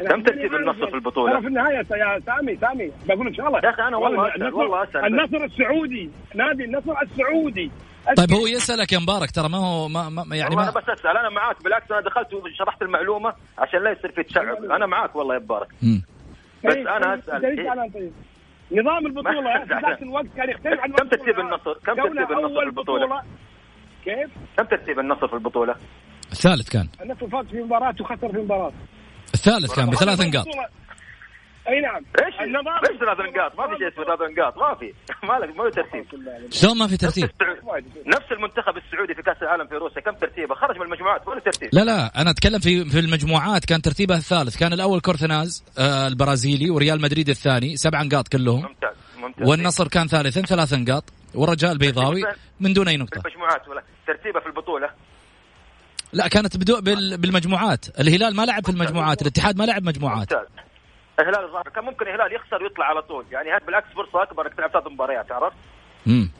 كم 0.08 0.22
ترتيب 0.22 0.54
النصر 0.54 0.86
في 0.90 0.94
البطولة؟ 0.94 1.32
ترى 1.32 1.40
في 1.40 1.46
النهاية 1.46 1.76
يا 1.76 2.20
سامي 2.26 2.56
سامي 2.56 2.92
بقول 3.06 3.26
لك 3.26 3.34
شغلة 3.36 3.60
يا 3.64 3.70
أخي 3.70 3.82
أنا 3.82 3.96
والله 3.96 4.28
أسأل، 4.28 4.42
النصر- 4.42 4.56
والله 4.56 4.82
أسأل. 4.84 5.04
النصر 5.06 5.44
السعودي 5.44 6.10
نادي 6.34 6.64
النصر 6.64 6.92
السعودي 7.02 7.70
طيب 8.16 8.32
هو 8.32 8.46
يسألك 8.46 8.92
يا 8.92 8.98
مبارك 8.98 9.30
ترى 9.30 9.48
ما 9.48 9.58
هو 9.58 9.88
ما, 9.88 10.08
ما 10.08 10.36
يعني 10.36 10.50
والله 10.54 10.62
أنا 10.68 10.72
ما 10.74 10.80
بس 10.80 10.88
أسأل 10.88 11.16
أنا 11.16 11.28
معاك 11.28 11.62
بالعكس 11.64 11.92
أنا 11.92 12.00
دخلت 12.00 12.34
وشرحت 12.34 12.82
المعلومة 12.82 13.32
عشان 13.58 13.84
لا 13.84 13.90
يصير 13.90 14.12
في 14.12 14.22
تشعب 14.22 14.64
أنا 14.64 14.86
معاك 14.86 15.16
والله 15.16 15.34
يا 15.34 15.40
مبارك. 15.40 15.68
بس 16.64 16.74
طيب، 16.74 16.88
أنا 16.88 17.14
أسأل. 17.14 17.34
أنت 17.34 17.44
ليش 17.44 17.58
إيه؟ 17.58 17.90
طيب؟ 17.94 18.12
نظام 18.72 19.06
البطولة 19.06 19.40
ما- 19.40 19.64
في 19.64 19.74
ذاك 19.86 20.02
الوقت 20.02 20.26
كان 20.36 20.50
يختلف 20.50 20.80
عن 20.80 20.92
كم 20.92 21.08
ترتيب. 21.08 21.40
النصر؟ 21.40 21.72
كم 21.86 21.94
ترتيب 21.94 22.32
النصر 22.38 22.64
في؟ 22.64 22.70
بطولة. 22.70 23.22
كيف؟ 24.04 24.30
كم 24.58 24.64
ترتيب 24.64 24.98
النصر 24.98 25.28
في 25.28 25.34
البطولة؟ 25.34 25.74
الثالث 26.32 26.68
كان 26.70 26.88
النصر 27.02 27.28
فاز 27.28 27.46
في 27.46 27.62
مباراة 27.62 27.94
وخسر 28.00 28.32
في 28.32 28.38
مباراة 28.38 28.72
الثالث 29.34 29.74
كان 29.74 29.90
بثلاث 29.90 30.20
نقاط. 30.20 30.46
أي 31.68 31.80
نعم. 31.80 32.02
إيش؟ 32.24 32.34
النظام 32.40 32.80
إيش 32.90 32.98
ثلاث 32.98 33.18
نقاط؟ 33.18 33.58
ما 33.58 33.68
في 33.68 33.78
شيء 33.78 33.88
اسمه 33.88 34.04
ثلاث 34.04 34.20
نقاط. 34.30 34.58
ما 34.58 34.74
في. 34.74 34.94
ما 35.28 35.32
لك 35.38 35.56
ما 35.56 35.64
في 35.64 35.70
ترتيب. 35.70 36.04
شلون 36.50 36.78
ما 36.78 36.86
في 36.86 36.96
ترتيب. 36.96 37.30
نفس 38.06 38.32
المنتخب 38.32 38.76
السعودي 38.76 39.14
في 39.14 39.22
كأس 39.22 39.42
العالم 39.42 39.66
في 39.66 39.74
روسيا 39.74 40.00
كم 40.00 40.12
ترتيبه؟ 40.12 40.54
خرج 40.54 40.76
من 40.76 40.82
المجموعات 40.82 41.28
ولا 41.28 41.40
ترتيب. 41.40 41.68
لا 41.72 41.84
لا 41.84 42.20
أنا 42.20 42.30
أتكلم 42.30 42.58
في 42.58 42.84
في 42.84 42.98
المجموعات 42.98 43.64
كان 43.64 43.82
ترتيبها 43.82 44.16
الثالث. 44.16 44.56
كان 44.56 44.72
الأول 44.72 45.00
كورتناز 45.00 45.64
آه 45.78 46.06
البرازيلي 46.06 46.70
وريال 46.70 47.02
مدريد 47.02 47.28
الثاني 47.28 47.76
سبع 47.76 48.02
نقاط 48.02 48.28
كلهم. 48.28 48.62
ممتاز 48.62 48.96
ممتاز. 49.18 49.48
والنصر 49.48 49.88
كان 49.88 50.06
ثالثا 50.06 50.40
ثلاث 50.40 50.74
نقاط. 50.74 51.04
والرجاء 51.34 51.72
البيضاوي 51.72 52.22
من 52.60 52.72
دون 52.72 52.88
أي 52.88 52.96
في 52.96 53.02
نقطه 53.02 53.20
المجموعات 53.26 53.68
ولا 53.68 53.82
ترتيبه 54.06 54.40
في 54.40 54.46
البطولة. 54.46 54.90
لا 56.14 56.28
كانت 56.28 56.56
بدو 56.56 56.80
بال 56.80 57.16
بالمجموعات. 57.18 58.00
الهلال 58.00 58.36
ما 58.36 58.42
لعب 58.46 58.62
في 58.64 58.70
المجموعات 58.72 59.22
الاتحاد 59.22 59.58
ما 59.58 59.64
لعب 59.64 59.82
مجموعات. 59.82 60.18
ممتاز. 60.34 60.46
الهلال 61.20 61.44
الرابع 61.44 61.70
كان 61.70 61.84
ممكن 61.84 62.06
الهلال 62.08 62.32
يخسر 62.34 62.62
ويطلع 62.62 62.86
على 62.86 63.02
طول. 63.02 63.24
يعني 63.32 63.50
هذا 63.50 63.66
بالعكس 63.66 63.86
فرصة 63.96 64.22
أكبر 64.22 64.46
إنك 64.46 64.54
تلعب 64.54 64.70
ثلاث 64.70 64.86
مباريات 64.86 65.32
عرفت؟ 65.32 65.56
امم 66.06 66.30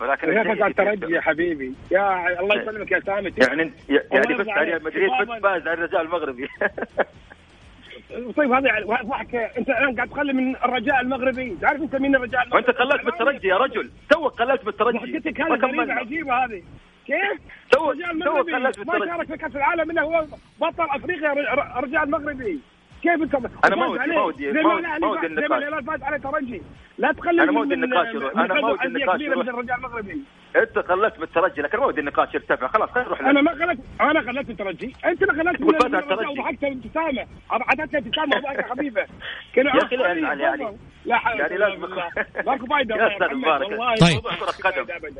ولكن 0.00 0.30
هناك 0.30 0.46
الجيد 0.46 0.60
قاعد 0.60 0.72
في- 0.74 1.00
ترجي 1.00 1.14
يا 1.14 1.20
حبيبي. 1.20 1.74
يا 1.90 2.40
الله 2.40 2.62
يسلمك 2.62 2.90
يا 2.92 3.00
سامي. 3.06 3.32
يعني 3.38 3.64
أنت- 3.64 3.90
يعني 3.90 4.34
بس 4.34 4.46
ريال 4.46 4.50
عليك. 4.58 4.82
مدريد 4.84 5.10
فاز 5.42 5.62
على 5.68 5.72
الرجاء 5.72 6.00
المغربي. 6.02 6.46
طيب 8.36 8.52
هذا 8.52 8.66
يعني 8.66 8.84
واحد 8.84 9.34
أنت 9.34 9.68
الآن 9.68 9.96
قاعد 9.96 10.08
تقلل 10.08 10.36
من 10.36 10.56
الرجاء 10.56 11.00
المغربي. 11.00 11.56
تعرف 11.60 11.80
أنت 11.82 11.96
مين 11.96 12.16
الرجاء 12.16 12.42
المغربي؟ 12.42 12.66
وانت 12.66 12.78
قللت 12.78 13.04
بالترجي 13.04 13.48
يا 13.48 13.56
رجل. 13.56 13.90
توك 14.10 14.42
قللت 14.42 14.64
بالترجي 14.64 14.98
ضحكتك 14.98 15.40
هذه 15.40 15.48
غريبة 15.60 15.92
عجيبة 15.92 16.44
هذه. 16.44 16.62
كيف؟ 17.10 17.40
تو- 17.70 17.92
تو 18.24 18.44
خلت 18.52 18.78
ما. 18.78 19.06
شارك 19.06 19.26
في 19.26 19.36
كأس 19.36 19.56
العالم 19.56 19.90
إلا 19.90 20.02
هو 20.02 20.26
بطل 20.60 20.84
أفريقيا 20.90 21.32
الرجاء 21.78 22.04
المغربي 22.04 22.60
كيف 23.02 23.22
انت 23.22 23.34
أنا 23.64 23.76
ما 23.76 23.86
ودي- 23.86 24.06
ما 24.06 24.22
ودي- 24.22 24.52
ما 24.52 24.74
ودي- 24.74 24.82
ما 25.00 25.26
النقاش. 25.26 25.50
ما 25.50 25.56
الهلال 25.58 25.84
فاز 25.84 26.02
على 26.02 26.18
ترجي 26.18 26.62
لا 26.98 27.12
تقلل 27.12 27.40
أنا 27.40 27.52
ما 27.52 27.60
ودي 27.60 27.74
النقاش 27.74 28.08
أنا 28.36 28.54
ما 28.60 28.68
ودي 28.70 28.84
النقاش 28.86 29.20
الرجال 29.48 29.76
المغربي 29.76 30.20
أنت 30.56 30.78
خلت 30.78 31.18
بالترجي 31.20 31.60
لكن 31.62 31.78
ما 31.78 31.86
ودي 31.86 32.00
النقاش 32.00 32.34
يرتفع 32.34 32.66
خلاص 32.68 32.90
خلينا 32.90 33.08
نروح 33.08 33.20
أنا 33.20 33.40
ما 33.42 33.50
خلت 33.50 33.78
أنا 34.00 34.20
خلت 34.20 34.50
الترجي. 34.50 34.94
أنت 35.04 35.22
اللي 35.22 35.44
خلت 35.44 35.56
تقول 35.60 35.74
من- 35.74 35.80
فاز 35.80 35.88
من 35.90 35.94
على 35.96 36.04
الترجي. 36.04 36.28
وضحكت 36.40 36.64
ابتسامه 36.64 37.26
عطتني 37.50 37.98
ابتسامة 37.98 38.36
وضحكه 38.36 38.74
خفيفة. 38.74 39.06
لا 39.56 40.06
يعني- 40.06 40.42
يعني- 40.42 40.76
لا 41.04 41.16
حول 41.18 41.40
يعني 41.40 41.54
ولا 41.54 41.64
لازم-. 41.68 41.94
ماكو 42.46 42.66
فايدة 42.66 42.94
يا 42.96 43.06
محمد، 43.08 43.32
مبارك. 43.36 44.00
طيب. 44.00 44.20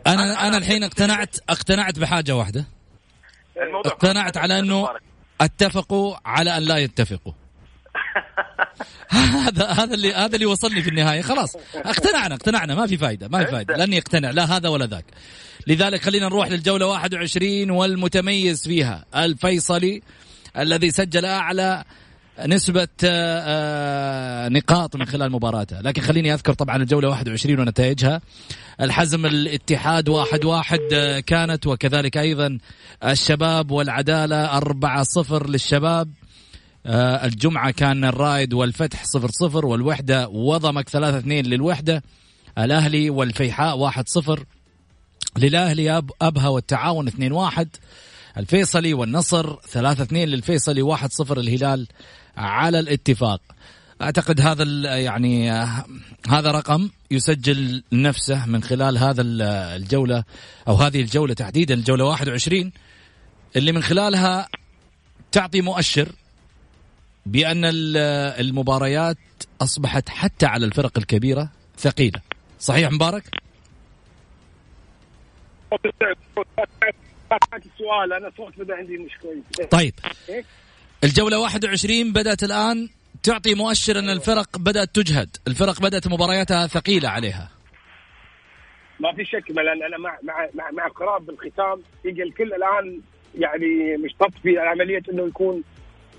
أنا 0.06 0.48
أنا 0.48 0.56
الحين 0.58 0.82
اقتنعت 0.84 1.36
اقتنعت 1.48 1.98
بحاجة 1.98 2.32
واحدة. 2.36 2.64
اقتنعت 3.86 4.36
على 4.36 4.58
أنه 4.58 4.88
اتفقوا 5.40 6.14
على 6.26 6.56
أن 6.56 6.62
لا 6.62 6.76
يتفقوا. 6.78 7.32
هذا 9.10 9.66
هذا 9.66 9.94
اللي 9.94 10.14
هذا 10.14 10.34
اللي 10.34 10.46
وصلني 10.46 10.82
في 10.82 10.90
النهاية. 10.90 11.22
خلاص 11.22 11.56
اقتنعنا 11.74 12.34
اقتنعنا. 12.34 12.74
ما 12.74 12.86
في 12.86 12.96
فايدة 12.96 13.28
ما 13.28 13.44
في 13.44 13.50
فايدة. 13.50 13.76
لن 13.76 13.92
يقتنع 13.92 14.30
لا 14.30 14.56
هذا 14.56 14.68
ولا 14.68 14.86
ذاك. 14.86 15.04
لذلك 15.66 16.02
خلينا 16.02 16.26
نروح 16.26 16.48
للجولة 16.48 16.86
21 16.86 17.70
والمتميز 17.70 18.68
فيها 18.68 19.04
الفيصلي 19.16 20.02
الذي 20.58 20.90
سجل 20.90 21.24
أعلى 21.24 21.84
نسبة 22.46 22.88
آه، 23.04 23.42
آه، 23.46 24.48
نقاط 24.48 24.96
من 24.96 25.04
خلال 25.04 25.32
مباراته. 25.32 25.80
لكن 25.80 26.02
خليني 26.02 26.34
أذكر 26.34 26.52
طبعا 26.52 26.76
الجولة 26.76 27.08
21 27.08 27.60
ونتائجها. 27.60 28.20
الحزم 28.80 29.26
الاتحاد 29.26 30.08
واحد 30.08 30.44
واحد 30.44 30.80
آه، 30.92 31.20
كانت 31.20 31.66
وكذلك 31.66 32.16
أيضا 32.16 32.58
الشباب 33.04 33.70
والعدالة 33.70 34.56
أربعة 34.56 35.02
صفر 35.02 35.48
للشباب. 35.48 36.12
الجمعة 36.86 37.70
كان 37.70 38.04
الرائد 38.04 38.54
والفتح 38.54 39.04
صفر 39.04 39.30
صفر 39.30 39.66
والوحدة 39.66 40.28
وضمك 40.28 40.88
ثلاثة 40.88 41.18
اثنين 41.18 41.46
للوحدة 41.46 42.02
الأهلي 42.58 43.10
والفيحاء 43.10 43.78
واحد 43.78 44.08
صفر 44.08 44.44
للأهلي 45.38 45.96
أب 45.96 46.10
أبها 46.22 46.48
والتعاون 46.48 47.06
اثنين 47.08 47.32
واحد 47.32 47.68
الفيصلي 48.38 48.94
والنصر 48.94 49.56
ثلاثة 49.60 50.02
اثنين 50.02 50.28
للفيصلي 50.28 50.82
واحد 50.82 51.12
صفر 51.12 51.40
الهلال 51.40 51.86
على 52.36 52.78
الاتفاق. 52.78 53.40
أعتقد 54.02 54.40
هذا 54.40 54.64
يعني 54.98 55.52
آه، 55.52 55.84
هذا 56.28 56.50
رقم 56.50 56.90
يسجل 57.10 57.82
نفسه 57.92 58.46
من 58.46 58.62
خلال 58.62 58.98
هذا 58.98 59.22
ال- 59.22 59.42
الجولة 59.82 60.24
أو 60.68 60.74
هذه 60.74 61.00
الجولة 61.00 61.34
تحديدا 61.34 61.74
الجولة 61.74 62.04
21 62.04 62.72
اللي 63.56 63.72
من 63.72 63.82
خلالها 63.82 64.48
تعطي 65.32 65.60
مؤشر 65.60 66.12
بأن 67.26 67.64
ال- 67.64 67.96
المباريات 68.46 69.16
أصبحت 69.62 70.08
حتى 70.08 70.46
على 70.46 70.66
الفرق 70.66 70.98
الكبيرة 70.98 71.48
ثقيلة. 71.78 72.20
صحيح 72.58 72.90
مبارك؟ 72.90 73.24
السؤال 77.54 78.12
أنا 78.12 78.30
صوت 78.36 78.58
بدأ 78.58 78.74
عندي 78.76 78.98
مش 78.98 79.12
كويس. 79.22 79.68
طيب. 79.70 79.94
الجولة 81.04 81.38
21 81.40 82.12
بدأت 82.12 82.42
الآن. 82.42 82.88
تعطي 83.22 83.54
مؤشر 83.54 83.98
أن 83.98 84.10
الفرق 84.10 84.58
بدأت 84.58 84.94
تجهد. 84.94 85.36
الفرق 85.48 85.80
بدأت 85.82 86.08
مبارياتها 86.08 86.66
ثقيلة 86.66 87.08
عليها. 87.08 87.50
ما 89.00 89.12
في 89.14 89.24
شك 89.24 89.50
لأن 89.50 89.82
أنا 89.82 89.98
مع 89.98 90.18
مع 90.22 90.48
مع, 90.54 90.70
مع 90.70 90.88
قراب 90.88 91.30
الختام 91.30 91.82
يجي 92.04 92.22
الكل 92.22 92.52
الآن 92.54 93.00
يعني 93.38 93.96
مشتط 94.04 94.30
في 94.42 94.58
عملية 94.58 95.02
إنه 95.12 95.26
يكون 95.26 95.62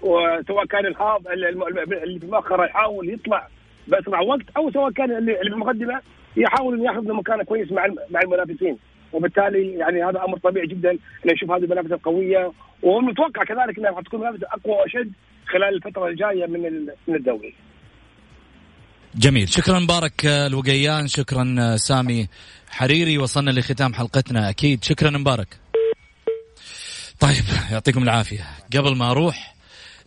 وسواء 0.01 0.65
كان 0.65 0.85
الهاب 0.85 1.27
اللي 1.27 2.19
في 2.19 2.25
المؤخره 2.25 2.65
يحاول 2.65 3.09
يطلع 3.09 3.47
باسرع 3.87 4.21
وقت 4.21 4.45
أو 4.57 4.71
سواء 4.71 4.91
كان 4.91 5.11
اللي 5.17 5.33
في 5.33 5.41
المقدمه 5.41 6.01
يحاول 6.37 6.73
إنه 6.73 6.85
ياخذ 6.91 7.13
مكانه 7.13 7.43
كويس 7.43 7.71
مع 7.71 7.87
مع 8.09 8.19
المنافسين. 8.21 8.77
وبالتالي 9.13 9.73
يعني 9.73 10.03
هذا 10.03 10.23
أمر 10.27 10.37
طبيعي 10.37 10.67
جدا 10.67 10.91
ان 10.91 10.97
نشوف 11.25 11.51
هذه 11.51 11.63
المنافسة 11.63 11.95
القويه 11.95 12.51
ونتوقع 12.83 13.43
كذلك 13.43 13.77
إنها 13.79 13.91
راح 13.91 14.01
تكون 14.01 14.19
منافسة 14.19 14.47
أقوى 14.47 14.73
وأشد 14.73 15.11
خلال 15.47 15.75
الفترة 15.75 16.07
الجاية 16.07 16.45
من 16.45 16.61
من 17.07 17.15
الدوري. 17.15 17.53
جميل. 19.15 19.49
شكرا 19.49 19.79
مبارك 19.79 20.25
آه، 20.25 20.47
الوقيان. 20.47 21.07
شكرا 21.07 21.55
آه، 21.59 21.75
سامي 21.75 22.27
حريري. 22.69 23.17
وصلنا 23.17 23.51
لختام 23.51 23.93
حلقتنا. 23.93 24.49
أكيد. 24.49 24.83
شكرا 24.83 25.09
مبارك. 25.09 25.47
طيب 27.19 27.43
يعطيكم 27.71 28.03
العافية. 28.03 28.43
قبل 28.77 28.97
ما 28.97 29.11
أروح 29.11 29.55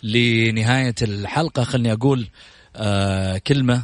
لنهاية 0.04 0.94
الحلقة 1.02 1.64
خلني 1.64 1.92
أقول 1.92 2.28
آه 2.76 3.38
كلمة 3.38 3.82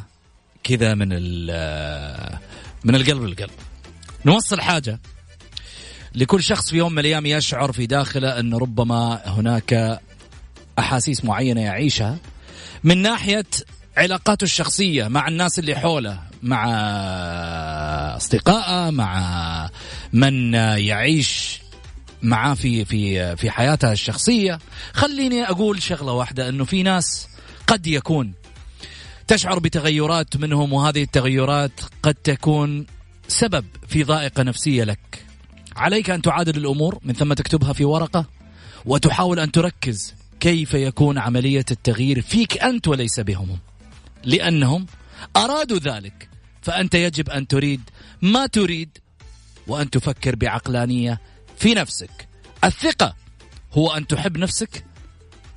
كذا 0.63 0.93
من 0.93 1.09
آه، 1.49 2.39
من 2.83 2.95
القلب 2.95 3.23
للقلب. 3.23 3.49
نوصل 4.25 4.61
حاجة. 4.61 4.99
لكل 6.15 6.43
شخص 6.43 6.69
في 6.69 6.77
يوم 6.77 6.91
من 6.91 6.99
الأيام 6.99 7.25
يشعر 7.25 7.71
في 7.71 7.85
داخله 7.85 8.39
أن 8.39 8.53
ربما 8.53 9.21
هناك 9.25 9.99
أحاسيس 10.79 11.25
معينة 11.25 11.61
يعيشها 11.61 12.17
من 12.83 12.97
ناحية 12.97 13.45
علاقاته 13.97 14.43
الشخصية 14.43 15.07
مع 15.07 15.27
الناس 15.27 15.59
اللي 15.59 15.75
حوله 15.75 16.19
مع 16.43 16.65
أصدقائه 18.15 18.89
مع 18.89 19.69
من 20.13 20.53
يعيش 20.53 21.60
معاه 22.23 22.53
في 22.53 22.85
في 22.85 23.35
في 23.35 23.51
حياتها 23.51 23.91
الشخصية. 23.91 24.59
خليني 24.93 25.43
أقول 25.43 25.81
شغلة 25.81 26.11
واحدة 26.11 26.49
أنه 26.49 26.65
في 26.65 26.83
ناس 26.83 27.27
قد 27.67 27.87
يكون 27.87 28.33
تشعر 29.27 29.59
بتغيرات 29.59 30.37
منهم 30.37 30.73
وهذه 30.73 31.03
التغيرات 31.03 31.81
قد 32.03 32.13
تكون 32.13 32.85
سبب 33.27 33.65
في 33.87 34.03
ضائقة 34.03 34.43
نفسية 34.43 34.83
لك. 34.83 35.25
عليك 35.75 36.09
أن 36.09 36.21
تعادل 36.21 36.57
الأمور 36.57 36.99
من 37.03 37.13
ثم 37.13 37.33
تكتبها 37.33 37.73
في 37.73 37.85
ورقة 37.85 38.25
وتحاول 38.85 39.39
أن 39.39 39.51
تركز 39.51 40.13
كيف 40.39 40.73
يكون 40.73 41.17
عملية 41.17 41.65
التغيير 41.71 42.21
فيك 42.21 42.63
أنت 42.63 42.87
وليس 42.87 43.19
بهم. 43.19 43.57
لأنهم 44.23 44.85
أرادوا 45.35 45.77
ذلك 45.77 46.29
فأنت 46.61 46.95
يجب 46.95 47.29
أن 47.29 47.47
تريد 47.47 47.81
ما 48.21 48.45
تريد 48.45 48.97
وأن 49.67 49.89
تفكر 49.89 50.35
بعقلانية 50.35 51.21
في 51.61 51.73
نفسك. 51.73 52.29
الثقة 52.63 53.15
هو 53.73 53.91
أن 53.91 54.07
تحب 54.07 54.37
نفسك 54.37 54.85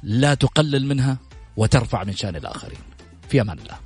لا 0.02 0.34
تقلل 0.34 0.86
منها 0.86 1.18
وترفع 1.56 2.04
من 2.04 2.16
شأن 2.16 2.36
الآخرين. 2.36 2.78
في 3.28 3.40
أمان 3.40 3.58
الله. 3.58 3.83